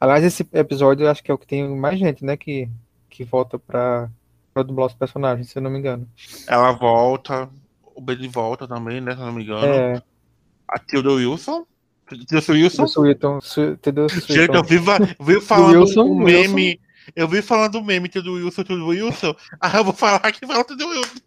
Aliás, 0.00 0.24
esse 0.24 0.48
episódio 0.52 1.04
eu 1.06 1.10
acho 1.10 1.22
que 1.22 1.30
é 1.30 1.34
o 1.34 1.38
que 1.38 1.46
tem 1.46 1.68
mais 1.76 1.98
gente, 1.98 2.24
né, 2.24 2.36
que, 2.36 2.68
que 3.10 3.24
volta 3.24 3.58
pra, 3.58 4.10
pra 4.54 4.62
dublar 4.62 4.86
os 4.86 4.94
personagens, 4.94 5.50
se 5.50 5.58
eu 5.58 5.62
não 5.62 5.70
me 5.70 5.78
engano. 5.78 6.08
Ela 6.46 6.72
volta, 6.72 7.48
o 7.94 8.00
Billy 8.00 8.28
volta 8.28 8.66
também, 8.66 9.00
né? 9.00 9.14
Se 9.14 9.20
eu 9.20 9.26
não 9.26 9.32
me 9.32 9.42
engano. 9.44 9.64
É, 9.66 10.02
A 10.68 10.78
Tilda 10.78 11.10
Wilson. 11.12 11.66
Tilda 12.08 12.52
Wilson? 12.52 12.86
Swinton, 12.86 13.40
Su- 13.40 13.76
Tilda 13.76 14.08
Gente, 14.08 14.54
eu 14.54 14.62
vi, 14.62 14.78
vi 15.20 15.40
falando 15.40 15.80
Wilson, 15.80 16.04
o 16.04 16.14
meme. 16.18 16.80
Eu 17.16 17.26
vi 17.28 17.42
falando 17.42 17.72
do 17.72 17.84
meme 17.84 18.08
Tilda 18.08 18.30
Wilson, 18.30 18.62
Tilda 18.64 18.84
Wilson. 18.84 19.34
Ah, 19.60 19.78
eu 19.78 19.84
vou 19.84 19.92
falar 19.92 20.20
que 20.32 20.46
fala 20.46 20.64
Tilda 20.64 20.86
Wilson. 20.86 21.20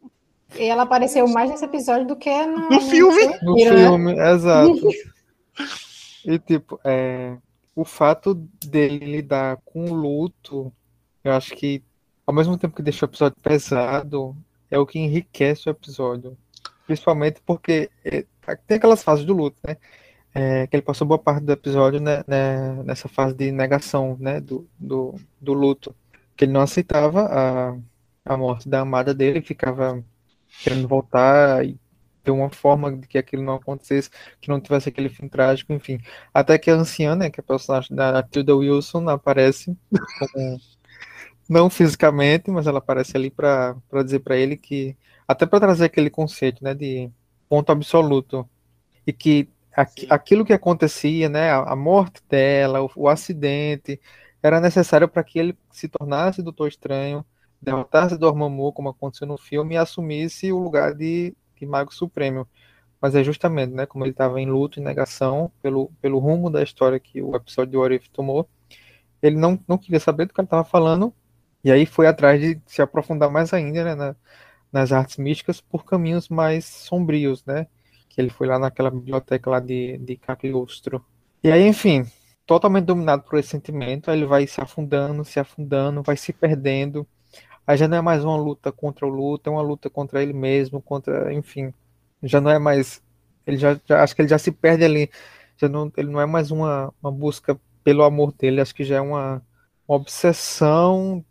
E 0.57 0.63
ela 0.63 0.83
apareceu 0.83 1.27
mais 1.27 1.49
nesse 1.49 1.63
episódio 1.63 2.07
do 2.07 2.15
que 2.15 2.45
no, 2.45 2.69
No 2.69 2.81
filme. 2.81 3.25
No 3.41 3.55
né? 3.55 3.65
filme, 3.65 4.19
exato. 4.19 4.89
E 6.23 6.37
tipo, 6.37 6.79
é, 6.83 7.35
o 7.75 7.83
fato 7.83 8.35
dele 8.63 9.05
lidar 9.05 9.57
com 9.65 9.85
o 9.85 9.93
luto, 9.93 10.71
eu 11.23 11.31
acho 11.33 11.55
que 11.55 11.83
ao 12.27 12.33
mesmo 12.33 12.55
tempo 12.57 12.75
que 12.75 12.83
deixa 12.83 13.05
o 13.05 13.09
episódio 13.09 13.37
pesado, 13.41 14.35
é 14.69 14.77
o 14.77 14.85
que 14.85 14.99
enriquece 14.99 15.67
o 15.67 15.71
episódio. 15.71 16.37
Principalmente 16.85 17.41
porque 17.45 17.89
é, 18.05 18.23
tem 18.67 18.77
aquelas 18.77 19.03
fases 19.03 19.25
do 19.25 19.33
luto, 19.33 19.57
né? 19.67 19.77
É, 20.33 20.65
que 20.67 20.75
ele 20.75 20.83
passou 20.83 21.05
boa 21.07 21.19
parte 21.19 21.43
do 21.43 21.51
episódio 21.51 21.99
né, 21.99 22.23
né, 22.27 22.81
nessa 22.83 23.09
fase 23.09 23.35
de 23.35 23.51
negação, 23.51 24.17
né? 24.19 24.39
Do, 24.39 24.67
do, 24.79 25.15
do 25.39 25.53
luto. 25.53 25.95
Que 26.35 26.45
ele 26.45 26.53
não 26.53 26.61
aceitava 26.61 27.25
a, 27.25 27.77
a 28.25 28.37
morte 28.37 28.69
da 28.69 28.81
amada 28.81 29.13
dele, 29.13 29.41
ficava 29.41 30.03
querendo 30.63 30.87
voltar 30.87 31.65
e 31.65 31.77
ter 32.23 32.31
uma 32.31 32.49
forma 32.51 32.95
de 32.95 33.07
que 33.07 33.17
aquilo 33.17 33.43
não 33.43 33.55
acontecesse, 33.55 34.09
que 34.39 34.49
não 34.49 34.61
tivesse 34.61 34.89
aquele 34.89 35.09
fim 35.09 35.27
trágico, 35.27 35.73
enfim. 35.73 35.99
Até 36.33 36.57
que 36.57 36.69
a 36.69 36.75
anciã, 36.75 37.15
né, 37.15 37.29
que 37.29 37.39
é 37.39 37.43
a 37.43 37.45
personagem 37.45 37.95
da 37.95 38.21
Tilda 38.23 38.55
Wilson, 38.55 39.09
aparece 39.09 39.75
como- 40.19 40.59
não 41.49 41.69
fisicamente, 41.69 42.49
mas 42.51 42.67
ela 42.67 42.79
aparece 42.79 43.17
ali 43.17 43.29
para 43.29 43.75
dizer 44.05 44.19
para 44.19 44.37
ele 44.37 44.57
que 44.57 44.95
até 45.27 45.45
para 45.45 45.59
trazer 45.59 45.85
aquele 45.85 46.09
conceito, 46.09 46.63
né, 46.63 46.73
de 46.73 47.09
ponto 47.49 47.71
absoluto 47.71 48.49
e 49.05 49.13
que 49.13 49.49
Sim. 49.85 50.07
aquilo 50.09 50.45
que 50.45 50.53
acontecia, 50.53 51.29
né, 51.29 51.51
a, 51.51 51.75
morte 51.75 52.21
dela, 52.29 52.81
o, 52.83 52.91
o 52.95 53.07
acidente, 53.09 53.99
era 54.43 54.59
necessário 54.59 55.07
para 55.07 55.23
que 55.23 55.39
ele 55.39 55.57
se 55.71 55.87
tornasse 55.87 56.41
Doutor 56.43 56.67
Estranho, 56.67 57.25
derrotasse 57.61 58.17
Dormammu, 58.17 58.73
como 58.73 58.89
aconteceu 58.89 59.27
no 59.27 59.37
filme, 59.37 59.75
e 59.75 59.77
assumisse 59.77 60.51
o 60.51 60.59
lugar 60.59 60.93
de, 60.95 61.35
de 61.55 61.65
Mago 61.65 61.93
Supremo. 61.93 62.47
Mas 63.01 63.15
é 63.15 63.23
justamente, 63.23 63.73
né, 63.73 63.85
como 63.85 64.05
ele 64.05 64.11
estava 64.11 64.41
em 64.41 64.47
luto 64.49 64.79
e 64.79 64.83
negação 64.83 65.51
pelo, 65.61 65.91
pelo 66.01 66.19
rumo 66.19 66.49
da 66.49 66.63
história 66.63 66.99
que 66.99 67.21
o 67.21 67.35
episódio 67.35 67.71
de 67.71 67.77
What 67.77 67.95
If 67.95 68.07
tomou, 68.09 68.49
ele 69.21 69.35
não, 69.37 69.59
não 69.67 69.77
queria 69.77 69.99
saber 69.99 70.25
do 70.25 70.33
que 70.33 70.41
ele 70.41 70.45
estava 70.45 70.63
falando, 70.63 71.13
e 71.63 71.71
aí 71.71 71.85
foi 71.85 72.07
atrás 72.07 72.39
de 72.41 72.59
se 72.65 72.81
aprofundar 72.81 73.29
mais 73.31 73.53
ainda, 73.53 73.83
né, 73.83 73.95
na- 73.95 74.15
nas 74.71 74.91
artes 74.91 75.17
místicas 75.17 75.61
por 75.61 75.85
caminhos 75.85 76.29
mais 76.29 76.65
sombrios, 76.65 77.45
né, 77.45 77.67
que 78.13 78.21
ele 78.21 78.29
foi 78.29 78.47
lá 78.47 78.59
naquela 78.59 78.91
biblioteca 78.91 79.49
lá 79.49 79.59
de, 79.59 79.97
de 79.99 80.17
Cagliostro. 80.17 81.03
E 81.43 81.51
aí, 81.51 81.67
enfim, 81.67 82.05
totalmente 82.45 82.85
dominado 82.85 83.23
por 83.23 83.39
esse 83.39 83.49
sentimento, 83.49 84.11
aí 84.11 84.17
ele 84.17 84.25
vai 84.25 84.47
se 84.47 84.61
afundando, 84.61 85.23
se 85.25 85.39
afundando, 85.39 86.03
vai 86.03 86.17
se 86.17 86.33
perdendo, 86.33 87.07
aí 87.65 87.77
já 87.77 87.87
não 87.87 87.97
é 87.97 88.01
mais 88.01 88.23
uma 88.23 88.37
luta 88.37 88.71
contra 88.71 89.05
o 89.05 89.09
luto, 89.09 89.49
é 89.49 89.53
uma 89.53 89.61
luta 89.61 89.89
contra 89.89 90.21
ele 90.21 90.33
mesmo, 90.33 90.81
contra, 90.81 91.33
enfim, 91.33 91.73
já 92.23 92.41
não 92.41 92.51
é 92.51 92.59
mais, 92.59 93.01
ele 93.45 93.57
já, 93.57 93.79
já- 93.87 94.03
acho 94.03 94.15
que 94.15 94.21
ele 94.21 94.29
já 94.29 94.37
se 94.39 94.51
perde 94.51 94.83
ali, 94.83 95.09
já 95.57 95.69
não, 95.69 95.91
ele 95.97 96.09
não 96.09 96.21
é 96.21 96.25
mais 96.25 96.51
uma, 96.51 96.93
uma 97.01 97.11
busca 97.11 97.59
pelo 97.83 98.03
amor 98.03 98.33
dele, 98.33 98.61
acho 98.61 98.75
que 98.75 98.83
já 98.83 98.97
é 98.97 99.01
uma, 99.01 99.41
uma 99.87 99.97
obsessão, 99.97 101.23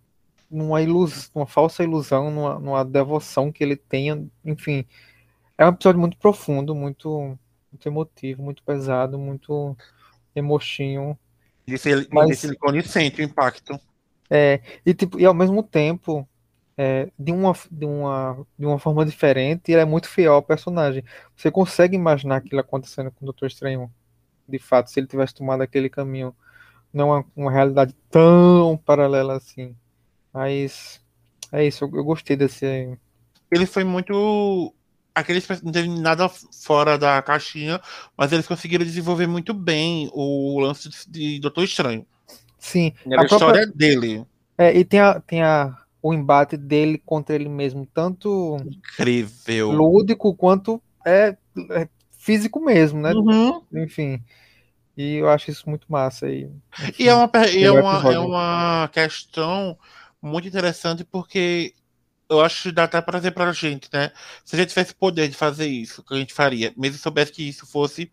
numa 0.51 0.83
ilus, 0.83 1.31
uma 1.35 1.47
falsa 1.47 1.83
ilusão, 1.85 2.31
numa, 2.31 2.59
numa 2.59 2.85
devoção 2.85 3.53
que 3.53 3.63
ele 3.65 3.77
tenha, 3.77 4.25
enfim, 4.45 4.85
é 5.63 5.67
um 5.67 5.69
episódio 5.69 6.01
muito 6.01 6.17
profundo, 6.17 6.75
muito, 6.75 7.39
muito 7.71 7.87
emotivo, 7.87 8.43
muito 8.43 8.63
pesado, 8.63 9.19
muito 9.19 9.77
emochinho, 10.35 11.19
Disse 11.67 11.89
ele, 11.91 12.09
Mas- 12.11 12.43
ele 12.43 12.57
quando 12.57 12.83
sente 12.83 13.21
o 13.21 13.25
impacto. 13.25 13.79
é, 14.29 14.61
e, 14.85 14.93
tipo, 14.95 15.21
e 15.21 15.25
ao 15.25 15.35
mesmo 15.35 15.63
tempo, 15.63 16.27
é, 16.77 17.09
de 17.19 17.31
uma, 17.31 17.53
de 17.71 17.85
uma, 17.85 18.47
de 18.59 18.67
uma 18.67 18.79
forma 18.79 19.05
diferente, 19.05 19.71
ele 19.71 19.81
é 19.81 19.85
muito 19.85 20.09
fiel 20.09 20.35
ao 20.35 20.43
personagem. 20.43 21.05
Você 21.37 21.51
consegue 21.51 21.95
imaginar 21.95 22.37
aquilo 22.37 22.61
acontecendo 22.61 23.11
com 23.11 23.25
o 23.25 23.27
Doutor 23.27 23.47
Estranho, 23.47 23.93
de 24.49 24.59
fato, 24.59 24.91
se 24.91 24.99
ele 24.99 25.07
tivesse 25.07 25.35
tomado 25.35 25.63
aquele 25.63 25.89
caminho. 25.89 26.35
Não 26.93 27.13
é 27.13 27.19
uma, 27.19 27.27
uma 27.37 27.53
realidade 27.53 27.95
tão 28.11 28.77
paralela 28.77 29.37
assim. 29.37 29.77
Mas 30.33 31.01
é 31.53 31.65
isso, 31.65 31.85
eu, 31.85 31.91
eu 31.95 32.05
gostei 32.05 32.37
desse. 32.37 32.99
Ele 33.51 33.67
foi 33.67 33.85
muito. 33.85 34.75
Aqueles 35.15 35.47
não 35.63 35.73
teve 35.73 35.89
nada 35.89 36.29
fora 36.29 36.97
da 36.97 37.21
caixinha, 37.23 37.81
mas 38.17 38.33
eles 38.33 38.47
conseguiram 38.47 38.85
desenvolver 38.85 39.27
muito 39.27 39.53
bem 39.53 40.09
o 40.13 40.61
lance 40.61 40.89
de 41.09 41.41
Doutor 41.41 41.65
Estranho. 41.65 42.07
Sim. 42.59 42.93
Era 43.07 43.23
a, 43.23 43.29
própria- 43.29 43.47
história 43.49 43.67
dele. 43.67 44.25
É, 44.57 44.77
e 44.77 44.85
tem, 44.85 45.01
a, 45.01 45.19
tem 45.21 45.43
a, 45.43 45.77
o 46.03 46.13
embate 46.13 46.57
dele 46.57 47.03
contra 47.05 47.35
ele 47.35 47.49
mesmo, 47.49 47.87
tanto 47.87 48.59
Incrível. 48.65 49.71
lúdico 49.71 50.35
quanto 50.35 50.81
é, 51.05 51.37
é 51.71 51.89
físico 52.11 52.61
mesmo, 52.61 53.01
né? 53.01 53.13
Uhum. 53.13 53.63
Enfim. 53.73 54.23
E 54.97 55.17
eu 55.17 55.31
acho 55.31 55.51
isso 55.51 55.69
muito 55.69 55.87
massa. 55.91 56.29
E, 56.29 56.51
E 56.99 57.09
é 57.09 57.15
uma, 57.15 57.31
é 57.35 57.71
uma, 57.71 58.13
é 58.13 58.19
uma 58.19 58.91
questão 58.93 59.77
muito 60.21 60.47
interessante 60.47 61.05
porque 61.05 61.73
eu 62.31 62.41
acho 62.41 62.65
que 62.65 62.73
dá 62.73 62.85
até 62.85 63.01
pra 63.03 63.19
dizer 63.19 63.33
pra 63.33 63.53
gente, 63.53 63.89
né? 63.93 64.13
Se 64.45 64.57
a 64.57 64.59
gente 64.59 64.71
tivesse 64.71 64.95
poder 64.95 65.29
de 65.29 65.37
fazer 65.37 65.67
isso, 65.67 66.01
o 66.01 66.05
que 66.05 66.15
a 66.15 66.19
gente 66.19 66.33
faria? 66.35 66.73
Mesmo 66.77 66.97
se 66.97 67.03
soubesse 67.03 67.33
que 67.33 67.49
isso 67.49 67.67
fosse 67.67 68.11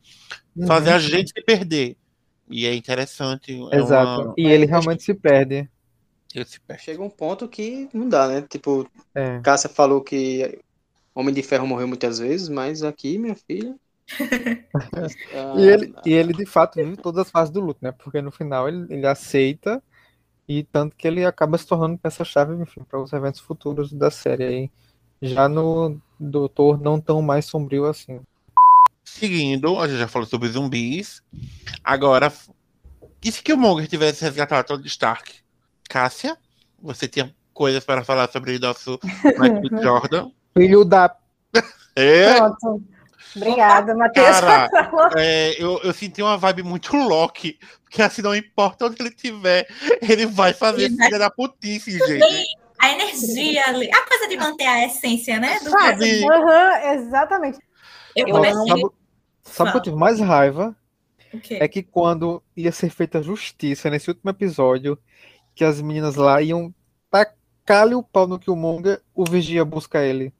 fazer 0.67 0.89
Uhum. 0.89 0.95
a 0.95 0.99
gente 0.99 1.31
se 1.35 1.43
perder. 1.43 1.97
E 2.49 2.65
é 2.65 2.73
interessante. 2.75 3.53
É 3.71 3.77
Exato. 3.77 4.21
uma... 4.23 4.33
E 4.37 4.45
ele 4.47 4.65
realmente 4.65 5.03
se 5.03 5.13
perde. 5.13 5.69
ele 6.33 6.45
se 6.45 6.59
perde. 6.61 6.83
Chega 6.83 7.03
um 7.03 7.09
ponto 7.09 7.47
que 7.47 7.89
não 7.93 8.07
dá, 8.09 8.27
né? 8.27 8.41
Tipo, 8.43 8.89
É. 9.15 9.39
Cássia 9.41 9.69
falou 9.69 10.01
que 10.01 10.59
Homem 11.15 11.33
de 11.33 11.43
Ferro 11.43 11.67
morreu 11.67 11.87
muitas 11.87 12.19
vezes, 12.19 12.49
mas 12.49 12.83
aqui, 12.83 13.17
minha 13.17 13.35
filha. 13.35 13.75
E 15.57 15.67
ele, 15.67 15.93
e 16.05 16.13
ele 16.13 16.33
de 16.33 16.45
fato 16.45 16.75
vive 16.75 16.97
todas 16.97 17.25
as 17.25 17.31
fases 17.31 17.51
do 17.53 17.59
luto, 17.59 17.79
né? 17.81 17.91
Porque 17.91 18.21
no 18.21 18.31
final 18.31 18.67
ele, 18.67 18.85
ele 18.89 19.05
aceita 19.07 19.81
e 20.47 20.63
tanto 20.63 20.95
que 20.95 21.07
ele 21.07 21.25
acaba 21.25 21.57
se 21.57 21.67
tornando 21.67 21.97
peça-chave, 21.97 22.55
enfim, 22.55 22.81
para 22.83 23.01
os 23.01 23.11
eventos 23.11 23.41
futuros 23.41 23.91
da 23.91 24.09
série 24.09 24.43
aí. 24.43 24.71
Já 25.21 25.49
no 25.49 25.99
Doutor 26.19 26.79
não 26.79 26.99
tão 26.99 27.21
mais 27.21 27.45
sombrio 27.45 27.85
assim. 27.85 28.21
Seguindo, 29.03 29.79
a 29.79 29.87
gente 29.87 29.99
já 29.99 30.07
falou 30.07 30.27
sobre 30.27 30.49
zumbis. 30.49 31.21
Agora, 31.83 32.31
e 33.23 33.31
se 33.31 33.41
Killmonger 33.41 33.87
tivesse 33.87 34.23
resgatado 34.23 34.67
Tony 34.67 34.87
Stark? 34.87 35.33
Cássia, 35.89 36.37
você 36.81 37.07
tinha 37.07 37.33
coisas 37.53 37.83
para 37.83 38.03
falar 38.03 38.29
sobre 38.31 38.55
o 38.55 38.59
nosso 38.59 38.99
Michael. 39.39 39.83
Jordan? 39.83 40.31
Filho 40.57 40.85
da. 40.85 41.15
É, 41.95 42.35
Pronto. 42.35 42.83
Obrigada, 43.35 43.95
Matheus. 43.95 44.39
Cara, 44.39 44.69
é, 45.15 45.61
eu, 45.61 45.79
eu 45.83 45.93
senti 45.93 46.21
uma 46.21 46.37
vibe 46.37 46.63
muito 46.63 46.95
Loki, 46.95 47.59
porque 47.83 48.01
assim, 48.01 48.21
não 48.21 48.35
importa 48.35 48.85
onde 48.85 49.01
ele 49.01 49.09
estiver, 49.09 49.67
ele 50.01 50.25
vai 50.25 50.53
fazer 50.53 50.89
filha 50.89 51.19
da 51.19 51.29
putice, 51.29 51.91
gente. 51.91 52.45
A 52.79 52.91
energia 52.91 53.65
ali, 53.67 53.89
a 53.91 54.05
coisa 54.05 54.27
de 54.27 54.37
manter 54.37 54.67
a 54.67 54.85
essência, 54.85 55.39
né? 55.39 55.59
Do 55.59 55.69
Sabe? 55.69 56.25
Aham, 56.25 56.93
exatamente. 56.93 57.59
Eu 58.15 58.27
comecei. 58.27 58.67
sabe, 58.67 58.85
sabe 59.43 59.69
o 59.69 59.71
que 59.71 59.77
eu 59.77 59.83
tive 59.83 59.95
mais 59.95 60.19
raiva? 60.19 60.75
O 61.33 61.39
quê? 61.39 61.57
É 61.59 61.67
que 61.67 61.83
quando 61.83 62.41
ia 62.55 62.71
ser 62.71 62.89
feita 62.89 63.21
justiça 63.21 63.89
nesse 63.89 64.09
último 64.09 64.29
episódio, 64.29 64.97
que 65.55 65.63
as 65.63 65.81
meninas 65.81 66.15
lá 66.15 66.41
iam 66.41 66.73
tacar-lhe 67.09 67.95
o 67.95 68.03
pau 68.03 68.27
no 68.27 68.39
Killmonger, 68.39 69.01
o 69.13 69.25
Vigia 69.25 69.65
busca 69.65 70.03
ele. 70.03 70.33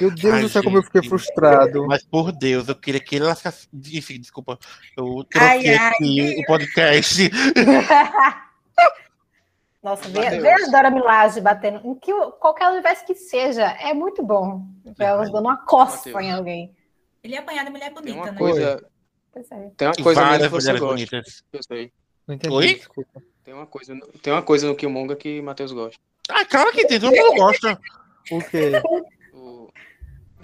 Meu 0.00 0.10
Deus 0.14 0.34
Ai, 0.34 0.42
do 0.42 0.48
céu, 0.48 0.62
como 0.62 0.78
eu 0.78 0.82
fiquei 0.82 1.02
frustrado. 1.08 1.86
Mas 1.86 2.04
por 2.04 2.30
Deus, 2.32 2.68
eu 2.68 2.74
queria 2.74 3.00
que 3.00 3.16
ele 3.16 3.24
lascasse. 3.24 3.68
Enfim, 3.72 4.20
desculpa. 4.20 4.58
Eu 4.96 5.24
Ai, 5.36 5.58
troquei 5.60 5.76
ai. 5.76 5.88
aqui 5.92 6.36
o 6.42 6.46
podcast. 6.46 7.30
Nossa, 9.82 10.08
ver, 10.08 10.26
a 10.48 10.70
Dora 10.70 10.90
Milaje 10.90 11.40
batendo 11.40 11.80
em 11.84 11.94
que, 11.94 12.12
qualquer 12.40 12.68
universo 12.68 13.06
que 13.06 13.14
seja, 13.14 13.64
é 13.80 13.94
muito 13.94 14.22
bom. 14.22 14.66
Elas 14.98 15.30
dando 15.30 15.44
uma 15.46 15.56
cospa 15.64 16.10
Matheus. 16.10 16.24
em 16.24 16.32
alguém. 16.32 16.76
Ele 17.22 17.34
é 17.34 17.38
apanhado 17.38 17.70
mulher 17.70 17.86
Tem 17.86 17.94
bonita, 17.94 18.18
uma 18.18 18.32
né? 18.32 18.38
coisa, 18.38 18.84
é. 19.34 19.40
tem 19.76 19.88
uma 19.88 19.94
coisa 19.94 20.20
Várias 20.20 20.50
mulheres 20.50 20.80
gosta. 20.80 20.86
bonitas. 20.86 21.44
Eu 21.52 21.62
sei. 21.62 21.92
Não 22.26 22.34
entendi, 22.34 22.54
Oi? 22.54 22.74
desculpa. 22.74 23.22
Tem 23.44 23.54
uma 23.54 23.66
coisa, 23.66 23.94
no- 23.94 24.06
tem 24.06 24.32
uma 24.32 24.42
coisa 24.42 24.66
no 24.66 24.74
Killmonger 24.74 25.16
que 25.16 25.40
Matheus 25.40 25.72
gosta. 25.72 25.98
Ah, 26.28 26.44
claro 26.44 26.70
que 26.72 26.86
tem, 26.86 27.00
todo 27.00 27.14
mundo 27.14 27.34
gosta. 27.36 27.80
O 28.30 28.38
quê? 28.40 28.72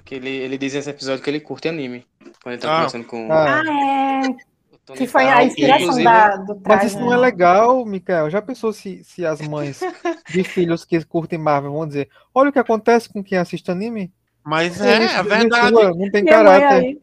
O, 0.05 0.07
que 0.07 0.15
ele, 0.15 0.29
ele 0.31 0.59
diz 0.59 0.75
nesse 0.75 0.91
episódio 0.91 1.23
que 1.25 1.31
ele 1.31 1.41
curte 1.41 1.69
anime. 1.69 2.07
Quando 2.43 2.53
ele 2.55 2.63
tá 2.63 2.71
Ah. 2.73 2.77
conversando 2.77 3.05
com 3.07 3.33
Ah, 3.33 3.63
Ah, 3.63 4.25
é. 4.31 4.55
Que 4.95 5.07
foi 5.07 5.27
a 5.27 5.43
inspiração 5.43 5.81
Inclusive, 5.81 6.05
da, 6.05 6.37
do 6.37 6.61
mas 6.63 6.85
isso 6.85 7.01
não 7.01 7.11
é 7.11 7.17
legal, 7.17 7.87
Mikael. 7.87 8.29
Já 8.29 8.43
pensou 8.43 8.71
se, 8.71 9.03
se 9.03 9.25
as 9.25 9.41
mães 9.41 9.81
de 10.29 10.45
filhos 10.45 10.85
que 10.85 11.03
curtem 11.07 11.39
Marvel 11.39 11.73
vão 11.73 11.87
dizer: 11.89 12.11
Olha 12.35 12.51
o 12.51 12.53
que 12.53 12.59
acontece 12.59 13.09
com 13.09 13.25
quem 13.25 13.39
assiste 13.39 13.71
anime? 13.71 14.13
Mas 14.45 14.79
é, 14.83 14.97
é 14.97 15.07
isso 15.07 15.25
verdade. 15.25 15.73
Não 15.73 16.11
tem 16.11 16.23
Minha 16.23 16.35
caráter. 16.35 16.99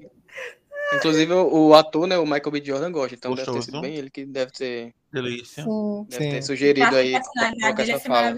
Inclusive, 0.93 1.33
o, 1.33 1.73
ator, 1.73 2.05
né, 2.05 2.19
o 2.19 2.23
Michael 2.25 2.51
B. 2.51 2.63
Jordan 2.63 2.91
gosta. 2.91 3.15
Então 3.15 3.31
deve 3.33 3.45
ter 3.45 3.51
Gostoso. 3.51 3.65
sido 3.71 3.81
bem 3.81 3.95
ele 3.95 4.11
que 4.11 4.25
deve 4.27 4.51
ter, 4.51 4.93
Delícia. 5.11 5.63
Sim. 5.63 6.05
deve 6.07 6.23
Sim. 6.23 6.29
ter 6.31 6.41
sugerido 6.43 6.95
aí 6.95 7.13
colocar 7.59 7.81
essa 7.83 7.97
ser 7.99 8.07
fala. 8.07 8.37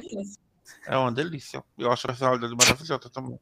É 0.87 0.95
uma 0.97 1.11
delícia. 1.11 1.61
Eu 1.77 1.91
acho 1.91 2.05
a 2.05 2.09
personalidade 2.09 2.55
maravilhosa 2.55 3.09
também. 3.11 3.37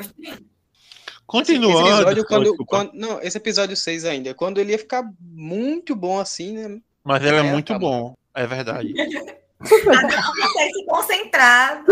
Esse 0.00 0.44
Continuando. 1.26 1.88
episódio, 1.88 2.24
quando, 2.26 2.56
quando- 2.66 2.92
não, 2.94 3.20
esse 3.22 3.36
episódio 3.36 3.76
6 3.76 4.04
ainda, 4.04 4.34
quando 4.34 4.58
ele 4.60 4.72
ia 4.72 4.78
ficar 4.78 5.08
muito 5.20 5.94
bom 5.94 6.18
assim, 6.18 6.52
né? 6.56 6.80
Mas 7.04 7.22
ele 7.24 7.36
é 7.36 7.40
É, 7.40 7.42
muito 7.42 7.72
tá 7.72 7.78
bom. 7.78 8.16
É 8.34 8.46
verdade. 8.46 8.92
Consegue 9.60 10.72
se 10.72 10.84
concentrar. 10.86 11.84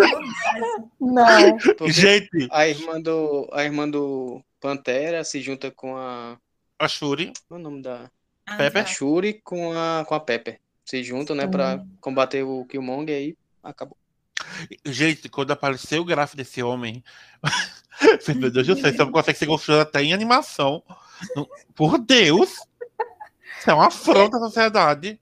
Não. 1.00 1.56
Porque 1.76 1.92
Gente, 1.92 2.48
a 2.50 2.66
irmã 2.66 3.00
do, 3.00 3.48
a 3.52 3.62
irmã 3.62 3.88
do 3.88 4.42
Pantera 4.60 5.22
se 5.22 5.40
junta 5.40 5.70
com 5.70 5.96
a, 5.96 6.38
a 6.78 6.88
Shuri. 6.88 7.32
qual 7.46 7.58
é 7.58 7.60
o 7.60 7.62
nome 7.64 7.82
da 7.82 8.10
Ah, 8.46 8.56
Pepe? 8.56 8.78
a 8.78 8.84
Shuri 8.86 9.40
com 9.44 9.72
a 9.72 10.04
com 10.06 10.14
a 10.14 10.20
Pepper. 10.20 10.58
Se 10.84 11.02
juntam, 11.04 11.36
né, 11.36 11.46
pra 11.46 11.84
combater 12.00 12.42
o 12.42 12.64
Killmonger 12.64 13.14
e 13.14 13.18
aí 13.18 13.36
acabou. 13.62 13.96
Gente, 14.86 15.28
quando 15.28 15.50
apareceu 15.50 16.00
o 16.00 16.04
gráfico 16.06 16.38
desse 16.38 16.62
homem. 16.62 17.04
Meu 18.36 18.50
Deus 18.50 18.66
do 18.66 18.76
céu, 18.76 18.90
isso 18.90 19.10
consegue 19.10 19.38
ser 19.38 19.46
construído 19.46 19.80
até 19.80 20.02
em 20.02 20.12
animação. 20.12 20.82
Não- 21.34 21.48
Por 21.74 21.98
Deus! 21.98 22.50
Isso 23.58 23.70
é 23.70 23.74
uma 23.74 23.88
afronta 23.88 24.36
à 24.36 24.40
sociedade. 24.40 25.20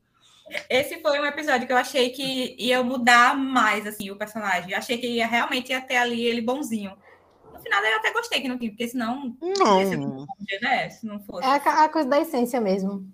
Esse 0.69 1.01
foi 1.01 1.19
um 1.19 1.25
episódio 1.25 1.67
que 1.67 1.73
eu 1.73 1.77
achei 1.77 2.11
que 2.11 2.55
ia 2.59 2.83
mudar 2.83 3.37
mais, 3.37 3.87
assim, 3.87 4.11
o 4.11 4.17
personagem. 4.17 4.71
Eu 4.73 4.79
achei 4.79 4.99
que 4.99 5.07
ia, 5.07 5.27
realmente 5.27 5.71
ia 5.71 5.81
ter 5.81 5.97
ali 5.97 6.23
ele 6.25 6.41
bonzinho. 6.41 6.93
No 7.53 7.59
final 7.61 7.83
eu 7.83 7.97
até 7.97 8.13
gostei 8.13 8.41
que 8.41 8.49
não 8.49 8.59
tinha, 8.59 8.71
porque 8.71 8.87
senão, 8.89 9.35
Não. 9.59 9.83
né, 10.63 10.91
se 10.91 11.05
não 11.07 11.19
fosse. 11.21 11.45
É 11.47 11.51
a, 11.51 11.85
a 11.85 11.89
coisa 11.89 12.09
da 12.09 12.21
essência 12.21 12.61
mesmo. 12.61 13.05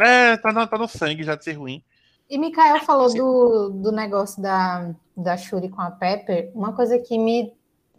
É, 0.00 0.36
tá 0.36 0.52
no, 0.52 0.66
tá 0.66 0.76
no 0.76 0.88
sangue 0.88 1.22
já 1.22 1.34
de 1.34 1.44
ser 1.44 1.52
ruim. 1.52 1.82
E 2.28 2.36
Mikael 2.36 2.80
falou 2.80 3.12
do, 3.14 3.70
do 3.70 3.92
negócio 3.92 4.42
da, 4.42 4.90
da 5.16 5.36
Shuri 5.36 5.68
com 5.68 5.80
a 5.80 5.90
Pepper. 5.92 6.50
Uma 6.54 6.72
coisa 6.74 6.98
que 6.98 7.16
me, 7.16 7.52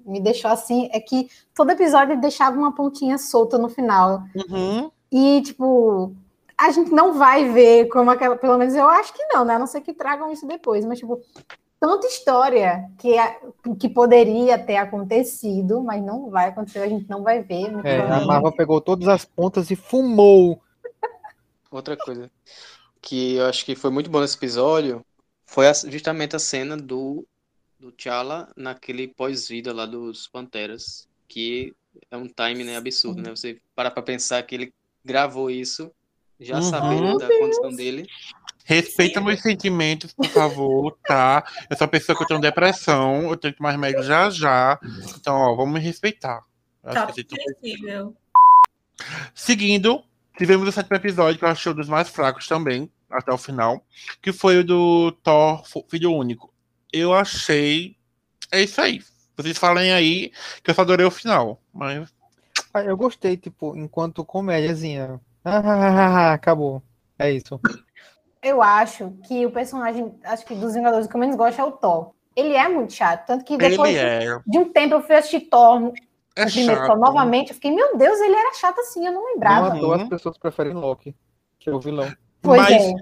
me 0.08 0.20
deixou 0.22 0.50
assim 0.50 0.90
é 0.92 1.00
que 1.00 1.30
todo 1.54 1.72
episódio 1.72 2.20
deixava 2.20 2.58
uma 2.58 2.74
pontinha 2.74 3.18
solta 3.18 3.58
no 3.58 3.70
final. 3.70 4.24
Uhum. 4.36 4.90
E, 5.12 5.42
tipo, 5.42 6.14
a 6.58 6.72
gente 6.72 6.92
não 6.92 7.18
vai 7.18 7.50
ver 7.50 7.88
como 7.90 8.10
aquela. 8.10 8.36
Pelo 8.36 8.58
menos 8.58 8.76
eu 8.76 8.88
acho 8.88 9.14
que 9.14 9.24
não, 9.28 9.46
né? 9.46 9.56
A 9.56 9.60
não 9.60 9.68
ser 9.68 9.82
que 9.82 9.94
tragam 9.94 10.32
isso 10.32 10.48
depois. 10.48 10.86
Mas, 10.86 11.00
tipo, 11.00 11.22
tanta 11.80 12.08
história 12.08 12.90
que, 12.98 13.18
a- 13.18 13.38
que 13.80 13.88
poderia 13.88 14.58
ter 14.58 14.78
acontecido, 14.78 15.82
mas 15.82 16.04
não 16.04 16.30
vai 16.30 16.48
acontecer, 16.50 16.80
a 16.80 16.88
gente 16.90 17.10
não 17.10 17.24
vai 17.24 17.42
ver. 17.42 17.72
É, 17.86 18.02
a. 18.02 18.26
Marvel 18.26 18.52
pegou 18.52 18.82
todas 18.82 19.08
as 19.08 19.24
pontas 19.24 19.70
e 19.70 19.76
fumou. 19.76 20.62
Outra 21.72 21.96
coisa 21.96 22.32
que 23.02 23.36
eu 23.36 23.46
acho 23.46 23.64
que 23.64 23.76
foi 23.76 23.90
muito 23.90 24.10
bom 24.10 24.20
nesse 24.20 24.36
episódio 24.36 25.06
foi 25.46 25.66
justamente 25.88 26.36
a 26.36 26.40
cena 26.40 26.76
do, 26.76 27.26
do 27.80 27.92
T'Challa 27.92 28.50
naquele 28.56 29.08
pós-vida 29.08 29.74
lá 29.74 29.86
dos 29.86 30.28
Panteras, 30.28 31.08
que 31.28 31.74
é 32.10 32.18
um 32.18 32.28
time, 32.28 32.64
né, 32.64 32.78
absurdo, 32.78 33.22
né? 33.22 33.30
Você 33.30 33.60
parar 33.76 33.92
pra 33.92 34.02
pensar 34.04 34.42
que 34.44 34.56
ele 34.56 34.74
gravou 35.04 35.50
isso 35.50 35.92
já 36.40 36.56
Uhum. 36.58 36.62
sabendo 36.62 37.18
da 37.18 37.28
condição 37.28 37.70
dele. 37.72 38.08
Respeita 38.66 39.20
Sim. 39.20 39.26
meus 39.26 39.42
sentimentos, 39.42 40.14
por 40.14 40.28
favor, 40.28 40.98
tá? 41.06 41.44
Eu 41.70 41.78
sou 41.78 41.86
uma 41.86 41.92
pessoa 41.92 42.16
que 42.18 42.24
eu 42.24 42.28
tenho 42.28 42.42
depressão, 42.42 43.30
eu 43.30 43.38
tenho 43.38 43.54
que 43.54 43.62
mais 43.62 43.78
médico 43.80 44.04
já 44.04 44.30
já. 44.30 44.80
Então, 45.16 45.36
ó, 45.36 45.56
vamos 45.56 45.74
me 45.74 45.80
respeitar. 45.80 46.44
Eu 46.84 46.92
que 46.92 46.98
assim, 46.98 47.24
sensível. 47.62 48.16
Seguindo, 49.34 50.04
tivemos 50.38 50.68
o 50.68 50.72
sétimo 50.72 50.96
episódio, 50.96 51.40
que 51.40 51.46
eu 51.46 51.50
achei 51.50 51.72
um 51.72 51.76
dos 51.76 51.88
mais 51.88 52.10
fracos 52.10 52.48
também, 52.48 52.90
até 53.10 53.32
o 53.32 53.38
final, 53.38 53.82
que 54.22 54.34
foi 54.34 54.60
o 54.60 54.64
do 54.64 55.12
Thor 55.24 55.64
Filho 55.90 56.12
Único. 56.14 56.54
Eu 56.92 57.14
achei. 57.14 57.96
É 58.52 58.62
isso 58.62 58.80
aí. 58.82 59.02
Vocês 59.36 59.58
falem 59.58 59.92
aí 59.94 60.32
que 60.64 60.72
eu 60.72 60.76
só 60.76 60.82
adorei 60.82 61.06
o 61.06 61.12
final. 61.12 61.60
Mas 61.74 62.14
Ah, 62.74 62.82
Eu 62.84 62.98
gostei, 62.98 63.38
tipo, 63.38 63.76
enquanto 63.76 64.24
comédiazinha. 64.26 65.20
Ah, 65.44 65.58
ah, 65.60 66.30
ah, 66.30 66.34
acabou. 66.34 66.82
É 67.20 67.32
isso. 67.32 67.60
Eu 68.42 68.62
acho 68.62 69.12
que 69.28 69.46
o 69.46 69.52
personagem, 69.52 70.14
acho 70.24 70.46
que 70.46 70.54
dos 70.56 70.74
Vingadores 70.74 71.08
que 71.08 71.16
eu 71.16 71.20
menos 71.20 71.36
gosto 71.36 71.60
é 71.60 71.64
o 71.64 71.72
Thor. 71.72 72.12
Ele 72.36 72.54
é 72.54 72.68
muito 72.70 72.94
chato, 72.94 73.26
tanto 73.26 73.44
que 73.44 73.58
depois 73.58 73.90
ele 73.96 74.00
é. 74.00 74.40
de 74.46 74.58
um 74.60 74.72
tempo 74.72 74.94
eu 74.94 75.02
fui 75.02 75.16
assistir 75.16 75.42
Thor, 75.42 75.92
É 76.36 76.46
primeiro 76.46 76.86
Thor 76.86 76.98
novamente, 77.00 77.50
eu 77.50 77.56
fiquei, 77.56 77.72
meu 77.72 77.98
Deus, 77.98 78.20
ele 78.22 78.36
era 78.36 78.54
chato 78.54 78.80
assim, 78.80 79.06
eu 79.08 79.12
não 79.12 79.24
Não 79.24 79.34
lembrava. 79.34 79.74
à 79.76 79.80
toa 79.80 79.96
Uhum. 79.98 80.04
as 80.04 80.10
pessoas 80.10 80.38
preferem 80.38 80.74
Loki, 80.74 81.16
que 81.60 81.68
é 81.70 81.74
o 81.74 81.80
vilão. 81.80 82.12
Pois 82.44 82.62
Mas- 82.62 82.74
é. 82.84 82.94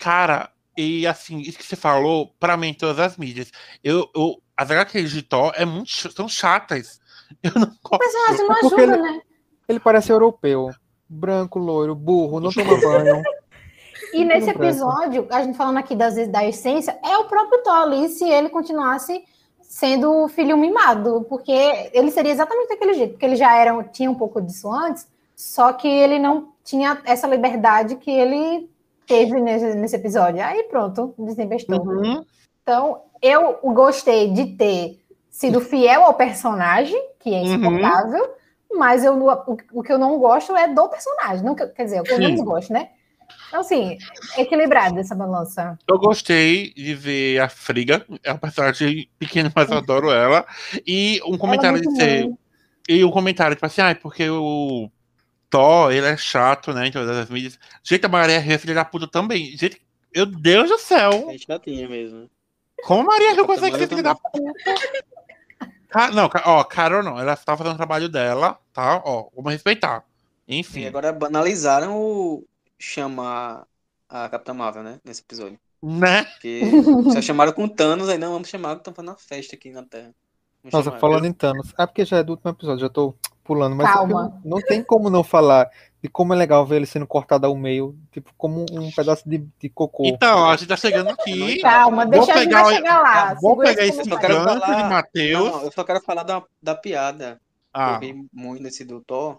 Cara, 0.00 0.50
e 0.80 1.06
assim, 1.06 1.38
isso 1.40 1.58
que 1.58 1.64
você 1.66 1.76
falou, 1.76 2.32
pra 2.38 2.56
mim, 2.56 2.68
em 2.68 2.74
todas 2.74 2.98
as 3.00 3.16
mídias. 3.16 3.50
Eu, 3.82 4.08
eu, 4.14 4.40
as 4.56 4.70
HQs 4.70 5.10
de 5.10 5.22
Thor 5.22 5.52
é 5.56 5.64
muito, 5.64 5.88
são 6.12 6.28
chatas. 6.28 7.00
Eu 7.42 7.52
não 7.54 7.62
O 7.68 7.88
gosto. 7.88 7.98
personagem 7.98 8.46
não 8.46 8.54
É 8.54 8.58
ajuda, 8.60 8.82
ele- 8.82 8.96
né? 9.02 9.20
Ele 9.68 9.80
parece 9.80 10.10
europeu. 10.10 10.70
Branco, 11.08 11.58
loiro, 11.58 11.94
burro, 11.94 12.40
não 12.40 12.50
toma 12.50 12.76
banho. 12.80 13.22
E 14.14 14.24
nesse 14.24 14.48
episódio, 14.50 15.26
a 15.30 15.42
gente 15.42 15.56
falando 15.56 15.76
aqui 15.76 15.94
das, 15.94 16.14
da 16.28 16.46
essência, 16.46 16.98
é 17.04 17.18
o 17.18 17.24
próprio 17.24 17.62
Thor 17.62 17.74
ali 17.74 18.08
se 18.08 18.24
ele 18.28 18.48
continuasse 18.48 19.22
sendo 19.60 20.24
o 20.24 20.28
filho 20.28 20.56
mimado, 20.56 21.26
porque 21.28 21.52
ele 21.92 22.10
seria 22.10 22.32
exatamente 22.32 22.68
daquele 22.70 22.94
jeito, 22.94 23.10
porque 23.12 23.26
ele 23.26 23.36
já 23.36 23.54
era, 23.54 23.84
tinha 23.84 24.10
um 24.10 24.14
pouco 24.14 24.40
disso 24.40 24.72
antes, 24.72 25.06
só 25.36 25.74
que 25.74 25.86
ele 25.86 26.18
não 26.18 26.52
tinha 26.64 26.98
essa 27.04 27.26
liberdade 27.26 27.96
que 27.96 28.10
ele 28.10 28.70
teve 29.08 29.40
nesse, 29.40 29.74
nesse 29.74 29.96
episódio. 29.96 30.42
Aí 30.44 30.64
pronto, 30.64 31.14
desembestou. 31.18 31.80
Uhum. 31.80 32.22
Então, 32.62 33.02
eu 33.22 33.58
gostei 33.72 34.30
de 34.32 34.46
ter 34.56 35.00
sido 35.30 35.60
fiel 35.60 36.04
ao 36.04 36.14
personagem, 36.14 37.00
que 37.18 37.34
é 37.34 37.38
Uhum. 37.40 37.44
insuportável, 37.44 38.34
mas 38.74 39.02
eu, 39.04 39.16
não- 39.16 39.26
o, 39.46 39.56
o 39.72 39.82
que 39.82 39.92
eu 39.92 39.98
não 39.98 40.18
gosto 40.18 40.54
é 40.54 40.68
do 40.68 40.88
personagem. 40.88 41.44
Não, 41.44 41.54
que- 41.54 41.66
quer 41.68 41.84
dizer, 41.84 42.00
o 42.00 42.04
que 42.04 42.12
eu 42.12 42.18
menos 42.18 42.40
gosto, 42.42 42.72
né? 42.72 42.90
Então, 43.48 43.60
assim, 43.60 43.96
equilibrado 44.36 44.98
essa 44.98 45.14
balança. 45.14 45.78
Eu 45.88 45.98
gostei 45.98 46.72
de 46.74 46.94
ver 46.94 47.40
a 47.40 47.48
Friga. 47.48 48.04
É 48.22 48.30
uma 48.32 48.38
personagem 48.38 49.08
pequena, 49.18 49.50
mas 49.54 49.70
eu 49.70 49.78
adoro 49.78 50.10
ela. 50.10 50.46
E 50.86 51.20
um 51.26 51.36
comentário 51.38 51.78
é 51.78 51.80
de 51.80 51.86
muito 51.86 52.00
ser. 52.00 52.24
mãe. 52.26 52.38
E 52.90 53.04
um 53.04 53.10
comentário, 53.10 53.54
tipo 53.54 53.66
assim, 53.66 53.80
ah, 53.82 53.94
porque 53.94 54.28
o 54.30 54.90
Thor, 55.50 55.92
ele 55.92 56.06
é 56.06 56.16
chato, 56.16 56.72
né? 56.72 56.86
Em 56.88 56.92
todas 56.92 57.16
as 57.16 57.30
mídias. 57.30 57.58
Gente, 57.82 58.04
a 58.04 58.08
Maria 58.08 58.38
Rio 58.38 58.54
é 58.54 58.58
filha 58.58 58.74
da 58.74 58.84
puta 58.84 59.06
também. 59.08 59.56
Gente, 59.56 59.80
meu 60.14 60.26
Deus 60.26 60.68
do 60.68 60.78
céu. 60.78 61.30
É 61.30 61.38
chatinha 61.38 61.88
mesmo. 61.88 62.28
Como 62.84 63.02
a 63.02 63.04
Maria 63.04 63.32
Rio 63.34 63.46
consegue 63.46 63.76
ser 63.78 63.88
filha 63.88 64.02
da 64.02 64.14
puta? 64.14 64.38
Ca- 65.88 66.10
não, 66.10 66.30
ó, 66.44 66.64
Carol 66.64 67.02
não. 67.02 67.18
Ela 67.18 67.36
tá 67.36 67.56
fazendo 67.56 67.74
o 67.74 67.78
trabalho 67.78 68.08
dela, 68.08 68.58
tá? 68.72 69.02
Ó, 69.04 69.28
vamos 69.34 69.52
respeitar. 69.52 70.04
E 70.46 70.58
Enfim. 70.58 70.86
agora 70.86 71.12
banalizaram 71.12 71.96
o 71.96 72.44
chamar 72.78 73.66
a 74.08 74.28
Capitã 74.28 74.54
Marvel, 74.54 74.82
né? 74.82 75.00
Nesse 75.04 75.22
episódio. 75.22 75.58
Né? 75.82 76.24
Porque 76.24 76.62
só 77.12 77.22
chamaram 77.22 77.52
com 77.52 77.68
Thanos, 77.68 78.08
aí 78.08 78.18
não, 78.18 78.32
vamos 78.32 78.48
chamar 78.48 78.74
que 78.74 78.80
estão 78.80 78.92
fazendo 78.94 79.10
uma 79.10 79.16
festa 79.16 79.54
aqui 79.54 79.70
na 79.70 79.82
Terra. 79.82 80.14
Vamos 80.62 80.72
Nossa, 80.72 80.84
chamar. 80.86 81.00
falando 81.00 81.24
em 81.26 81.32
Thanos. 81.32 81.72
É 81.78 81.86
porque 81.86 82.04
já 82.04 82.18
é 82.18 82.22
do 82.22 82.32
último 82.32 82.50
episódio, 82.50 82.80
já 82.80 82.88
tô 82.88 83.14
pulando, 83.48 83.74
mas 83.74 83.90
Calma. 83.90 84.38
não 84.44 84.58
tem 84.60 84.82
como 84.84 85.08
não 85.08 85.24
falar 85.24 85.70
de 86.02 86.08
como 86.08 86.32
é 86.34 86.36
legal 86.36 86.64
ver 86.66 86.76
ele 86.76 86.86
sendo 86.86 87.06
cortado 87.06 87.46
ao 87.46 87.56
meio, 87.56 87.96
tipo, 88.12 88.30
como 88.36 88.64
um 88.70 88.90
pedaço 88.92 89.28
de, 89.28 89.38
de 89.58 89.68
cocô. 89.70 90.04
Então, 90.06 90.48
a 90.48 90.54
gente 90.56 90.68
tá 90.68 90.76
chegando 90.76 91.08
aqui. 91.10 91.58
Calma, 91.60 92.02
Vou 92.04 92.10
deixa 92.12 92.32
a 92.34 92.36
gente 92.36 92.48
pegar 92.48 92.66
o- 92.66 92.70
chegar 92.72 93.00
lá. 93.02 93.34
Vou 93.40 93.56
pegar 93.56 93.72
esse 93.84 94.00
esse 94.00 94.10
Eu 94.10 94.14
só 94.14 94.20
quero 94.20 94.34
comentário. 94.34 94.60
gancho 94.60 94.70
de 94.74 94.76
falar- 94.82 94.88
Matheus. 94.90 95.50
Não, 95.52 95.62
eu 95.64 95.72
só 95.72 95.82
quero 95.84 96.00
falar 96.02 96.22
da, 96.22 96.42
da 96.62 96.74
piada. 96.74 97.40
Ah, 97.72 97.94
Eu 97.94 98.00
ri 98.00 98.26
muito 98.32 98.62
nesse 98.62 98.84
do 98.84 99.00
Thor. 99.00 99.38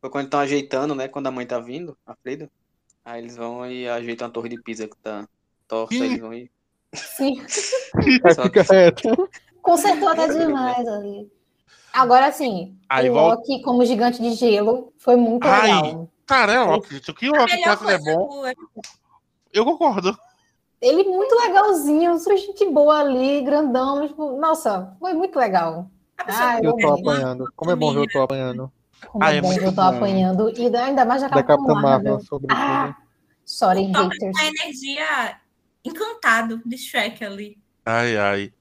Foi 0.00 0.10
quando 0.10 0.24
estão 0.26 0.40
ajeitando, 0.40 0.94
né? 0.94 1.08
Quando 1.08 1.28
a 1.28 1.30
mãe 1.30 1.46
tá 1.46 1.58
vindo, 1.60 1.96
a 2.06 2.14
Frida. 2.16 2.50
Aí 3.04 3.22
eles 3.22 3.36
vão 3.36 3.64
e 3.70 3.88
ajeitam 3.88 4.26
a 4.26 4.30
torre 4.30 4.48
de 4.50 4.60
pisa 4.60 4.86
que 4.86 4.96
tá 4.98 5.26
torta, 5.66 5.94
Ih. 5.94 6.02
eles 6.04 6.20
vão 6.20 6.34
ir. 6.34 6.50
Sim. 6.92 7.42
Só 8.34 8.42
fica 8.42 8.62
reto. 8.62 9.28
Consertou 9.62 10.08
até 10.08 10.28
demais 10.28 10.86
ali. 10.86 11.28
Agora 11.96 12.30
sim, 12.30 12.76
Aí 12.88 13.08
o 13.08 13.14
volta- 13.14 13.36
Loki 13.40 13.62
como 13.62 13.84
gigante 13.84 14.20
de 14.20 14.32
gelo 14.34 14.92
foi 14.98 15.16
muito 15.16 15.46
Ai, 15.46 15.62
legal. 15.62 16.10
cara, 16.26 16.52
é 16.52 16.62
Loki. 16.62 16.96
O 16.96 17.14
que 17.14 17.30
o 17.30 17.34
Loki 17.36 17.62
faz 17.64 17.82
é 17.82 17.98
bom. 17.98 18.42
Eu 19.52 19.64
concordo. 19.64 20.16
Ele 20.80 21.04
muito 21.04 21.34
legalzinho, 21.34 22.18
sua 22.18 22.36
gente 22.36 22.64
boa 22.70 22.98
ali, 23.00 23.40
grandão. 23.40 24.06
Tipo, 24.06 24.38
nossa, 24.38 24.94
foi 25.00 25.14
muito 25.14 25.38
legal. 25.38 25.90
Ai, 26.18 26.60
Eu 26.62 26.76
tô 26.76 26.92
apanhando. 26.92 27.50
Como 27.56 27.70
é 27.70 27.76
bom 27.76 27.94
ver 27.94 28.00
eu 28.00 28.08
tô 28.10 28.20
apanhando. 28.20 28.70
Como 29.08 29.24
Ah, 29.24 29.32
é 29.32 29.36
é 29.38 29.40
bom 29.40 29.48
que 29.48 29.54
muito 29.54 29.66
eu 29.70 29.74
tô 29.74 29.80
bom. 29.80 29.88
apanhando. 29.96 30.50
E 30.50 30.76
ainda 30.76 31.04
mais 31.06 31.22
da 31.22 31.28
Da 31.28 31.42
Capitã 31.42 31.56
Capitã 31.56 31.74
Marvel, 31.74 31.90
Marvel. 32.12 32.20
sobretudo. 32.20 32.60
Ah, 32.60 32.94
sorry, 33.44 33.84
haters. 33.84 34.36
a 34.38 34.44
energia 34.46 35.40
encantado 35.82 36.60
de 36.66 36.76
Shrek 36.76 37.24
ali. 37.24 37.58
Ai, 37.86 38.16
ai. 38.18 38.52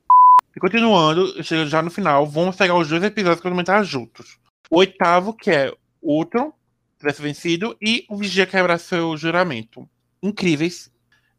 E 0.56 0.60
continuando, 0.60 1.44
chegando 1.44 1.70
já 1.70 1.82
no 1.82 1.92
final, 1.92 2.26
vamos 2.26 2.56
pegar 2.56 2.76
os 2.76 2.88
dois 2.88 3.04
episódios 3.04 3.42
que 3.42 3.50
comentar 3.50 3.84
juntos. 3.84 4.40
O 4.70 4.78
oitavo, 4.78 5.34
que 5.34 5.52
é 5.52 5.74
Ultron, 6.02 6.54
tivesse 6.98 7.22
vencido, 7.22 7.76
e 7.82 8.06
o 8.10 8.16
Vigia 8.16 8.48
quebrar 8.48 8.78
seu 8.78 9.18
juramento. 9.18 9.88
Incríveis. 10.24 10.90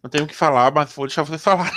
Não 0.02 0.10
tenho 0.10 0.24
o 0.24 0.26
que 0.26 0.34
falar, 0.36 0.72
mas 0.72 0.92
vou 0.92 1.06
deixar 1.06 1.22
vocês 1.22 1.42
falarem. 1.42 1.72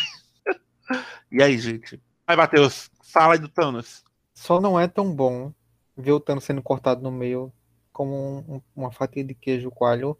e 1.32 1.42
aí, 1.42 1.58
gente? 1.58 2.02
Aí, 2.28 2.36
Matheus, 2.36 2.90
fala 3.02 3.34
aí 3.34 3.40
do 3.40 3.48
Thanos. 3.48 4.04
Só 4.34 4.60
não 4.60 4.80
é 4.80 4.88
tão 4.88 5.14
bom 5.14 5.54
ver 5.96 6.12
o 6.12 6.20
Thanos 6.20 6.44
sendo 6.44 6.62
cortado 6.62 7.02
no 7.02 7.12
meio 7.12 7.52
como 7.92 8.40
um- 8.48 8.62
uma 8.76 8.92
fatia 8.92 9.24
de 9.24 9.34
queijo 9.34 9.72
coalho. 9.72 10.18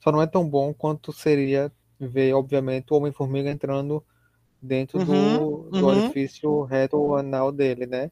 Só 0.00 0.10
não 0.10 0.20
é 0.22 0.26
tão 0.26 0.48
bom 0.48 0.72
quanto 0.74 1.12
seria 1.12 1.70
ver, 2.00 2.32
obviamente, 2.34 2.92
o 2.92 2.96
Homem-Formiga 2.96 3.50
entrando 3.50 4.04
dentro 4.60 4.98
do, 5.04 5.12
Uhum, 5.12 5.70
do 5.70 5.76
uhum. 5.78 5.84
orifício 5.86 6.62
reto 6.62 7.14
anal 7.16 7.52
dele, 7.52 7.86
né? 7.86 8.10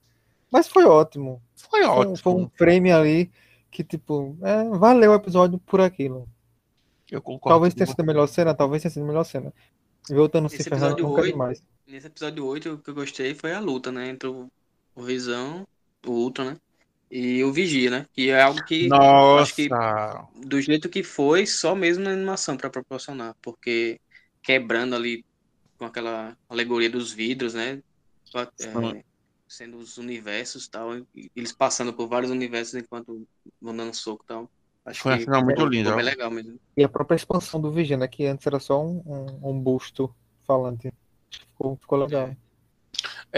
Mas 0.50 0.68
foi 0.68 0.84
ótimo. 0.84 1.42
Foi 1.56 1.84
Foi, 1.84 1.86
um- 1.86 1.90
ótimo. 1.90 2.16
foi 2.16 2.32
um 2.32 2.48
frame 2.56 2.92
ali 2.92 3.30
que, 3.70 3.82
tipo, 3.82 4.36
é, 4.42 4.64
valeu 4.78 5.12
o 5.12 5.14
episódio 5.14 5.58
por 5.58 5.80
aquilo. 5.80 6.28
Eu 7.10 7.20
concordo. 7.22 7.54
Talvez 7.54 7.74
tenha 7.74 7.86
sido 7.86 8.00
a 8.00 8.04
melhor 8.04 8.26
cena, 8.26 8.54
talvez 8.54 8.82
tenha 8.82 8.90
sido 8.92 9.04
a 9.04 9.06
melhor 9.08 9.24
cena. 9.24 9.52
Ver 10.08 10.18
o 10.18 10.28
Thanos 10.28 10.52
se 10.52 10.62
ferrando 10.64 11.02
nunca 11.02 11.20
é 11.20 11.24
oito- 11.24 11.32
demais. 11.32 11.62
Nesse 11.86 12.06
episódio 12.06 12.46
8, 12.46 12.72
o 12.74 12.78
que 12.78 12.90
eu 12.90 12.94
gostei 12.94 13.34
foi 13.34 13.52
a 13.52 13.60
luta, 13.60 13.90
né? 13.92 14.08
Entre 14.08 14.28
o, 14.28 14.48
o 14.94 15.02
Visão, 15.02 15.66
o 16.06 16.10
Ultron, 16.10 16.44
né? 16.52 16.56
E 17.10 17.44
o 17.44 17.52
Vigia, 17.52 17.90
né? 17.90 18.06
Que 18.12 18.30
é 18.30 18.40
algo 18.42 18.64
que, 18.64 18.88
Nossa. 18.88 19.42
acho 19.42 19.54
que 19.54 19.68
do 20.46 20.60
jeito 20.60 20.88
que 20.88 21.02
foi, 21.02 21.46
só 21.46 21.74
mesmo 21.74 22.04
na 22.04 22.10
animação 22.12 22.56
pra 22.56 22.70
proporcionar. 22.70 23.34
Porque 23.42 24.00
quebrando 24.42 24.94
ali 24.96 25.24
com 25.84 25.88
aquela 25.90 26.36
alegoria 26.48 26.90
dos 26.90 27.12
vidros, 27.12 27.54
né? 27.54 27.82
É, 28.58 29.04
sendo 29.46 29.76
os 29.78 29.98
universos 29.98 30.64
e 30.64 30.70
tal. 30.70 30.96
e 31.14 31.30
Eles 31.36 31.52
passando 31.52 31.92
por 31.92 32.08
vários 32.08 32.30
universos 32.30 32.74
enquanto 32.74 33.26
vão 33.60 33.76
dando 33.76 33.94
soco 33.94 34.24
e 34.24 34.26
tal. 34.26 34.50
Acho 34.84 35.02
Foi 35.02 35.12
uma 35.12 35.18
que 35.18 35.44
muito 35.44 35.48
ficou 35.50 35.66
linda. 35.66 35.94
bem 35.94 36.04
legal 36.04 36.30
mesmo. 36.30 36.58
E 36.76 36.84
a 36.84 36.88
própria 36.88 37.16
expansão 37.16 37.60
do 37.60 37.70
Vigia, 37.72 37.96
né? 37.96 38.08
Que 38.08 38.26
antes 38.26 38.46
era 38.46 38.58
só 38.58 38.82
um, 38.84 39.02
um, 39.06 39.50
um 39.50 39.60
busto 39.60 40.14
falante. 40.46 40.92
Ficou, 41.30 41.76
ficou 41.76 41.98
legal. 41.98 42.34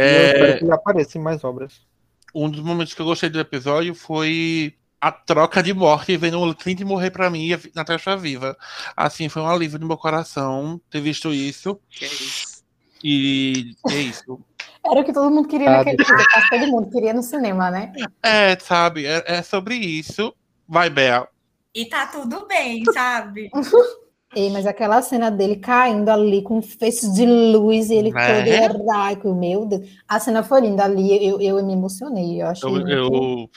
E 0.05 0.15
eu 0.15 0.25
É, 0.25 0.27
espero 0.27 0.59
que 0.59 0.65
ele 0.65 0.73
apareça 0.73 1.19
em 1.19 1.23
mais 1.23 1.45
obras. 1.45 1.87
um 2.35 2.51
dos 2.51 2.61
momentos 2.61 2.95
que 2.95 3.01
eu 3.01 3.07
gostei 3.07 3.31
do 3.31 3.41
episódio 3.41 3.95
foi 3.95 4.77
a 5.07 5.13
troca 5.13 5.63
de 5.63 5.73
morte, 5.73 6.17
vendo 6.17 6.41
o 6.41 6.55
Clint 6.55 6.81
morrer 6.83 7.11
pra 7.11 7.31
mim 7.31 7.47
e 7.47 7.55
a 7.55 7.61
Natasha 7.75 8.17
viva. 8.17 8.57
Assim, 8.97 9.29
foi 9.29 9.43
um 9.43 9.49
alívio 9.49 9.79
no 9.79 9.87
meu 9.87 9.97
coração 9.97 10.81
ter 10.91 11.01
visto 11.01 11.33
isso. 11.33 11.79
Que 11.91 12.05
é 12.05 12.09
isso. 12.09 12.65
E 13.05 13.75
é 13.91 13.97
isso. 14.01 14.41
Era 14.85 15.01
o 15.01 15.05
que 15.05 15.13
todo 15.13 15.31
mundo 15.31 15.49
queria 15.49 15.69
Ah, 15.69 15.77
naquele 15.79 15.97
dia. 15.97 16.07
Quase 16.33 16.49
todo 16.51 16.67
mundo 16.69 16.91
queria 16.91 17.13
no 17.13 17.23
cinema, 17.23 17.71
né? 17.71 17.93
É, 18.23 18.59
sabe? 18.59 19.07
É, 19.07 19.23
é 19.27 19.43
sobre 19.43 19.75
isso. 19.77 20.35
Vai, 20.69 20.89
Bea. 20.91 21.27
E 21.75 21.85
tá 21.87 22.07
tudo 22.07 22.47
bem, 22.47 22.83
sabe? 22.93 23.51
Ei, 24.35 24.51
mas 24.51 24.67
aquela 24.67 25.01
cena 25.03 25.31
dele 25.31 25.57
caindo 25.57 26.09
ali 26.11 26.43
com 26.43 26.61
feixes 26.61 27.13
de 27.15 27.25
luz 27.25 27.91
e 27.91 27.95
ele 27.95 28.11
Né? 28.13 28.27
todo 28.27 28.49
heróico, 28.49 29.35
meu 29.35 29.65
Deus. 29.65 29.89
A 30.07 30.19
cena 30.21 30.43
foi 30.43 30.61
linda 30.63 30.85
ali, 30.85 31.27
eu, 31.27 31.41
eu 31.41 31.65
me 31.65 31.73
emocionei. 31.73 32.43
Eu 32.43 32.49
achei 32.49 32.69
Eu, 32.69 32.73
muito- 32.73 32.91
eu, 32.91 33.51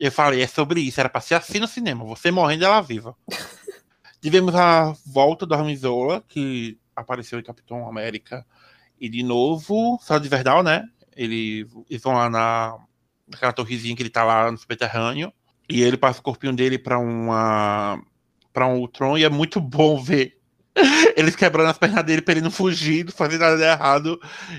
eu 0.00 0.10
falei, 0.10 0.40
é 0.40 0.46
sobre 0.46 0.80
isso. 0.80 0.98
Era 0.98 1.10
pra 1.10 1.20
ser 1.20 1.34
assim 1.34 1.58
no 1.60 1.68
cinema. 1.68 2.04
Você 2.06 2.30
morrendo, 2.30 2.64
ela 2.64 2.80
viva. 2.80 3.14
Tivemos 4.20 4.54
a 4.54 4.94
volta 5.06 5.44
do 5.44 5.54
Armizola, 5.54 6.24
que 6.26 6.78
apareceu 6.96 7.38
em 7.38 7.42
Capitão 7.42 7.86
América. 7.86 8.46
E 8.98 9.08
de 9.10 9.22
novo, 9.22 9.98
só 10.02 10.18
de 10.18 10.28
verdade, 10.28 10.62
né? 10.62 10.84
Ele, 11.14 11.66
eles 11.88 12.02
vão 12.02 12.14
lá 12.14 12.30
na, 12.30 12.78
naquela 13.28 13.52
torrezinha 13.52 13.94
que 13.94 14.02
ele 14.02 14.10
tá 14.10 14.24
lá 14.24 14.50
no 14.50 14.56
subterrâneo. 14.56 15.30
E 15.68 15.82
ele 15.82 15.98
passa 15.98 16.20
o 16.20 16.22
corpinho 16.22 16.54
dele 16.54 16.78
pra 16.78 16.98
uma. 16.98 18.02
para 18.52 18.66
um 18.66 18.78
Ultron. 18.78 19.18
E 19.18 19.24
é 19.24 19.28
muito 19.28 19.60
bom 19.60 20.02
ver 20.02 20.40
eles 21.16 21.36
quebrando 21.36 21.68
as 21.68 21.78
pernas 21.78 22.04
dele 22.04 22.22
pra 22.22 22.32
ele 22.32 22.40
não 22.40 22.50
fugir, 22.50 23.04
não 23.04 23.12
fazer 23.12 23.38
nada 23.38 23.56
de 23.56 23.64
errado. 23.64 24.18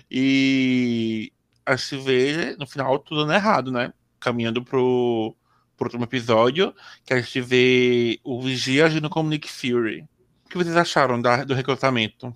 E 0.10 1.32
a 1.66 1.76
gente 1.76 1.98
vê 2.04 2.56
no 2.60 2.68
final 2.68 3.00
tudo 3.00 3.22
dando 3.22 3.34
errado, 3.34 3.72
né? 3.72 3.92
Caminhando 4.22 4.64
pro, 4.64 5.36
pro 5.76 5.88
último 5.88 6.06
episódio, 6.06 6.74
que 7.04 7.14
a 7.14 7.20
gente 7.20 7.42
vê 7.42 8.20
o 8.24 8.42
Vigia 8.42 8.86
agindo 8.86 9.10
como 9.10 9.28
Nick 9.30 9.52
Fury. 9.52 10.08
O 10.46 10.50
que 10.50 10.58
vocês 10.58 10.78
acharam 10.78 11.22
da- 11.22 11.44
do 11.44 11.54
recrutamento? 11.54 12.34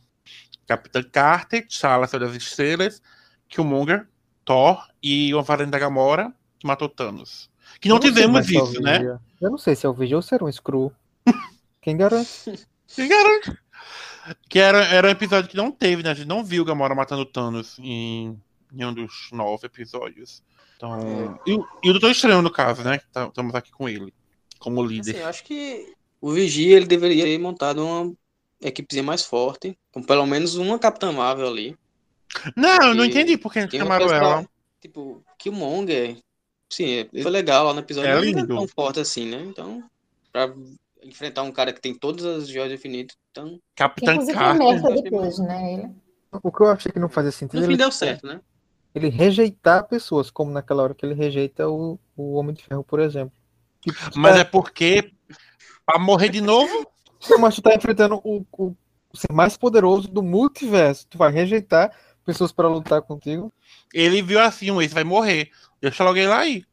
Capitã 0.68 1.02
Carter, 1.04 1.66
T'Challa, 1.68 2.08
Senhor 2.08 2.26
das 2.26 2.36
Estrelas, 2.36 3.02
Killmonger, 3.48 4.08
Thor 4.44 4.84
e 5.02 5.34
o 5.34 5.42
Varanda 5.44 5.72
da 5.72 5.80
Gamora, 5.80 6.34
que 6.58 6.66
matou 6.68 6.90
Thanos. 6.90 7.50
Que 7.80 7.88
não 7.88 8.02
sei 8.02 8.12
tivemos 8.12 8.48
é 8.48 8.52
isso, 8.52 8.82
né? 8.82 8.98
Vigia. 8.98 9.20
Eu 9.40 9.52
não 9.52 9.58
sei 9.58 9.76
se 9.76 9.86
é 9.86 9.90
o 9.90 9.94
Vigia 9.94 10.16
ou 10.16 10.22
se 10.22 10.34
era 10.34 10.44
um 10.44 10.52
Screw. 10.52 10.92
Quem 11.82 11.96
garante? 11.96 12.68
Quem 12.88 13.08
garante? 13.08 13.56
Que 14.50 14.58
era, 14.58 14.84
era 14.86 15.08
um 15.08 15.12
episódio 15.12 15.48
que 15.50 15.58
não 15.58 15.72
teve, 15.72 16.02
né? 16.02 16.10
A 16.10 16.14
gente 16.16 16.28
não 16.28 16.44
viu 16.44 16.64
o 16.64 16.66
Gamora 16.66 16.96
matando 16.96 17.26
Thanos 17.26 17.78
em, 17.78 18.40
em 18.74 18.86
um 18.86 18.92
dos 18.94 19.30
nove 19.32 19.68
episódios. 19.68 20.42
Então. 20.76 21.40
E, 21.46 21.54
o- 21.54 21.68
e 21.84 21.90
o 21.90 21.94
Doutor 21.94 22.12
Estranho, 22.12 22.42
no 22.42 22.52
caso, 22.52 22.84
né? 22.84 22.98
que 22.98 23.08
tá- 23.08 23.28
Estamos 23.28 23.56
aqui 23.56 23.72
com 23.72 23.88
ele, 23.88 24.14
como 24.60 24.84
líder. 24.84 25.12
Assim, 25.12 25.20
eu 25.22 25.28
acho 25.28 25.44
que 25.44 25.94
o 26.22 26.32
Vigia 26.32 26.76
ele 26.78 26.86
deveria 26.86 27.24
ter 27.24 27.38
montado 27.40 27.86
uma 27.86 28.14
equipezinha 28.62 29.04
mais 29.04 29.24
forte, 29.24 29.78
com 29.92 30.02
pelo 30.04 30.26
menos 30.26 30.56
uma 30.56 30.78
Capitã 30.80 31.12
Marvel 31.12 31.48
ali. 31.48 31.78
não, 32.56 32.90
eu 32.90 32.96
não 32.96 33.06
e 33.06 33.10
entendi 33.10 33.38
por 33.38 33.52
que 33.54 33.70
chamaram 33.78 34.06
coisa 34.06 34.16
ela. 34.22 34.42
pra- 34.44 34.50
Tipo, 34.82 35.24
Killmonger, 35.40 36.18
sim, 36.70 36.86
ele 37.12 37.24
foi 37.24 37.32
legal 37.32 37.66
lá 37.66 37.74
no 37.74 37.80
episódio, 37.80 38.10
É 38.12 38.16
mas 38.16 38.24
não 38.26 38.30
é 38.40 38.42
lindo. 38.42 38.56
tão 38.56 38.68
forte 38.68 39.00
assim, 39.00 39.26
né? 39.28 39.42
Então, 39.42 39.84
pra 40.32 40.54
enfrentar 41.02 41.42
um 41.42 41.52
cara 41.52 41.74
que 41.74 41.82
tem 41.82 41.96
todas 41.96 42.24
as 42.26 42.48
joias 42.48 42.72
infinitas, 42.72 43.16
então, 43.32 43.60
Capitã 43.76 44.14
Inclusive 44.14 44.38
Carter. 44.38 45.02
depois, 45.04 45.40
né? 45.40 45.74
Ele. 45.74 45.90
O 46.44 46.52
que 46.52 46.62
eu 46.62 46.68
achei 46.68 46.92
que 46.92 47.00
não 47.00 47.10
fazia 47.10 47.32
sentido 47.32 47.56
no 47.56 47.62
é 47.62 47.66
fim 47.66 47.72
ele, 47.74 47.78
deu 47.78 47.92
certo, 47.92 48.28
né? 48.28 48.40
Ele 48.96 49.10
rejeitar 49.10 49.88
pessoas, 49.88 50.32
como 50.32 50.52
naquela 50.52 50.82
hora 50.82 50.96
que 50.96 51.06
ele 51.06 51.14
rejeita 51.14 51.68
o, 51.68 52.00
o 52.16 52.36
Homem 52.36 52.56
de 52.56 52.64
Ferro, 52.64 52.84
por 52.84 53.02
exemplo. 53.02 53.38
Tipo, 53.82 54.00
Mas 54.16 54.38
é, 54.38 54.40
é 54.40 54.44
porque. 54.44 55.12
Pra 55.86 56.00
morrer 56.00 56.30
de 56.30 56.42
novo? 56.42 56.90
mas 57.40 57.56
tu 57.56 57.62
tá 57.62 57.76
enfrentando 57.76 58.22
o, 58.24 58.46
o, 58.58 58.76
ser 59.14 59.32
mais 59.34 59.58
poderoso 59.58 60.08
do 60.08 60.24
multiverso. 60.24 61.08
Tu 61.08 61.18
vai 61.18 61.32
rejeitar 61.32 61.92
pessoas 62.24 62.52
para 62.52 62.68
lutar 62.70 63.02
contigo. 63.02 63.54
Ele 63.94 64.22
viu 64.22 64.40
assim, 64.40 64.72
um, 64.72 64.82
esse 64.82 64.94
vai 64.94 65.04
morrer. 65.04 65.52
Deixa 65.82 66.04
logo 66.04 66.18
ele 66.18 66.32
aí. 66.32 66.64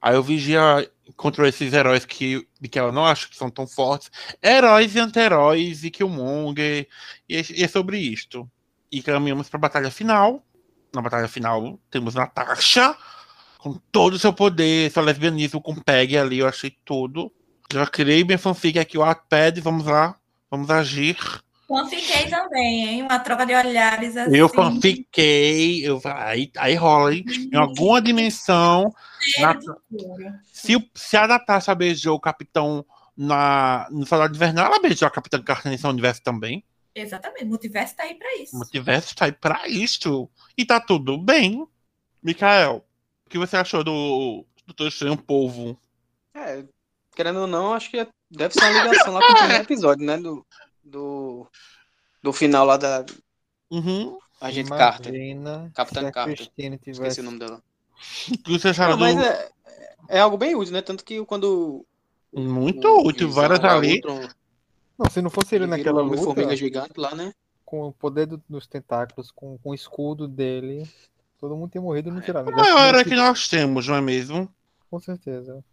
Aí 0.00 0.16
o 0.16 0.22
Vigia 0.22 0.88
encontrou 1.06 1.46
esses 1.46 1.72
heróis 1.72 2.04
que, 2.04 2.46
que 2.70 2.78
ela 2.78 2.92
não 2.92 3.04
acha 3.04 3.28
que 3.28 3.36
são 3.36 3.50
tão 3.50 3.66
fortes. 3.66 4.10
Heróis 4.42 4.94
e 4.94 5.00
anti-heróis 5.00 5.84
e 5.84 5.90
Killmonger. 5.90 6.88
E, 7.28 7.36
é- 7.36 7.44
e 7.50 7.62
é 7.64 7.68
sobre 7.68 7.98
isto. 7.98 8.48
E 8.90 9.02
caminhamos 9.02 9.48
pra 9.48 9.58
batalha 9.58 9.90
final. 9.90 10.44
Na 10.94 11.00
batalha 11.02 11.28
final 11.28 11.78
temos 11.90 12.14
Natasha. 12.14 12.94
Com 13.58 13.74
todo 13.92 14.14
o 14.14 14.18
seu 14.18 14.32
poder, 14.32 14.90
seu 14.90 15.02
lesbianismo 15.02 15.60
com 15.60 15.74
Peg 15.74 16.16
ali, 16.18 16.38
eu 16.38 16.48
achei 16.48 16.76
tudo. 16.84 17.32
Já 17.72 17.86
criei 17.86 18.24
minha 18.24 18.36
fanfic 18.38 18.78
aqui, 18.78 18.98
o 18.98 19.02
Wattpad, 19.02 19.60
vamos 19.60 19.86
lá. 19.86 20.16
Vamos 20.50 20.68
agir. 20.68 21.16
Fanfiquei 21.68 22.28
também, 22.28 22.88
hein? 22.88 23.02
Uma 23.02 23.18
troca 23.20 23.46
de 23.46 23.54
olhares 23.54 24.16
assim. 24.16 24.36
Eu 24.36 24.48
fanfiquei, 24.48 25.86
eu, 25.88 26.00
aí, 26.04 26.50
aí 26.58 26.74
rola, 26.74 27.14
hein? 27.14 27.24
Em 27.52 27.56
alguma 27.56 28.02
dimensão, 28.02 28.92
na- 29.40 29.58
se, 30.52 30.90
se 30.94 31.16
a 31.16 31.26
Natasha 31.26 31.74
beijou 31.74 32.16
o 32.16 32.20
Capitão 32.20 32.84
na, 33.16 33.86
no 33.90 34.04
Soldado 34.04 34.34
Invernal, 34.34 34.66
ela 34.66 34.80
beijou 34.80 35.06
a 35.06 35.10
Capitã 35.10 35.40
Carter 35.40 35.70
nesse 35.70 35.86
universo 35.86 36.20
também. 36.22 36.62
Exatamente, 36.94 37.44
o 37.44 37.48
multiverso 37.48 37.96
tá 37.96 38.02
aí 38.02 38.14
pra 38.14 38.36
isso. 38.36 38.54
O 38.54 38.58
multiverso 38.58 39.14
tá 39.14 39.24
aí 39.24 39.32
pra 39.32 39.68
isto. 39.68 40.30
E 40.56 40.64
tá 40.64 40.80
tudo 40.80 41.16
bem. 41.18 41.66
Mikael, 42.22 42.84
o 43.26 43.30
que 43.30 43.38
você 43.38 43.56
achou 43.56 43.82
do 43.82 44.44
Doutor 44.66 44.88
Estranho 44.88 45.16
Povo? 45.16 45.80
É, 46.34 46.64
querendo 47.14 47.40
ou 47.40 47.46
não, 47.46 47.72
acho 47.72 47.90
que 47.90 48.06
deve 48.30 48.54
ser 48.54 48.60
uma 48.64 48.82
ligação 48.84 49.12
lá 49.14 49.20
com 49.20 49.32
o 49.32 49.36
primeiro 49.36 49.62
episódio, 49.64 50.04
né? 50.04 50.18
Do, 50.18 50.46
do, 50.84 51.46
do 52.22 52.32
final 52.32 52.66
lá 52.66 52.76
da 52.76 53.04
Uhum. 53.70 54.18
Agente 54.38 54.68
Carter. 54.68 55.14
Imagina 55.14 55.70
Capitã 55.74 56.00
se 56.00 56.06
a 56.06 56.12
Carter. 56.12 56.36
Tivesse... 56.54 56.90
Esqueci 56.90 57.20
o 57.20 57.24
nome 57.24 57.38
dela. 57.38 57.62
O 58.30 58.38
que 58.38 58.50
você 58.58 58.68
acharam 58.68 58.96
Não, 58.96 58.98
mas 58.98 59.16
do... 59.16 59.22
é, 59.22 59.50
é 60.08 60.20
algo 60.20 60.36
bem 60.36 60.54
útil, 60.54 60.74
né? 60.74 60.82
Tanto 60.82 61.02
que 61.04 61.24
quando. 61.24 61.86
Muito 62.34 62.86
o 62.86 63.06
útil, 63.06 63.30
várias 63.30 63.64
ali. 63.64 63.94
Ultron, 63.94 64.28
Não, 65.02 65.10
se 65.10 65.22
não 65.22 65.30
fosse 65.30 65.54
ele 65.54 65.64
ele 65.64 65.70
naquela 65.70 66.02
um 66.02 66.06
luta, 66.06 66.22
formiga 66.22 66.56
gigante 66.56 66.92
lá, 66.96 67.14
né? 67.14 67.32
com 67.64 67.88
o 67.88 67.92
poder 67.92 68.26
do- 68.26 68.42
dos 68.46 68.66
tentáculos, 68.66 69.30
com, 69.30 69.56
com 69.56 69.70
o 69.70 69.74
escudo 69.74 70.28
dele, 70.28 70.86
todo 71.40 71.56
mundo 71.56 71.70
tinha 71.70 71.80
morrido 71.80 72.10
no 72.10 72.20
tirar. 72.20 72.46
O 72.46 72.52
maior 72.54 72.88
herói 72.88 73.02
que 73.04 73.14
nós 73.14 73.48
temos, 73.48 73.88
não 73.88 73.94
é 73.94 74.00
mesmo? 74.02 74.46
Com 74.90 75.00
certeza. 75.00 75.64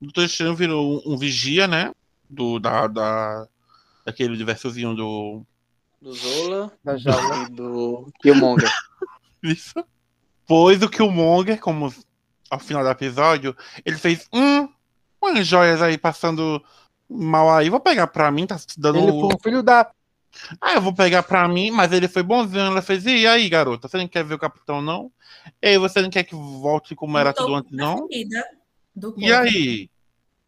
O 0.00 0.04
Doutor 0.06 0.24
Estranho 0.24 0.56
virou 0.56 1.00
um, 1.06 1.12
um 1.14 1.16
vigia, 1.16 1.68
né? 1.68 1.92
Do, 2.28 2.58
da, 2.58 2.88
da, 2.88 3.46
daquele 4.04 4.36
diversozinho 4.36 4.96
do. 4.96 5.46
Do 6.02 6.12
Zola 6.12 6.72
Da 6.82 6.96
jaula. 6.96 7.46
e 7.48 7.52
do 7.52 8.12
Killmonger. 8.20 8.70
Isso. 9.42 9.74
Pois 10.46 10.82
o 10.82 10.88
Killmonger, 10.88 11.60
como 11.60 11.94
ao 12.50 12.58
final 12.58 12.82
do 12.82 12.90
episódio, 12.90 13.56
ele 13.84 13.96
fez 13.96 14.28
hum, 14.32 14.68
umas 15.22 15.46
joias 15.46 15.80
aí 15.80 15.96
passando 15.96 16.60
mal 17.08 17.50
aí. 17.50 17.70
Vou 17.70 17.80
pegar 17.80 18.06
pra 18.06 18.30
mim, 18.30 18.46
tá 18.46 18.58
dando. 18.76 18.98
Ele 18.98 19.12
foi 19.12 19.34
um 19.34 19.38
filho 19.42 19.62
da. 19.62 19.90
Ah, 20.60 20.74
eu 20.74 20.80
vou 20.80 20.92
pegar 20.92 21.22
pra 21.22 21.46
mim, 21.46 21.70
mas 21.70 21.92
ele 21.92 22.08
foi 22.08 22.22
bonzinho. 22.22 22.62
Ela 22.64 22.82
fez, 22.82 23.06
e 23.06 23.26
aí, 23.26 23.48
garota, 23.48 23.86
você 23.88 23.96
não 23.96 24.08
quer 24.08 24.24
ver 24.24 24.34
o 24.34 24.38
capitão, 24.38 24.82
não? 24.82 25.10
Ei, 25.62 25.78
você 25.78 26.02
não 26.02 26.10
quer 26.10 26.24
que 26.24 26.34
volte 26.34 26.94
como 26.94 27.16
era 27.16 27.32
tudo 27.32 27.54
antes, 27.54 27.70
não? 27.70 28.08
E 29.16 29.32
aí? 29.32 29.88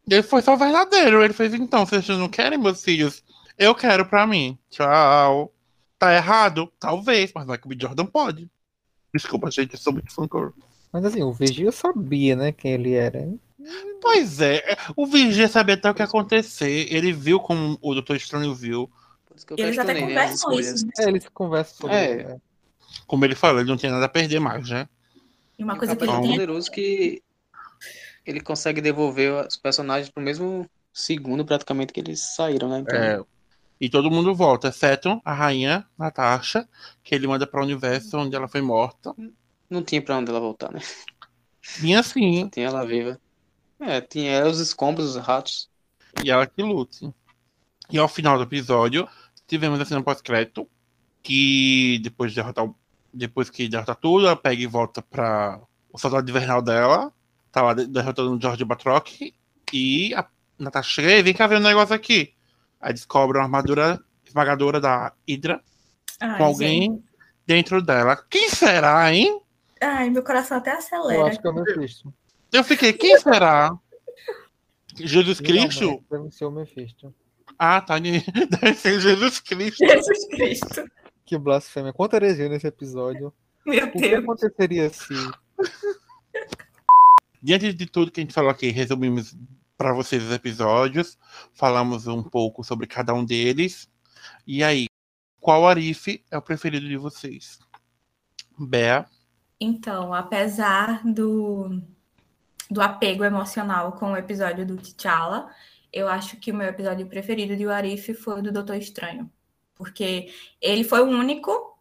Ele 0.09 0.23
foi 0.23 0.41
só 0.41 0.55
verdadeiro. 0.55 1.23
Ele 1.23 1.33
fez, 1.33 1.53
então, 1.53 1.85
vocês 1.85 2.07
não 2.09 2.29
querem, 2.29 2.57
meus 2.57 2.83
filhos? 2.83 3.23
Eu 3.57 3.73
quero 3.73 4.05
pra 4.05 4.27
mim. 4.27 4.57
Tchau. 4.69 5.53
Tá 5.97 6.13
errado? 6.13 6.71
Talvez, 6.79 7.31
mas 7.33 7.45
Michael 7.45 7.67
B. 7.67 7.77
Jordan 7.79 8.05
pode. 8.05 8.49
Desculpa, 9.13 9.49
gente, 9.49 9.73
eu 9.73 9.79
sou 9.79 9.93
muito 9.93 10.13
fã. 10.13 10.27
Mas 10.91 11.05
assim, 11.05 11.23
o 11.23 11.33
Vigia 11.33 11.71
sabia, 11.71 12.35
né, 12.35 12.51
quem 12.51 12.73
ele 12.73 12.93
era. 12.93 13.27
Pois 14.01 14.39
é, 14.39 14.77
o 14.95 15.05
Vigia 15.07 15.47
sabia 15.47 15.75
até 15.75 15.89
o 15.89 15.93
que 15.93 16.01
ia 16.01 16.05
acontecer. 16.05 16.87
Ele 16.93 17.11
viu 17.11 17.39
como 17.39 17.77
o 17.81 17.93
Doutor 17.93 18.15
Estranho 18.15 18.53
viu. 18.53 18.89
Que 19.55 19.61
Eles 19.61 19.77
até 19.77 19.93
né, 19.93 20.01
conversam 20.01 20.59
isso, 20.59 20.85
né? 20.85 20.91
É, 20.97 21.03
eles 21.09 21.29
conversam 21.29 21.75
sobre 21.77 21.95
É. 21.95 22.17
isso, 22.17 22.27
né? 22.29 22.41
Como 23.05 23.25
ele 23.25 23.35
falou, 23.35 23.59
ele 23.59 23.69
não 23.69 23.77
tinha 23.77 23.91
nada 23.91 24.05
a 24.05 24.09
perder 24.09 24.39
mais, 24.39 24.69
né? 24.69 24.87
E 25.57 25.63
uma 25.63 25.73
E 25.73 25.75
o 25.75 25.79
coisa 25.79 25.95
que 25.95 25.99
Capitão 25.99 26.19
ele 26.19 26.27
tem 26.27 26.31
poderoso 26.37 26.71
que 26.71 27.21
ele 28.25 28.41
consegue 28.41 28.81
devolver 28.81 29.45
os 29.47 29.55
personagens 29.57 30.09
pro 30.09 30.21
mesmo 30.23 30.69
segundo 30.93 31.45
praticamente 31.45 31.93
que 31.93 31.99
eles 31.99 32.35
saíram, 32.35 32.67
né? 32.69 32.79
Então, 32.79 32.99
É. 32.99 33.23
E 33.79 33.89
todo 33.89 34.09
mundo 34.09 34.33
volta, 34.33 34.69
exceto 34.69 35.21
a 35.23 35.33
rainha 35.33 35.85
Natasha, 35.97 36.67
que 37.03 37.13
ele 37.13 37.27
manda 37.27 37.45
para 37.45 37.61
o 37.61 37.63
universo 37.63 38.17
onde 38.17 38.35
ela 38.35 38.47
foi 38.47 38.61
morta. 38.61 39.13
não 39.69 39.83
tinha 39.83 40.01
pra 40.01 40.17
onde 40.17 40.31
ela 40.31 40.39
voltar, 40.39 40.71
né? 40.71 40.79
Vinha 41.77 41.99
assim, 41.99 42.49
Tinha 42.49 42.67
ela 42.67 42.85
viva. 42.85 43.19
É, 43.79 44.01
tinha 44.01 44.31
ela, 44.31 44.49
os 44.49 44.59
escombros, 44.59 45.15
os 45.15 45.23
ratos. 45.23 45.69
e 46.23 46.31
ela 46.31 46.47
que 46.47 46.61
lute. 46.63 47.13
E 47.89 47.97
ao 47.97 48.07
final 48.07 48.37
do 48.37 48.43
episódio, 48.43 49.07
tivemos 49.47 49.79
a 49.79 49.85
cena 49.85 50.01
pós-crédito, 50.03 50.67
que 51.23 51.99
depois 52.03 52.31
de 52.31 52.35
derrotar 52.37 52.65
o- 52.65 52.75
depois 53.13 53.49
que 53.49 53.67
derrota 53.69 53.95
tudo, 53.95 54.25
ela 54.27 54.35
pega 54.35 54.61
e 54.61 54.67
volta 54.67 55.01
para 55.01 55.59
o 55.91 55.97
soldado 55.97 56.29
invernal 56.29 56.61
dela, 56.61 57.13
tá 57.51 57.61
lá 57.61 57.73
de- 57.73 57.87
derrotando 57.87 58.35
o 58.35 58.41
George 58.41 58.63
Batroc, 58.65 59.07
e 59.73 60.13
a 60.15 60.25
Natasha 60.57 60.89
chega 60.89 61.11
e 61.11 61.23
vem 61.23 61.33
cá 61.33 61.47
ver 61.47 61.57
um 61.57 61.61
negócio 61.61 61.93
aqui. 61.95 62.33
Aí 62.81 62.93
descobre 62.93 63.37
uma 63.37 63.43
armadura 63.45 63.99
esmagadora 64.25 64.79
da 64.79 65.13
Hydra 65.27 65.61
Ai, 66.19 66.37
com 66.37 66.43
alguém 66.45 66.81
gente. 66.91 67.03
dentro 67.45 67.81
dela. 67.81 68.15
Quem 68.29 68.49
será, 68.49 69.13
hein? 69.13 69.41
Ai, 69.81 70.09
meu 70.09 70.23
coração 70.23 70.57
até 70.57 70.71
Eu 70.73 70.77
acelera. 70.77 71.25
acho 71.27 71.39
que 71.39 71.47
é 71.47 71.49
o 71.49 71.53
Mephisto. 71.53 72.13
Eu 72.57 72.63
fiquei, 72.63 72.91
quem 72.91 73.19
será? 73.19 73.77
Jesus 74.95 75.39
Cristo? 75.39 75.79
Finalmente, 75.79 76.05
Deve 76.09 76.31
ser 76.31 76.45
o 76.45 76.51
Mephisto. 76.51 77.15
Ah, 77.59 77.79
tá. 77.81 77.99
Deve 77.99 78.73
ser 78.73 78.99
Jesus 78.99 79.39
Cristo. 79.39 79.85
Jesus 79.85 80.27
Cristo. 80.29 80.91
Que 81.23 81.37
blasfêmia. 81.37 81.93
Quanta 81.93 82.15
heresia 82.15 82.49
nesse 82.49 82.65
episódio. 82.65 83.31
Meu 83.63 83.85
O 83.85 83.91
que 83.91 83.99
Deus. 83.99 84.23
aconteceria 84.23 84.89
se. 84.89 85.13
Diante 87.43 87.71
de 87.73 87.85
tudo 87.85 88.09
que 88.11 88.21
a 88.21 88.23
gente 88.23 88.33
falou 88.33 88.49
aqui, 88.49 88.71
resumimos 88.71 89.37
para 89.77 89.93
vocês 89.93 90.23
os 90.23 90.31
episódios, 90.31 91.15
falamos 91.53 92.07
um 92.07 92.23
pouco 92.23 92.63
sobre 92.63 92.87
cada 92.87 93.13
um 93.13 93.23
deles. 93.23 93.87
E 94.47 94.63
aí, 94.63 94.87
qual 95.39 95.67
Arif 95.67 96.23
é 96.31 96.37
o 96.37 96.41
preferido 96.41 96.87
de 96.87 96.97
vocês? 96.97 97.59
Bea, 98.57 99.05
Então, 99.61 100.11
apesar 100.11 101.03
do, 101.05 101.79
do 102.69 102.81
apego 102.81 103.23
emocional 103.23 103.93
com 103.93 104.11
o 104.11 104.17
episódio 104.17 104.65
do 104.65 104.77
T'Challa, 104.77 105.49
eu 105.91 106.07
acho 106.07 106.37
que 106.37 106.51
o 106.51 106.55
meu 106.55 106.67
episódio 106.67 107.07
preferido 107.07 107.55
de 107.55 107.65
Warif 107.65 108.13
foi 108.13 108.39
o 108.39 108.43
do 108.43 108.51
Doutor 108.51 108.75
Estranho. 108.75 109.31
Porque 109.75 110.33
ele 110.61 110.83
foi 110.83 111.01
o 111.01 111.07
único 111.07 111.77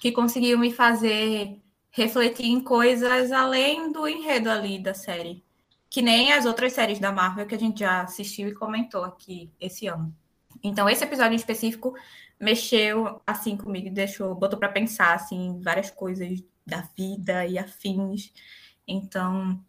que 0.00 0.12
conseguiu 0.12 0.58
me 0.58 0.72
fazer 0.72 1.60
refletir 1.90 2.46
em 2.46 2.60
coisas 2.60 3.32
além 3.32 3.90
do 3.92 4.06
enredo 4.06 4.50
ali 4.50 4.78
da 4.78 4.92
série. 4.92 5.42
Que 5.88 6.02
nem 6.02 6.32
as 6.32 6.44
outras 6.44 6.72
séries 6.74 6.98
da 6.98 7.12
Marvel 7.12 7.46
que 7.46 7.54
a 7.54 7.58
gente 7.58 7.80
já 7.80 8.02
assistiu 8.02 8.48
e 8.48 8.54
comentou 8.54 9.04
aqui 9.04 9.50
esse 9.58 9.86
ano. 9.86 10.14
Então, 10.62 10.88
esse 10.88 11.04
episódio 11.04 11.32
em 11.32 11.36
específico 11.36 11.94
mexeu 12.38 13.20
assim 13.26 13.56
comigo, 13.56 13.88
deixou, 13.90 14.34
botou 14.34 14.58
para 14.58 14.68
pensar 14.68 15.14
assim 15.14 15.58
várias 15.62 15.90
coisas 15.90 16.42
da 16.66 16.82
vida 16.96 17.46
e 17.46 17.58
afins. 17.58 18.32
Então, 18.86 19.64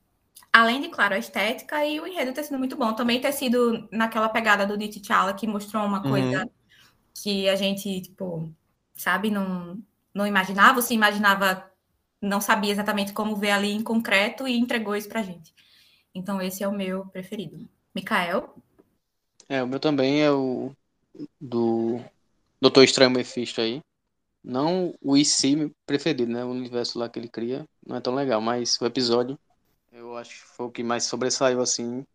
além 0.61 0.81
de, 0.81 0.89
claro, 0.89 1.15
a 1.15 1.17
estética 1.19 1.85
e 1.85 1.99
o 1.99 2.07
enredo 2.07 2.33
ter 2.33 2.43
sido 2.43 2.57
muito 2.59 2.75
bom. 2.77 2.93
Também 2.95 3.21
ter 3.21 3.31
sido 3.33 3.87
naquela 3.91 4.29
pegada 4.29 4.65
do 4.65 4.77
T'Challa, 4.77 5.33
que 5.33 5.47
mostrou 5.47 5.83
uma 5.85 6.03
Uhum. 6.03 6.07
coisa 6.07 6.49
que 7.23 7.49
a 7.49 7.55
gente, 7.55 8.01
tipo, 8.01 8.53
sabe, 8.95 9.31
não, 9.31 9.81
não 10.13 10.27
imaginava, 10.27 10.81
se 10.81 10.93
imaginava, 10.93 11.69
não 12.21 12.41
sabia 12.41 12.71
exatamente 12.71 13.13
como 13.13 13.35
ver 13.35 13.51
ali 13.51 13.71
em 13.71 13.83
concreto 13.83 14.47
e 14.47 14.57
entregou 14.57 14.95
isso 14.95 15.09
pra 15.09 15.23
gente. 15.23 15.53
Então, 16.15 16.41
esse 16.41 16.63
é 16.63 16.67
o 16.67 16.71
meu 16.73 17.05
preferido. 17.07 17.67
Mikael? 17.95 18.55
É, 19.49 19.63
o 19.63 19.67
meu 19.67 19.79
também 19.79 20.21
é 20.23 20.31
o 20.31 20.73
do 21.39 21.99
Doutor 22.61 22.83
Estranho 22.83 23.11
Mephisto 23.11 23.61
aí. 23.61 23.81
Não 24.43 24.93
o 25.01 25.17
IC 25.17 25.71
preferido, 25.85 26.31
né? 26.31 26.45
O 26.45 26.49
universo 26.51 26.99
lá 26.99 27.09
que 27.09 27.19
ele 27.19 27.29
cria 27.29 27.65
não 27.85 27.97
é 27.97 28.01
tão 28.01 28.15
legal, 28.15 28.41
mas 28.41 28.77
o 28.81 28.85
episódio 28.85 29.37
eu 30.17 30.21
acho 30.21 30.31
que 30.31 30.47
foi 30.47 30.65
o 30.65 30.71
que 30.71 30.83
mais 30.83 31.03
sobressaiu 31.03 31.61
assim, 31.61 32.05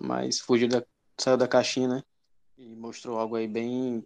mas 0.00 0.40
fugiu 0.40 0.68
da, 0.68 0.82
saiu 1.18 1.36
da 1.36 1.46
caixinha, 1.46 1.88
né? 1.88 2.02
E 2.56 2.74
mostrou 2.74 3.18
algo 3.18 3.36
aí 3.36 3.46
bem 3.46 4.04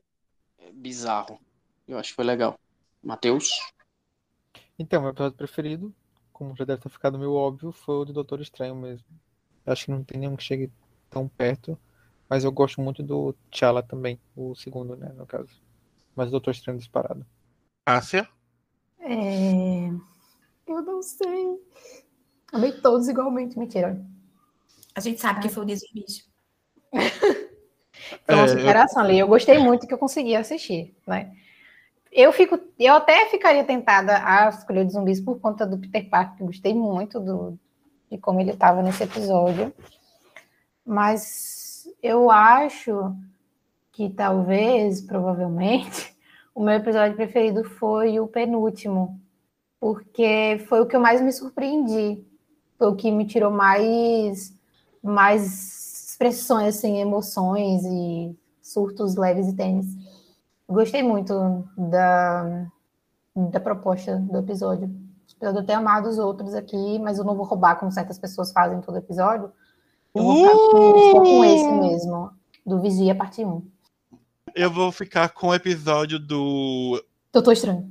é, 0.58 0.72
bizarro. 0.72 1.38
Eu 1.86 1.98
acho 1.98 2.10
que 2.10 2.16
foi 2.16 2.24
legal. 2.24 2.58
Matheus? 3.02 3.50
Então, 4.78 5.00
meu 5.00 5.10
episódio 5.10 5.36
preferido, 5.36 5.94
como 6.32 6.56
já 6.56 6.64
deve 6.64 6.82
ter 6.82 6.88
ficado 6.88 7.18
meio 7.18 7.32
óbvio, 7.32 7.70
foi 7.70 7.96
o 7.96 8.04
do 8.04 8.12
Doutor 8.12 8.40
Estranho 8.40 8.74
mesmo. 8.74 9.06
Acho 9.64 9.86
que 9.86 9.90
não 9.92 10.02
tem 10.02 10.18
nenhum 10.18 10.36
que 10.36 10.42
chegue 10.42 10.70
tão 11.08 11.28
perto, 11.28 11.78
mas 12.28 12.44
eu 12.44 12.50
gosto 12.50 12.80
muito 12.80 13.02
do 13.02 13.34
T'Challa 13.50 13.82
também, 13.82 14.20
o 14.34 14.54
segundo, 14.54 14.96
né, 14.96 15.12
no 15.16 15.26
caso. 15.26 15.62
Mas 16.16 16.28
o 16.28 16.32
Doutor 16.32 16.50
Estranho 16.50 16.78
disparado. 16.78 17.24
Ásia? 17.86 18.28
É... 18.98 19.88
Eu 20.66 20.82
não 20.82 21.02
sei. 21.02 21.60
Amei 22.52 22.72
todos 22.72 23.08
igualmente, 23.08 23.58
mentira. 23.58 24.00
A 24.94 25.00
gente 25.00 25.20
sabe 25.20 25.40
que 25.40 25.48
foi 25.48 25.64
o 25.64 25.66
Desumiço. 25.66 26.24
Foi 28.24 28.34
uma 28.34 28.44
É, 28.44 28.48
superação 28.48 29.02
ali. 29.02 29.18
Eu 29.18 29.28
gostei 29.28 29.58
muito 29.58 29.86
que 29.86 29.94
eu 29.94 29.98
consegui 29.98 30.36
assistir, 30.36 30.94
né? 31.06 31.32
Eu 32.12 32.32
fico, 32.32 32.58
eu 32.78 32.94
até 32.94 33.26
ficaria 33.28 33.64
tentada 33.64 34.18
a 34.24 34.48
escolher 34.48 34.86
os 34.86 34.92
zumbis 34.92 35.20
por 35.20 35.40
conta 35.40 35.66
do 35.66 35.78
Peter 35.78 36.08
Parker, 36.08 36.36
que 36.36 36.42
eu 36.42 36.46
gostei 36.46 36.72
muito 36.72 37.18
do, 37.18 37.58
de 38.10 38.18
como 38.18 38.40
ele 38.40 38.52
estava 38.52 38.82
nesse 38.82 39.02
episódio. 39.02 39.74
Mas 40.84 41.88
eu 42.02 42.30
acho 42.30 43.14
que 43.92 44.10
talvez, 44.10 45.00
provavelmente, 45.00 46.14
o 46.54 46.62
meu 46.62 46.74
episódio 46.74 47.16
preferido 47.16 47.64
foi 47.64 48.20
o 48.20 48.28
penúltimo, 48.28 49.20
porque 49.80 50.64
foi 50.68 50.80
o 50.80 50.86
que 50.86 50.96
eu 50.96 51.00
mais 51.00 51.20
me 51.20 51.32
surpreendi, 51.32 52.24
foi 52.84 52.90
o 52.90 52.96
que 52.96 53.10
me 53.10 53.26
tirou 53.26 53.50
mais, 53.50 54.54
mais 55.02 56.10
expressões, 56.10 56.76
assim, 56.76 57.00
emoções 57.00 57.82
e 57.84 58.36
surtos 58.60 59.16
leves 59.16 59.48
e 59.48 59.56
tênis. 59.56 59.86
Gostei 60.68 61.02
muito 61.02 61.66
da, 61.78 62.66
da 63.34 63.60
proposta 63.60 64.16
do 64.18 64.38
episódio. 64.38 64.94
Eu 65.40 65.64
ter 65.64 65.72
amado 65.72 66.08
os 66.08 66.18
outros 66.18 66.54
aqui, 66.54 66.98
mas 66.98 67.18
eu 67.18 67.24
não 67.24 67.34
vou 67.34 67.46
roubar 67.46 67.76
como 67.76 67.90
certas 67.90 68.18
pessoas 68.18 68.52
fazem 68.52 68.80
todo 68.82 68.98
episódio. 68.98 69.50
Eu 70.14 70.22
vou 70.22 70.36
ficar 70.36 70.54
com, 70.54 71.12
com 71.12 71.44
esse 71.44 71.72
mesmo, 71.72 72.30
do 72.66 72.80
Vigia, 72.80 73.14
parte 73.14 73.44
1. 73.44 73.62
Eu 74.54 74.70
vou 74.70 74.92
ficar 74.92 75.30
com 75.30 75.48
o 75.48 75.54
episódio 75.54 76.18
do. 76.18 77.02
Doutor 77.32 77.52
Estranho. 77.52 77.90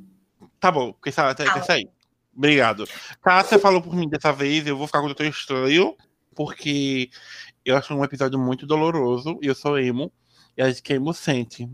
Tá 0.60 0.72
bom, 0.72 0.94
que 0.94 1.10
essa, 1.10 1.34
que 1.34 1.42
essa 1.42 1.74
aí. 1.74 1.90
Obrigado. 2.36 2.86
Cássia 3.22 3.60
falou 3.60 3.82
por 3.82 3.96
mim 3.96 4.10
dessa 4.10 4.32
vez, 4.32 4.66
eu 4.66 4.78
vou 4.78 4.88
ficar 4.88 5.00
com 5.00 5.06
o 5.06 5.10
Doutor 5.10 5.28
Estranho, 5.28 5.96
porque 6.36 7.10
eu 7.64 7.78
acho 7.78 7.94
um 7.94 8.04
episódio 8.04 8.40
muito 8.40 8.66
doloroso, 8.66 9.38
e 9.42 9.48
eu 9.48 9.56
sou 9.56 9.78
emo, 9.78 10.12
e 10.58 10.62
a 10.62 10.70
gente 10.70 10.82
que 10.82 10.94
é 10.94 10.96
emo 10.96 11.14
sente. 11.14 11.70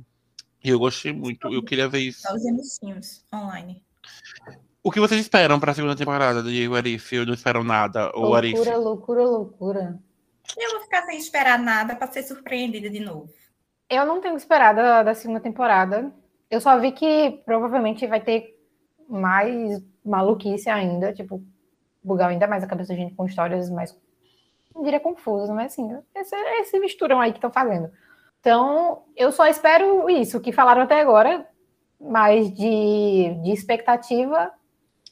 E 0.64 0.70
eu 0.70 0.80
gostei 0.80 1.14
muito, 1.14 1.48
eu 1.54 1.64
queria 1.64 1.88
ver 1.88 2.00
isso. 2.00 2.22
Só 2.22 2.34
os 2.34 2.46
emocinhos 2.46 3.26
online. 3.34 3.82
O 4.84 4.92
que 4.92 5.00
vocês 5.00 5.22
esperam 5.22 5.60
pra 5.60 5.74
segunda 5.74 5.96
temporada 5.96 6.44
de 6.44 6.68
What 6.68 6.90
If? 6.90 7.14
Eu 7.14 7.26
não 7.26 7.34
espero 7.34 7.64
nada, 7.64 8.12
ou 8.14 8.32
What 8.32 8.48
If? 8.48 8.56
Loucura, 8.56 8.78
loucura, 8.78 9.24
loucura. 9.24 10.00
Eu 10.58 10.72
vou 10.72 10.82
ficar 10.82 11.06
sem 11.06 11.18
esperar 11.18 11.60
nada 11.60 11.96
para 11.96 12.12
ser 12.12 12.24
surpreendida 12.24 12.90
de 12.90 13.00
novo. 13.00 13.30
Eu 13.90 14.06
não 14.06 14.22
tenho 14.22 14.36
esperado 14.36 14.78
da, 14.78 15.04
da 15.04 15.14
segunda 15.14 15.40
temporada. 15.40 16.12
Eu 16.50 16.60
só 16.60 16.80
vi 16.80 16.92
que 16.92 17.42
provavelmente 17.46 18.06
vai 18.08 18.22
ter 18.22 18.56
mais 19.08 19.82
maluquice 20.10 20.70
ainda, 20.70 21.14
tipo, 21.14 21.44
bugar 22.04 22.30
ainda 22.30 22.48
mais 22.48 22.64
a 22.64 22.68
cabeça 22.68 22.94
da 22.94 23.00
gente 23.00 23.16
com 23.16 23.26
histórias 23.26 23.70
mais, 23.70 23.98
não 24.74 24.84
diria 24.84 25.00
confusas, 25.00 25.50
mas 25.50 25.74
assim, 25.74 25.88
esse, 26.16 26.36
esse 26.36 26.80
misturão 26.80 27.20
aí 27.20 27.32
que 27.32 27.38
estão 27.38 27.52
fazendo. 27.52 27.92
Então, 28.40 29.04
eu 29.16 29.32
só 29.32 29.48
espero 29.48 30.10
isso, 30.10 30.40
que 30.40 30.52
falaram 30.52 30.82
até 30.82 31.02
agora, 31.02 31.46
mas 32.00 32.52
de, 32.52 33.36
de 33.44 33.52
expectativa, 33.52 34.52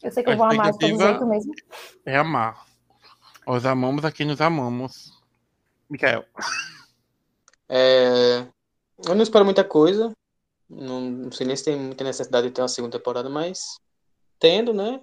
eu 0.01 0.11
sei 0.11 0.23
que 0.23 0.29
A 0.29 0.33
eu 0.33 0.37
vou 0.37 0.47
amar 0.47 0.71
de 0.71 0.79
todo 0.79 0.97
jeito 0.97 1.25
mesmo. 1.25 1.53
É 2.05 2.17
amar. 2.17 2.65
Nós 3.45 3.65
amamos 3.65 4.05
a 4.05 4.11
quem 4.11 4.25
nos 4.25 4.41
amamos. 4.41 5.11
Mikael. 5.89 6.25
É, 7.69 8.45
eu 9.05 9.15
não 9.15 9.23
espero 9.23 9.45
muita 9.45 9.63
coisa. 9.63 10.11
Não, 10.69 11.01
não 11.01 11.31
sei 11.31 11.47
nem 11.47 11.55
se 11.55 11.65
tem 11.65 11.77
muita 11.77 12.03
necessidade 12.03 12.47
de 12.47 12.53
ter 12.53 12.61
uma 12.61 12.67
segunda 12.67 12.97
temporada, 12.97 13.29
mas 13.29 13.79
tendo, 14.39 14.73
né? 14.73 15.01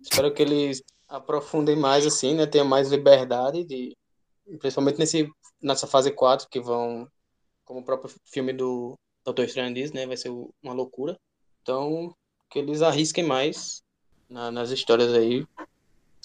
Espero 0.00 0.32
que 0.32 0.42
eles 0.42 0.82
aprofundem 1.08 1.76
mais, 1.76 2.06
assim, 2.06 2.34
né? 2.34 2.46
Tenham 2.46 2.66
mais 2.66 2.90
liberdade, 2.90 3.64
de, 3.64 3.96
principalmente 4.58 4.98
nesse, 4.98 5.28
nessa 5.60 5.86
fase 5.86 6.10
4, 6.12 6.48
que 6.48 6.60
vão, 6.60 7.08
como 7.64 7.80
o 7.80 7.84
próprio 7.84 8.14
filme 8.24 8.52
do 8.52 8.94
Doutor 9.24 9.44
Estranho 9.44 9.74
diz, 9.74 9.92
né? 9.92 10.06
Vai 10.06 10.16
ser 10.16 10.30
uma 10.62 10.72
loucura. 10.72 11.18
Então, 11.62 12.14
que 12.50 12.58
eles 12.58 12.82
arrisquem 12.82 13.24
mais 13.24 13.82
na- 14.28 14.50
nas 14.50 14.70
histórias 14.70 15.12
aí. 15.12 15.46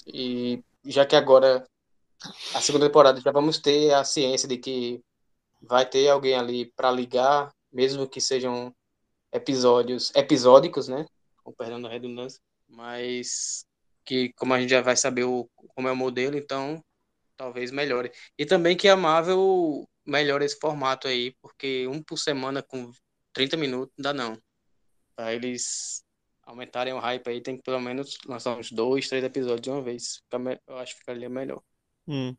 E 0.06 0.62
já 0.84 1.04
que 1.04 1.16
agora, 1.16 1.66
a 2.54 2.60
segunda 2.60 2.86
temporada, 2.86 3.20
já 3.20 3.32
vamos 3.32 3.58
ter 3.58 3.92
a 3.92 4.04
ciência 4.04 4.48
de 4.48 4.58
que 4.58 5.00
vai 5.60 5.88
ter 5.88 6.08
alguém 6.08 6.34
ali 6.34 6.66
para 6.76 6.90
ligar, 6.90 7.50
mesmo 7.72 8.08
que 8.08 8.20
sejam 8.20 8.72
episódios 9.32 10.12
episódicos, 10.14 10.88
né? 10.88 11.06
Com 11.44 11.52
perdão 11.52 11.80
da 11.80 11.88
redundância, 11.88 12.40
mas 12.66 13.64
que 14.04 14.32
como 14.32 14.52
a 14.54 14.60
gente 14.60 14.70
já 14.70 14.80
vai 14.80 14.96
saber 14.96 15.24
o, 15.24 15.48
como 15.74 15.86
é 15.88 15.92
o 15.92 15.96
modelo, 15.96 16.36
então 16.36 16.82
talvez 17.36 17.70
melhore. 17.70 18.10
E 18.38 18.44
também 18.46 18.76
que 18.76 18.88
a 18.88 18.96
Marvel 18.96 19.86
melhore 20.06 20.44
esse 20.44 20.58
formato 20.58 21.06
aí, 21.06 21.36
porque 21.40 21.86
um 21.86 22.02
por 22.02 22.18
semana 22.18 22.62
com 22.62 22.90
30 23.32 23.56
minutos 23.56 23.94
não 23.98 24.02
dá 24.02 24.12
não. 24.12 24.38
Para 25.14 25.34
eles 25.34 26.02
aumentarem 26.42 26.92
o 26.92 26.98
hype 26.98 27.28
aí, 27.28 27.40
tem 27.40 27.56
que 27.56 27.62
pelo 27.62 27.80
menos 27.80 28.18
lançar 28.26 28.56
uns 28.56 28.70
dois, 28.70 29.08
três 29.08 29.24
episódios 29.24 29.60
de 29.62 29.70
uma 29.70 29.82
vez. 29.82 30.16
Fica 30.24 30.38
me- 30.38 30.60
Eu 30.66 30.78
acho 30.78 30.94
que 30.94 31.00
ficaria 31.00 31.28
melhor. 31.28 31.62
Hum, 32.06 32.36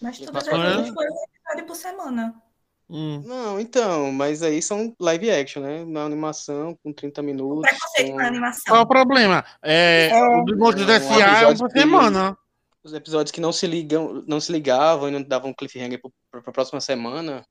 Mas 0.00 0.20
as 0.20 0.46
né? 0.46 0.76
vezes 0.76 0.94
foi 0.94 1.06
um 1.06 1.24
episódio 1.24 1.66
por 1.66 1.76
semana. 1.76 2.42
Hum. 2.90 3.22
Não, 3.26 3.60
então, 3.60 4.10
mas 4.12 4.42
aí 4.42 4.60
são 4.62 4.94
live 5.00 5.30
action, 5.30 5.62
né? 5.62 5.82
Uma 5.82 6.04
animação 6.04 6.76
com 6.82 6.92
30 6.92 7.22
minutos. 7.22 7.62
Preconceito 7.62 8.10
com- 8.10 8.16
na 8.16 8.22
Qual 8.22 8.24
é 8.24 8.28
animação. 8.28 8.80
o 8.82 8.86
problema? 8.86 9.44
É, 9.62 10.10
o 10.40 10.44
do 10.44 10.56
Monstros 10.58 10.88
Um 10.88 10.92
S.A. 10.92 11.14
é 11.14 11.16
um 11.16 11.50
episódio 11.50 11.58
por 11.58 11.72
que- 11.72 11.80
semana. 11.80 12.38
Os 12.84 12.92
episódios 12.94 13.32
que 13.32 13.40
não 13.40 13.52
se 13.52 13.66
ligam, 13.66 14.22
não 14.26 14.40
se 14.40 14.50
ligavam 14.52 15.08
e 15.08 15.10
não 15.12 15.22
davam 15.22 15.52
cliffhanger 15.52 16.00
para 16.30 16.40
a 16.46 16.52
próxima 16.52 16.80
semana, 16.80 17.44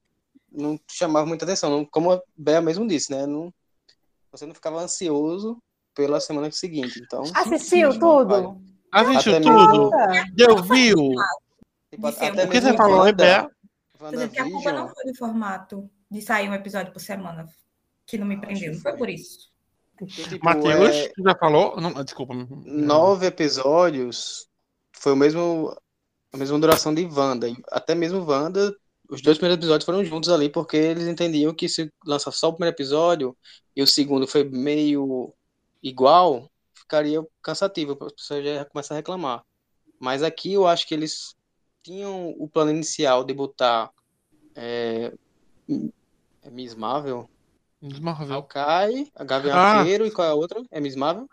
não 0.51 0.79
chamavam 0.89 1.27
muita 1.27 1.45
atenção. 1.45 1.69
Não- 1.69 1.85
Como 1.85 2.11
a 2.13 2.21
Bea 2.35 2.61
mesmo 2.61 2.87
disse, 2.87 3.11
né? 3.11 3.25
Não, 3.27 3.53
você 4.31 4.45
não 4.45 4.55
ficava 4.55 4.79
ansioso 4.81 5.57
pela 5.93 6.19
semana 6.19 6.49
seguinte. 6.51 6.99
Então, 7.05 7.23
Assistiu 7.35 7.91
sim, 7.93 7.99
tudo? 7.99 8.57
Assistiu 8.91 9.41
tudo? 9.41 9.89
Nossa. 9.91 10.25
Deu, 10.33 10.63
viu? 10.63 10.95
tipo, 11.91 12.11
ser 12.11 12.25
até 12.27 12.45
O 12.45 12.47
que 12.49 12.53
mesmo 12.55 12.69
você 12.71 12.77
falou, 12.77 13.13
Bea? 13.13 13.49
Quer 13.97 14.11
dizer 14.11 14.29
que 14.29 14.39
a 14.39 14.43
culpa 14.49 14.71
não 14.71 14.87
foi 14.87 15.05
do 15.05 15.15
formato 15.15 15.89
de 16.09 16.21
sair 16.21 16.49
um 16.49 16.53
episódio 16.53 16.93
por 16.93 16.99
semana 16.99 17.47
que 18.05 18.17
não 18.17 18.25
me 18.25 18.39
prendeu. 18.39 18.73
Não 18.73 18.79
foi 18.79 18.95
por 18.95 19.09
isso. 19.09 19.51
tipo, 20.05 20.43
Matheus, 20.45 20.95
é, 20.95 21.09
tu 21.09 21.23
já 21.23 21.35
falou? 21.35 21.79
Não, 21.79 21.91
desculpa. 22.03 22.33
nove 22.65 23.25
episódios 23.25 24.47
foi 24.93 25.13
o 25.13 25.15
mesmo 25.15 25.75
a 26.31 26.37
mesma 26.37 26.59
duração 26.59 26.93
de 26.93 27.05
Wanda. 27.05 27.47
Até 27.69 27.95
mesmo 27.95 28.23
Wanda, 28.25 28.75
os 29.09 29.21
dois 29.21 29.37
primeiros 29.37 29.57
episódios 29.57 29.85
foram 29.85 30.03
juntos 30.03 30.29
ali, 30.29 30.49
porque 30.49 30.77
eles 30.77 31.07
entendiam 31.07 31.53
que 31.53 31.69
se 31.69 31.91
lançar 32.05 32.31
só 32.31 32.49
o 32.49 32.53
primeiro 32.53 32.75
episódio 32.75 33.35
e 33.75 33.81
o 33.81 33.87
segundo 33.87 34.27
foi 34.27 34.43
meio 34.43 35.33
igual, 35.81 36.51
ficaria 36.73 37.25
cansativo, 37.41 37.97
as 38.01 38.13
pessoas 38.13 38.43
já 38.43 38.51
iam 38.51 38.65
começar 38.65 38.93
a 38.93 38.97
reclamar. 38.97 39.43
Mas 39.99 40.21
aqui 40.21 40.53
eu 40.53 40.67
acho 40.67 40.87
que 40.87 40.93
eles 40.93 41.35
tinham 41.87 42.35
o 42.37 42.49
plano 42.49 42.69
inicial 42.71 43.23
de 43.23 43.33
botar 43.33 43.89
é, 44.53 45.13
é 46.43 46.49
Miss 46.49 46.75
Marvel, 46.75 47.29
Marvel. 48.01 48.35
Hawkeye, 48.35 49.09
a 49.15 49.23
Gavião 49.23 49.55
Ah. 49.55 49.79
Arqueiro 49.79 50.05
e 50.05 50.11
qual 50.11 50.27
é 50.27 50.31
a 50.31 50.35
outra? 50.35 50.61
É 50.69 50.81
Miss 50.81 50.97
Marvel? 50.97 51.29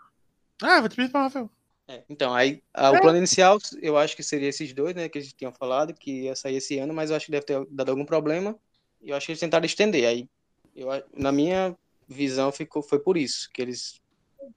Ah, 0.61 0.79
vai 0.79 0.89
ter 0.89 1.01
Miss 1.01 1.11
Marvel. 1.11 1.49
É, 1.89 2.03
então, 2.09 2.33
aí 2.33 2.63
a- 2.73 2.91
o 2.91 2.99
plano 3.01 3.17
inicial 3.17 3.57
eu 3.81 3.97
acho 3.97 4.15
que 4.15 4.23
seria 4.23 4.47
esses 4.47 4.73
dois, 4.73 4.95
né, 4.95 5.09
que 5.09 5.17
eles 5.17 5.33
tinham 5.33 5.51
falado, 5.51 5.93
que 5.93 6.23
ia 6.23 6.35
sair 6.35 6.55
esse 6.55 6.79
ano, 6.79 6.93
mas 6.93 7.09
eu 7.09 7.17
acho 7.17 7.25
que 7.25 7.31
deve 7.33 7.45
ter 7.45 7.63
dado 7.69 7.89
algum 7.89 8.05
problema, 8.05 8.57
e 9.01 9.09
eu 9.09 9.15
acho 9.17 9.25
que 9.25 9.33
eles 9.33 9.39
tentaram 9.41 9.65
estender, 9.65 10.07
aí 10.07 10.27
Eu, 10.75 10.87
na 11.13 11.31
minha 11.31 11.75
visão, 12.07 12.51
ficou, 12.51 12.81
foi 12.81 12.99
por 12.99 13.17
isso 13.17 13.49
que 13.53 13.61
eles 13.61 14.01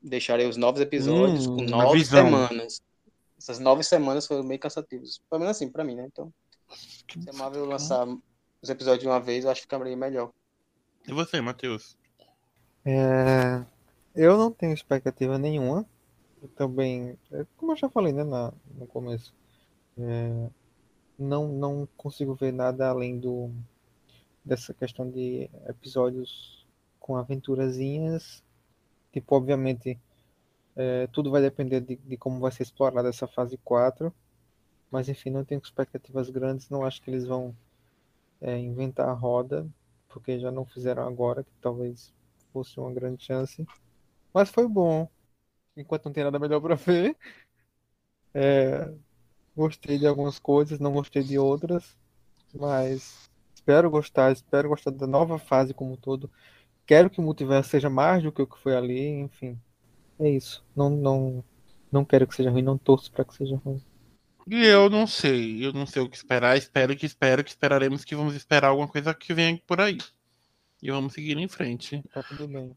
deixaram 0.03 0.49
os 0.49 0.57
novos 0.57 0.81
episódios 0.81 1.47
Hum, 1.47 1.57
com 1.57 1.63
nove 1.63 2.05
semanas. 2.05 2.81
Essas 3.39 3.59
nove 3.59 3.83
semanas 3.85 4.27
foram 4.27 4.43
meio 4.43 4.61
cansativas. 4.61 5.21
Pelo 5.31 5.41
menos 5.41 5.57
assim, 5.57 5.71
pra 5.71 5.85
mim, 5.85 5.95
né? 5.95 6.07
Então, 6.07 6.33
se 7.21 7.31
a 7.31 7.33
Marvel 7.33 7.65
lançar 7.65 8.07
os 8.61 8.69
episódios 8.69 9.03
de 9.03 9.09
uma 9.09 9.21
vez, 9.21 9.45
eu 9.45 9.51
acho 9.51 9.61
que 9.61 9.67
ficaria 9.67 9.97
melhor. 9.97 10.33
E 11.07 11.13
você, 11.13 11.41
Matheus? 11.41 11.97
É, 12.85 13.65
eu 14.15 14.37
não 14.37 14.51
tenho 14.51 14.73
expectativa 14.75 15.39
nenhuma. 15.39 15.87
Eu 16.43 16.49
também, 16.51 17.19
é, 17.33 17.47
como 17.57 17.73
eu 17.73 17.77
já 17.77 17.89
falei, 17.89 18.13
né, 18.13 18.25
na- 18.25 18.53
no 18.77 18.87
começo, 18.87 19.35
é, 19.99 20.51
não, 21.19 21.49
não 21.49 21.89
consigo 21.97 22.35
ver 22.35 22.53
nada 22.53 22.89
além 22.89 23.19
do 23.19 23.51
dessa 24.45 24.73
questão 24.73 25.11
de 25.11 25.51
episódios 25.69 26.67
com 26.99 27.17
aventurazinhas. 27.17 28.43
Tipo, 29.13 29.37
obviamente, 29.37 29.99
é, 30.79 31.09
tudo 31.09 31.31
vai 31.31 31.43
depender 31.43 31.81
de, 31.81 31.97
de 31.97 32.17
como 32.17 32.39
vai 32.39 32.53
ser 32.53 32.63
explorada 32.63 33.09
essa 33.09 33.27
fase 33.27 33.59
4. 33.59 34.15
Mas 34.91 35.09
enfim, 35.09 35.31
não 35.31 35.45
tenho 35.45 35.61
expectativas 35.61 36.31
grandes. 36.31 36.71
Não 36.71 36.85
acho 36.85 37.03
que 37.03 37.11
eles 37.11 37.27
vão 37.27 37.55
é, 38.41 38.57
inventar 38.57 39.09
a 39.09 39.13
roda, 39.13 39.69
porque 40.09 40.39
já 40.39 40.53
não 40.53 40.65
fizeram 40.65 41.07
agora, 41.07 41.43
que 41.43 41.51
talvez 41.61 42.15
fosse 42.53 42.79
uma 42.79 42.93
grande 42.93 43.25
chance. 43.25 43.67
Mas 44.33 44.51
foi 44.51 44.69
bom. 44.69 45.09
Enquanto 45.77 46.07
não 46.07 46.13
tem 46.13 46.25
nada 46.25 46.39
melhor 46.39 46.61
pra 46.61 46.77
ver. 46.77 47.17
É, 48.33 48.89
gostei 49.57 49.99
de 49.99 50.07
algumas 50.07 50.39
coisas, 50.39 50.79
não 50.79 50.93
gostei 50.93 51.25
de 51.25 51.39
outras. 51.39 51.97
Mas 52.55 53.29
espero 53.55 53.91
gostar, 53.91 54.33
espero 54.33 54.69
gostar 54.69 54.93
da 54.93 55.07
nova 55.09 55.39
fase 55.39 55.75
como 55.75 55.95
um 55.95 55.97
todo. 55.97 56.31
Quero 56.87 57.11
que 57.11 57.21
o 57.21 57.23
multiverso 57.25 57.71
seja 57.71 57.91
mais 57.91 58.23
do 58.23 58.33
que 58.33 58.43
o 58.43 58.47
que 58.47 58.59
foi 58.59 58.77
ali, 58.77 59.09
enfim. 59.09 59.61
É 60.19 60.29
isso. 60.29 60.65
Não, 60.75 60.91
não, 60.91 61.45
não 61.91 62.05
quero 62.05 62.27
que 62.27 62.35
seja 62.35 62.51
ruim, 62.51 62.63
não 62.63 62.77
torço 62.77 63.11
pra 63.11 63.25
que 63.25 63.35
seja 63.35 63.57
ruim. 63.57 63.83
E 64.51 64.65
eu 64.65 64.89
não 64.89 65.07
sei, 65.07 65.65
eu 65.65 65.73
não 65.73 65.87
sei 65.87 66.03
o 66.03 66.09
que 66.09 66.17
esperar. 66.17 66.57
Espero 66.57 66.97
que 66.97 67.05
espero 67.05 67.45
que 67.45 67.51
esperaremos 67.51 68.05
que 68.05 68.17
vamos 68.17 68.35
esperar 68.35 68.69
alguma 68.69 68.89
coisa 68.89 69.13
que 69.15 69.35
venha 69.35 69.61
por 69.67 69.81
aí. 69.81 69.99
E 70.83 70.91
vamos 70.91 71.13
seguir 71.13 71.37
em 71.37 71.49
frente. 71.49 72.03
Tá 72.13 72.23
tudo 72.23 72.49
bem. 72.49 72.77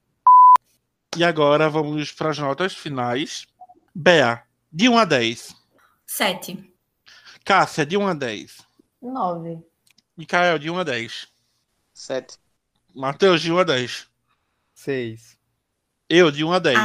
E 1.15 1.23
agora 1.23 1.69
vamos 1.69 2.11
para 2.11 2.29
as 2.29 2.37
notas 2.37 2.73
finais. 2.73 3.45
Bea, 3.93 4.43
de 4.71 4.89
1 4.89 4.97
a 4.97 5.05
10. 5.05 5.55
Sete. 6.05 6.73
Cássia, 7.43 7.85
de 7.85 7.97
1 7.97 8.07
a 8.07 8.13
10. 8.13 8.57
Nove. 9.01 9.59
Mikael, 10.15 10.59
de 10.59 10.69
1 10.69 10.77
a 10.77 10.83
10. 10.83 11.27
Sete. 11.93 12.37
Matheus, 12.93 13.41
de 13.41 13.51
1 13.51 13.57
a 13.57 13.63
10. 13.63 14.07
Seis. 14.73 15.37
Eu, 16.09 16.31
de 16.31 16.43
1 16.43 16.51
a 16.51 16.59
10. 16.59 16.79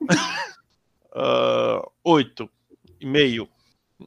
Ah, 1.14 1.82
8. 2.04 2.48
E 3.00 3.06
meio. 3.06 3.48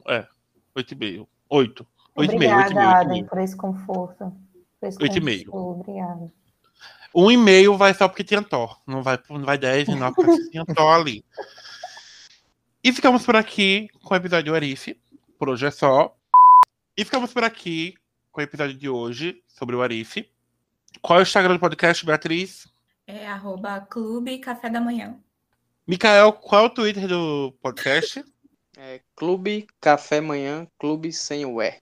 É, 0.08 0.26
8 0.74 0.92
e 0.92 0.96
meio. 0.96 1.28
8. 1.48 1.86
8 2.16 2.34
e 2.34 2.38
meio, 2.38 2.50
8 2.50 2.62
e 2.62 2.64
Obrigada, 2.64 2.74
meio, 2.74 2.74
8 2.74 2.74
e 2.74 2.78
Adam, 2.78 3.12
meio. 3.12 3.26
por 3.26 3.38
esse 3.38 3.56
conforto. 3.56 4.32
Por 4.80 4.88
esse 4.88 5.02
Oito 5.02 5.18
e 5.18 5.20
meio. 5.20 5.54
Obrigada. 5.54 6.32
Um 7.14 7.30
e 7.30 7.36
meio 7.36 7.76
vai 7.76 7.92
só 7.92 8.08
porque 8.08 8.24
tinha 8.24 8.42
Thor. 8.42 8.80
Não 8.86 9.02
vai, 9.02 9.18
não 9.28 9.44
vai 9.44 9.58
10 9.58 9.88
e 9.88 9.94
9 9.94 10.14
porque 10.14 10.48
tinha 10.50 10.64
Thor 10.64 10.94
ali. 10.94 11.24
E 12.82 12.92
ficamos 12.92 13.24
por 13.24 13.36
aqui 13.36 13.88
com 14.02 14.14
o 14.14 14.16
episódio 14.16 14.52
do 14.52 14.56
Arif. 14.56 14.98
Por 15.38 15.50
hoje 15.50 15.66
é 15.66 15.70
só. 15.70 16.16
E 16.96 17.04
ficamos 17.04 17.32
por 17.32 17.44
aqui 17.44 17.94
com 18.30 18.40
o 18.40 18.44
episódio 18.44 18.76
de 18.76 18.88
hoje 18.88 19.42
sobre 19.46 19.76
o 19.76 19.82
Arif. 19.82 20.26
Qual 21.00 21.18
é 21.18 21.22
o 21.22 21.24
Instagram 21.24 21.54
do 21.54 21.60
podcast, 21.60 22.04
Beatriz? 22.04 22.66
É 23.06 23.26
arroba 23.26 23.80
Clube 23.80 24.38
Café 24.38 24.70
da 24.70 24.80
Manhã. 24.80 25.18
Mikael, 25.84 26.32
qual 26.32 26.62
é 26.62 26.66
o 26.66 26.70
Twitter 26.70 27.08
do 27.08 27.52
podcast? 27.60 28.24
É, 28.78 29.00
Clube 29.16 29.66
Café 29.80 30.20
Manhã, 30.20 30.66
Clube 30.78 31.12
Sem 31.12 31.44
o 31.44 31.60
E. 31.60 31.74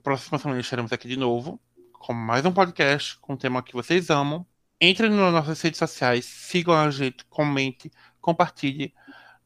Próxima 0.00 0.38
semana 0.38 0.60
estaremos 0.60 0.92
aqui 0.92 1.08
de 1.08 1.16
novo 1.16 1.60
com 1.92 2.12
mais 2.12 2.46
um 2.46 2.52
podcast 2.52 3.18
com 3.18 3.32
um 3.32 3.36
tema 3.36 3.60
que 3.60 3.72
vocês 3.72 4.10
amam. 4.10 4.46
Entrem 4.80 5.10
nas 5.10 5.32
nossas 5.32 5.60
redes 5.60 5.78
sociais, 5.78 6.24
sigam 6.24 6.72
a 6.72 6.88
gente, 6.88 7.24
comente, 7.28 7.90
compartilhe, 8.20 8.94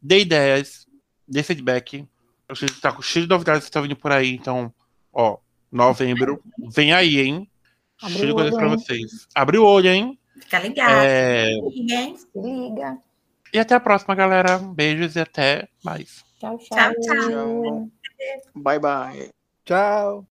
dê 0.01 0.21
ideias, 0.21 0.87
dê 1.27 1.43
feedback. 1.43 2.07
A 2.47 2.53
gente 2.53 2.79
tá 2.83 2.93
com 2.93 3.01
cheio 3.01 3.25
de 3.25 3.31
novidades 3.31 3.63
que 3.63 3.69
estão 3.71 3.81
vindo 3.81 3.97
por 3.97 4.13
aí, 4.13 4.35
então, 4.35 4.73
ó, 5.11 5.39
novembro, 5.71 6.43
vem 6.71 6.93
aí, 6.93 7.19
hein? 7.19 7.51
Cheio 7.99 8.27
de 8.27 8.35
coisas 8.35 8.61
hein? 8.61 8.69
vocês. 8.69 9.27
Abre 9.35 9.57
o 9.57 9.65
olho, 9.65 9.89
hein? 9.89 10.19
Fica 10.39 10.59
ligado. 10.59 11.03
É, 11.03 11.55
Ninguém. 11.55 12.15
Se 12.15 12.29
liga. 12.37 12.99
E 13.53 13.59
até 13.59 13.75
a 13.75 13.81
próxima, 13.81 14.15
galera. 14.15 14.59
Beijos 14.59 15.15
e 15.17 15.21
até 15.21 15.69
mais. 15.85 16.25
Tchau, 16.41 16.59
tchau. 16.59 16.69
Tchau, 16.69 16.95
tchau. 17.01 17.29
Tchau. 17.29 17.91
Bye, 18.55 18.79
bye. 18.79 19.31
Tchau! 19.65 20.27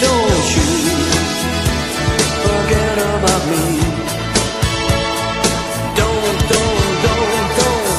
Don't 0.00 0.56
you 0.56 0.66
forget 2.42 2.98
about 2.98 3.42
me. 3.48 3.80
Don't, 5.96 6.38
don't, 6.50 6.78
don't, 7.02 7.48
don't, 7.56 7.90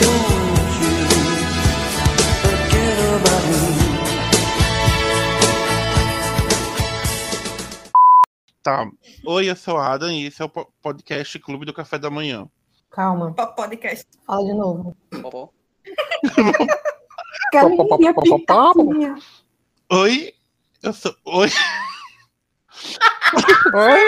don't 0.00 0.72
you 0.80 0.94
forget 2.42 2.98
about 3.16 3.44
me. 3.46 3.60
Tá. 8.62 8.90
Oi, 9.26 9.48
eu 9.48 9.56
sou 9.56 9.76
a 9.78 9.92
Adam 9.92 10.10
e 10.10 10.26
esse 10.26 10.42
é 10.42 10.44
o 10.44 10.48
po- 10.48 10.70
podcast 10.82 11.38
Clube 11.38 11.64
do 11.64 11.72
Café 11.72 11.98
da 11.98 12.10
Manhã. 12.10 12.46
Calma. 12.90 13.32
Po- 13.34 13.54
Podcast. 13.54 14.06
Fala 14.26 14.44
de 14.44 14.52
novo. 14.54 14.96
Galinha 17.52 18.14
pintadinha. 18.22 19.14
Oi, 19.92 20.32
eu 20.82 20.92
sou. 20.92 21.14
Oi. 21.26 21.48
Oi! 23.74 24.00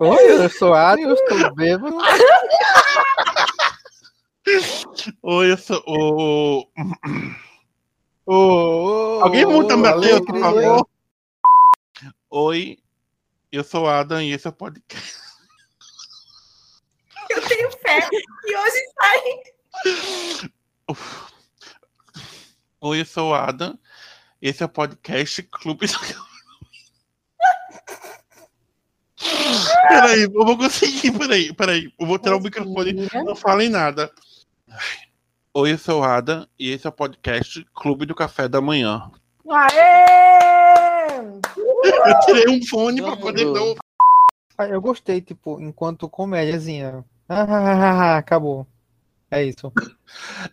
Oi, 0.00 0.44
eu 0.44 0.48
sou 0.50 0.72
Ari, 0.74 1.02
eu 1.02 1.14
estou 1.14 1.54
bêbado. 1.54 1.96
Oi, 5.22 5.52
eu 5.52 5.56
sou 5.58 5.82
o. 5.86 6.66
Ô, 8.26 9.20
Alguém 9.22 9.44
muta 9.46 9.74
ô, 9.74 9.78
Matheus, 9.78 10.20
por 10.20 10.38
favor? 10.38 10.88
Oi, 12.30 12.78
eu 13.52 13.62
sou 13.64 13.84
o 13.84 13.88
Adam 13.88 14.22
e 14.22 14.32
esse 14.32 14.46
é 14.46 14.50
o 14.50 14.52
podcast. 14.52 15.29
Fé 17.90 18.08
que 18.10 18.56
hoje 18.56 18.80
sai. 19.00 20.96
Oi, 22.82 23.00
eu 23.00 23.04
sou 23.06 23.30
o 23.30 23.34
Adam. 23.34 23.78
Esse 24.40 24.62
é 24.62 24.66
o 24.66 24.68
podcast 24.68 25.42
Clube. 25.42 25.86
do- 25.86 25.98
Peraí, 29.88 30.22
eu 30.22 30.32
vou 30.32 30.56
conseguir. 30.56 31.10
Peraí, 31.18 31.52
peraí. 31.54 31.92
Eu 31.98 32.06
vou 32.06 32.18
tirar 32.18 32.36
o 32.36 32.40
microfone. 32.40 32.92
Não 33.24 33.34
falem 33.36 33.68
nada. 33.68 34.10
Oi, 35.52 35.72
eu 35.72 35.78
sou 35.78 36.00
o 36.00 36.04
Adam 36.04 36.46
e 36.58 36.70
esse 36.70 36.86
é 36.86 36.90
o 36.90 36.92
podcast 36.92 37.66
Clube 37.74 38.06
do 38.06 38.14
Café 38.14 38.48
da 38.48 38.60
Manhã. 38.60 39.10
Aê! 39.50 41.10
Eu 41.82 42.20
tirei 42.20 42.48
um 42.48 42.64
fone 42.66 43.02
pra 43.02 43.16
poder 43.16 43.44
não. 43.46 43.74
Ah, 44.56 44.66
Eu 44.68 44.80
gostei, 44.80 45.20
tipo, 45.20 45.60
enquanto 45.60 46.08
comédiazinha. 46.08 47.04
Ah, 47.32 48.16
acabou. 48.16 48.66
É 49.30 49.44
isso. 49.44 49.72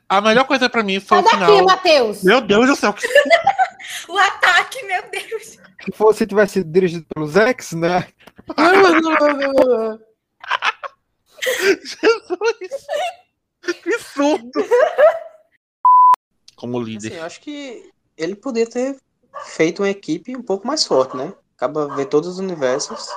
A 0.07 0.21
melhor 0.21 0.45
coisa 0.45 0.69
pra 0.69 0.83
mim 0.83 0.99
foi 0.99 1.17
Sai 1.17 1.21
o 1.21 1.23
daqui, 1.39 1.51
final. 1.51 1.65
Matheus. 1.65 2.23
Meu 2.23 2.39
Deus 2.39 2.67
do 2.67 2.75
céu, 2.75 2.93
que 2.93 3.07
O 4.07 4.17
ataque, 4.17 4.83
meu 4.85 5.01
Deus. 5.09 5.57
Se 5.83 5.91
fosse 5.95 6.27
tivesse 6.27 6.53
sido 6.53 6.71
dirigido 6.71 7.05
pelos 7.13 7.35
ex, 7.35 7.71
né? 7.73 8.07
Jesus! 11.57 12.87
Que 13.83 13.99
surdo! 13.99 14.49
Como 16.55 16.77
Assim, 16.79 16.85
líder. 16.91 17.13
eu 17.17 17.23
acho 17.25 17.41
que 17.41 17.91
ele 18.17 18.35
poderia 18.35 18.69
ter 18.69 18.97
feito 19.43 19.81
uma 19.83 19.89
equipe 19.89 20.35
um 20.37 20.41
pouco 20.41 20.65
mais 20.65 20.85
forte, 20.85 21.17
né? 21.17 21.33
Acaba 21.57 21.93
ver 21.95 22.05
todos 22.05 22.29
os 22.29 22.39
universos. 22.39 23.09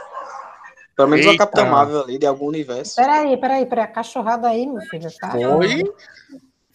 Pelo 1.01 1.09
menos 1.11 1.25
uma 1.27 1.33
Eita. 1.33 1.47
Capitã 1.47 1.65
Marvel 1.71 2.03
ali 2.03 2.19
de 2.19 2.27
algum 2.27 2.47
universo. 2.49 2.97
Peraí, 2.97 3.41
peraí, 3.41 3.65
peraí. 3.65 3.85
A 3.85 3.89
cachorrada 3.89 4.49
aí, 4.49 4.67
meu 4.67 4.83
filho, 4.83 5.09
tá? 5.19 5.33
Oi? 5.35 5.83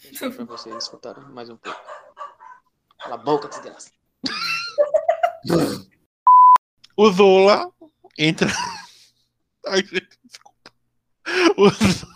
Deixa 0.04 0.32
pra 0.32 0.46
vocês 0.46 0.76
escutarem 0.76 1.24
mais 1.26 1.48
um 1.50 1.58
pouco. 1.58 1.80
Cala 3.00 3.16
a 3.16 3.18
boca, 3.18 3.48
desgraça. 3.48 3.92
O 6.98 7.12
Zola 7.12 7.70
entra. 8.18 8.48
Ai, 9.68 9.84
gente, 9.84 10.18
desculpa. 10.24 10.72
O, 11.58 11.70
Zo- 11.70 12.08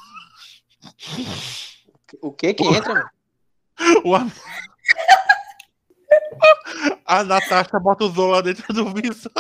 O 2.21 2.31
que 2.31 2.53
que 2.53 2.63
entra? 2.63 2.93
mano? 2.93 3.09
o 4.05 4.15
am- 4.15 4.31
A 7.05 7.23
Natasha 7.25 7.77
bota 7.79 8.05
o 8.05 8.09
Zola 8.09 8.41
dentro 8.41 8.73
do 8.73 8.93
visor. 8.93 9.31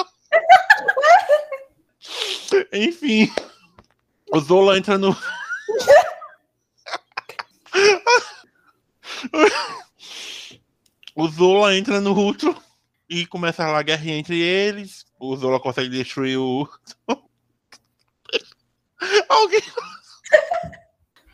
Enfim. 2.73 3.31
O 4.31 4.39
Zola 4.39 4.77
entra 4.77 4.97
no. 4.97 5.11
o 11.15 11.27
Zola 11.27 11.75
entra 11.75 11.99
no 11.99 12.13
Ultron 12.13 12.55
e 13.09 13.25
começa 13.25 13.63
a 13.63 13.81
guerra 13.81 14.11
entre 14.11 14.39
eles. 14.39 15.05
O 15.19 15.35
Zola 15.35 15.59
consegue 15.59 15.89
destruir 15.89 16.37
o. 16.37 16.69
Alguém. 19.29 19.61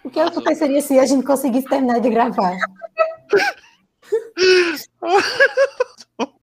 O 0.04 0.10
que 0.10 0.20
aconteceria 0.20 0.82
se 0.82 1.00
a 1.00 1.06
gente 1.06 1.26
conseguisse 1.26 1.68
terminar 1.68 2.00
de 2.00 2.10
gravar? 2.10 2.58